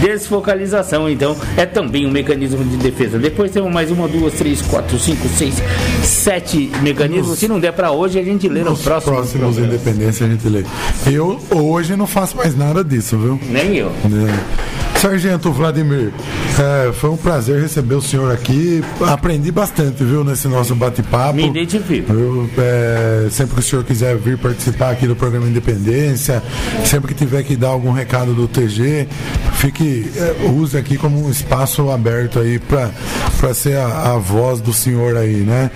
[0.00, 3.18] Desfocalização, então, é também um mecanismo de defesa.
[3.18, 5.54] Depois temos mais uma, duas, três, quatro, cinco, seis,
[6.02, 7.38] sete mecanismos.
[7.38, 9.58] Se não der pra hoje, a gente lê nos Nos próximos.
[9.58, 10.64] Independência a gente lê.
[11.10, 13.40] Eu hoje não faço mais nada disso, viu?
[13.50, 13.88] Nem eu.
[13.88, 14.85] É.
[15.00, 16.12] Sargento Vladimir,
[16.58, 18.82] é, foi um prazer receber o senhor aqui.
[19.06, 21.34] Aprendi bastante, viu, nesse nosso bate-papo.
[21.34, 22.12] Me identifico.
[22.12, 26.42] Eu, é, sempre que o senhor quiser vir participar aqui do programa Independência,
[26.84, 29.06] sempre que tiver que dar algum recado do TG,
[29.54, 34.72] fique, é, use aqui como um espaço aberto aí para ser a, a voz do
[34.72, 35.70] senhor aí, né?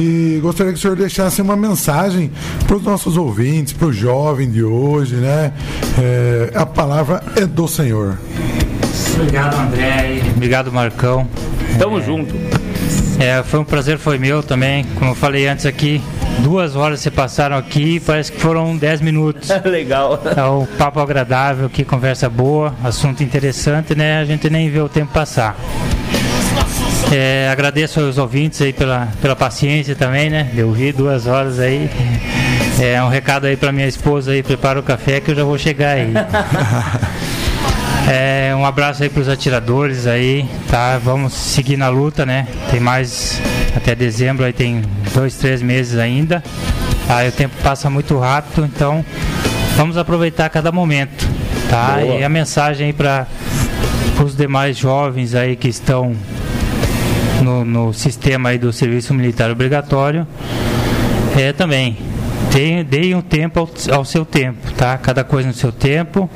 [0.00, 2.30] E gostaria que o senhor deixasse uma mensagem
[2.66, 5.52] para os nossos ouvintes, para o jovem de hoje, né?
[5.98, 8.18] É, a palavra é do senhor.
[9.16, 10.20] Obrigado, André.
[10.34, 11.26] Obrigado, Marcão.
[11.78, 12.34] Tamo junto.
[13.18, 14.84] É, foi um prazer, foi meu também.
[14.98, 16.02] Como eu falei antes aqui,
[16.40, 19.48] duas horas se passaram aqui, parece que foram dez minutos.
[19.64, 20.20] Legal.
[20.36, 24.18] É um papo agradável, que conversa boa, assunto interessante, né?
[24.20, 25.56] A gente nem vê o tempo passar.
[27.10, 30.50] É, agradeço aos ouvintes aí pela, pela paciência também, né?
[30.52, 31.88] De ouvir duas horas aí.
[32.78, 35.56] É um recado aí para minha esposa aí, prepara o café que eu já vou
[35.56, 36.12] chegar aí.
[38.08, 40.96] É, um abraço aí para os atiradores aí, tá?
[40.98, 42.46] Vamos seguir na luta, né?
[42.70, 43.40] Tem mais
[43.74, 46.42] até dezembro, aí tem dois, três meses ainda.
[47.08, 47.24] Tá?
[47.26, 49.04] o tempo passa muito rápido, então
[49.76, 51.28] vamos aproveitar cada momento.
[51.68, 52.02] Tá?
[52.02, 53.26] E a mensagem aí para
[54.24, 56.14] os demais jovens aí que estão
[57.42, 60.26] no, no sistema aí do serviço militar obrigatório
[61.36, 61.96] é também
[62.88, 64.96] deem, um tempo ao, ao, seu tempo, tá?
[64.96, 66.30] Cada coisa no seu tempo.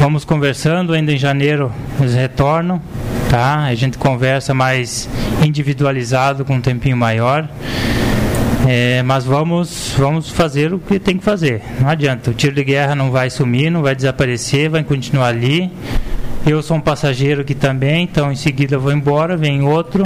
[0.00, 1.70] Vamos conversando, ainda em janeiro
[2.00, 2.80] eles retornam,
[3.28, 3.64] tá?
[3.64, 5.06] A gente conversa mais
[5.44, 7.46] individualizado com um tempinho maior.
[8.66, 11.60] É, mas vamos, vamos fazer o que tem que fazer.
[11.78, 12.30] Não adianta.
[12.30, 15.70] O tiro de guerra não vai sumir, não vai desaparecer, vai continuar ali.
[16.46, 20.02] Eu sou um passageiro aqui também, então em seguida vou embora, vem outro,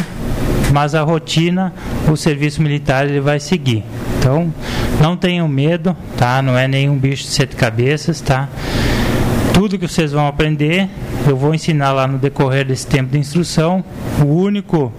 [0.72, 1.72] mas a rotina,
[2.10, 3.84] o serviço militar ele vai seguir.
[4.18, 4.52] Então,
[5.00, 6.42] não tenham medo, tá?
[6.42, 8.48] Não é nenhum bicho de sete cabeças, tá?
[9.64, 10.90] Tudo que vocês vão aprender,
[11.26, 13.82] eu vou ensinar lá no decorrer desse tempo de instrução.
[14.20, 14.92] O único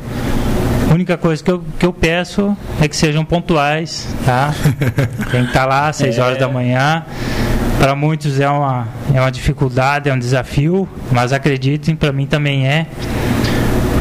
[0.89, 4.55] a única coisa que eu, que eu peço é que sejam pontuais, tá?
[5.29, 6.39] Tem que estar lá às 6 horas é.
[6.39, 7.05] da manhã.
[7.77, 12.67] Para muitos é uma, é uma dificuldade, é um desafio, mas acreditem, para mim também
[12.67, 12.87] é.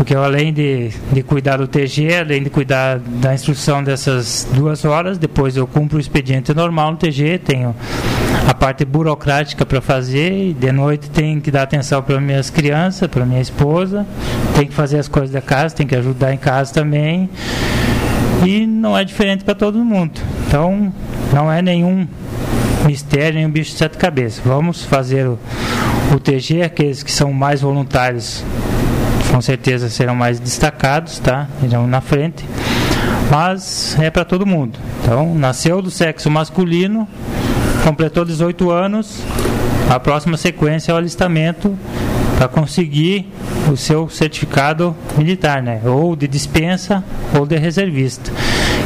[0.04, 5.16] Porque além de, de cuidar do TG, além de cuidar da instrução dessas duas horas,
[5.16, 7.74] depois eu cumpro o expediente normal no TG, tenho
[8.46, 13.08] a parte burocrática para fazer, e de noite tenho que dar atenção para minhas crianças,
[13.08, 14.06] para minha esposa,
[14.54, 17.30] tenho que fazer as coisas da casa, tenho que ajudar em casa também.
[18.44, 20.20] E não é diferente para todo mundo.
[20.46, 20.92] Então,
[21.32, 22.06] não é nenhum
[22.84, 24.42] mistério, nenhum bicho de sete cabeças.
[24.44, 25.38] Vamos fazer o,
[26.14, 28.44] o TG, aqueles que são mais voluntários
[29.34, 31.48] com certeza serão mais destacados, tá?
[31.60, 32.44] Irão na frente.
[33.28, 34.78] Mas é para todo mundo.
[35.02, 37.08] Então, nasceu do sexo masculino,
[37.82, 39.24] completou 18 anos,
[39.90, 41.76] a próxima sequência é o alistamento
[42.44, 43.26] para conseguir
[43.72, 45.80] o seu certificado militar, né?
[45.84, 47.02] Ou de dispensa
[47.38, 48.30] ou de reservista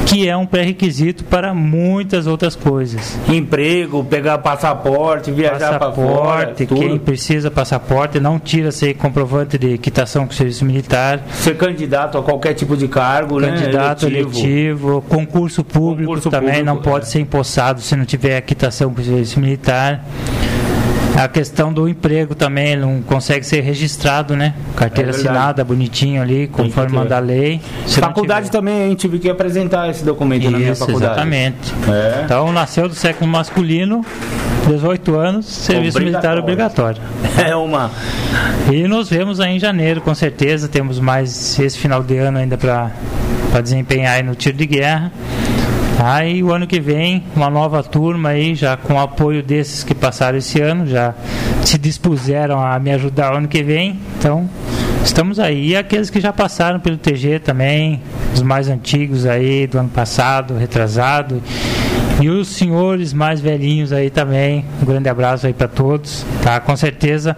[0.07, 3.19] que é um pré-requisito para muitas outras coisas.
[3.29, 6.55] Emprego, pegar passaporte, viajar para fora.
[6.55, 11.21] Quem precisa passaporte não tira ser comprovante de quitação com o serviço militar.
[11.33, 13.49] Ser candidato a qualquer tipo de cargo, né?
[13.49, 14.21] candidato né?
[14.21, 14.47] eletivo.
[14.47, 17.09] eletivo concurso público concurso também público, não pode é.
[17.09, 20.03] ser empossado se não tiver quitação com o serviço militar.
[21.19, 24.55] A questão do emprego também, ele não consegue ser registrado, né?
[24.77, 27.61] Carteira é assinada, bonitinho ali, conforme manda a lei.
[27.89, 31.13] faculdade também, gente tive que apresentar esse documento Isso, na minha faculdade.
[31.13, 31.75] Exatamente.
[31.89, 32.23] É.
[32.25, 34.05] Então, nasceu do século masculino,
[34.69, 37.01] 18 anos, serviço militar obrigatório.
[37.39, 37.91] É uma.
[38.71, 40.69] E nos vemos aí em janeiro, com certeza.
[40.69, 42.91] Temos mais esse final de ano ainda para
[43.63, 45.13] desempenhar aí no tiro de guerra.
[45.99, 49.95] Aí o ano que vem, uma nova turma aí, já com o apoio desses que
[49.95, 51.13] passaram esse ano, já
[51.65, 53.99] se dispuseram a me ajudar ano que vem.
[54.17, 54.49] Então,
[55.05, 55.71] estamos aí.
[55.71, 58.01] E aqueles que já passaram pelo TG também,
[58.33, 61.43] os mais antigos aí do ano passado, retrasado.
[62.21, 66.59] E os senhores mais velhinhos aí também, um grande abraço aí para todos, tá?
[66.59, 67.37] Com certeza,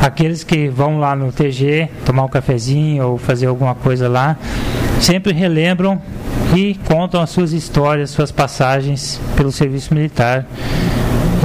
[0.00, 4.38] aqueles que vão lá no TG tomar um cafezinho ou fazer alguma coisa lá,
[5.00, 6.00] sempre relembram
[6.54, 10.46] e contam as suas histórias, suas passagens pelo serviço militar.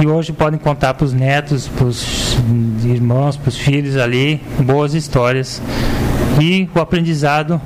[0.00, 2.36] E hoje podem contar para os netos, para os
[2.84, 5.60] irmãos, para os filhos ali, boas histórias
[6.40, 7.60] e o aprendizado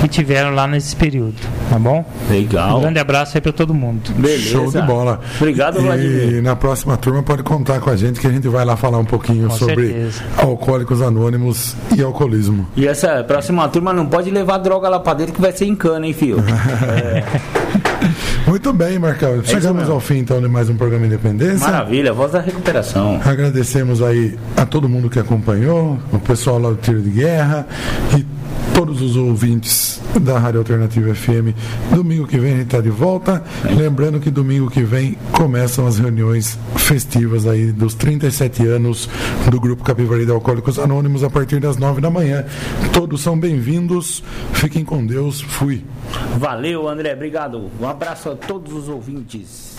[0.00, 1.34] que tiveram lá nesse período,
[1.68, 2.04] tá bom?
[2.30, 2.78] Legal.
[2.78, 4.10] Um grande abraço aí para todo mundo.
[4.14, 4.50] Beleza.
[4.50, 5.20] Show de bola.
[5.36, 6.32] Obrigado, e Vladimir.
[6.36, 8.98] E na próxima turma pode contar com a gente que a gente vai lá falar
[8.98, 10.22] um pouquinho com sobre certeza.
[10.38, 12.66] alcoólicos anônimos e alcoolismo.
[12.74, 15.74] E essa próxima turma não pode levar droga lá para dentro que vai ser em
[15.76, 16.38] cana, hein, filho?
[16.48, 17.59] é.
[18.50, 19.38] Muito bem, Marcão.
[19.38, 21.70] É Chegamos ao fim então de mais um programa Independência.
[21.70, 23.20] Maravilha, voz da recuperação.
[23.24, 27.64] Agradecemos aí a todo mundo que acompanhou, o pessoal lá do Tiro de Guerra
[28.18, 28.26] e
[28.74, 31.54] todos os ouvintes da Rádio Alternativa FM.
[31.94, 33.42] Domingo que vem a gente está de volta.
[33.76, 39.08] Lembrando que domingo que vem começam as reuniões festivas aí dos 37 anos
[39.50, 42.44] do Grupo Capivari de Alcoólicos Anônimos a partir das 9 da manhã.
[42.92, 44.24] Todos são bem-vindos.
[44.54, 45.40] Fiquem com Deus.
[45.40, 45.84] Fui.
[46.38, 47.12] Valeu, André.
[47.12, 47.70] Obrigado.
[47.80, 49.69] Um abraço a todos os ouvintes.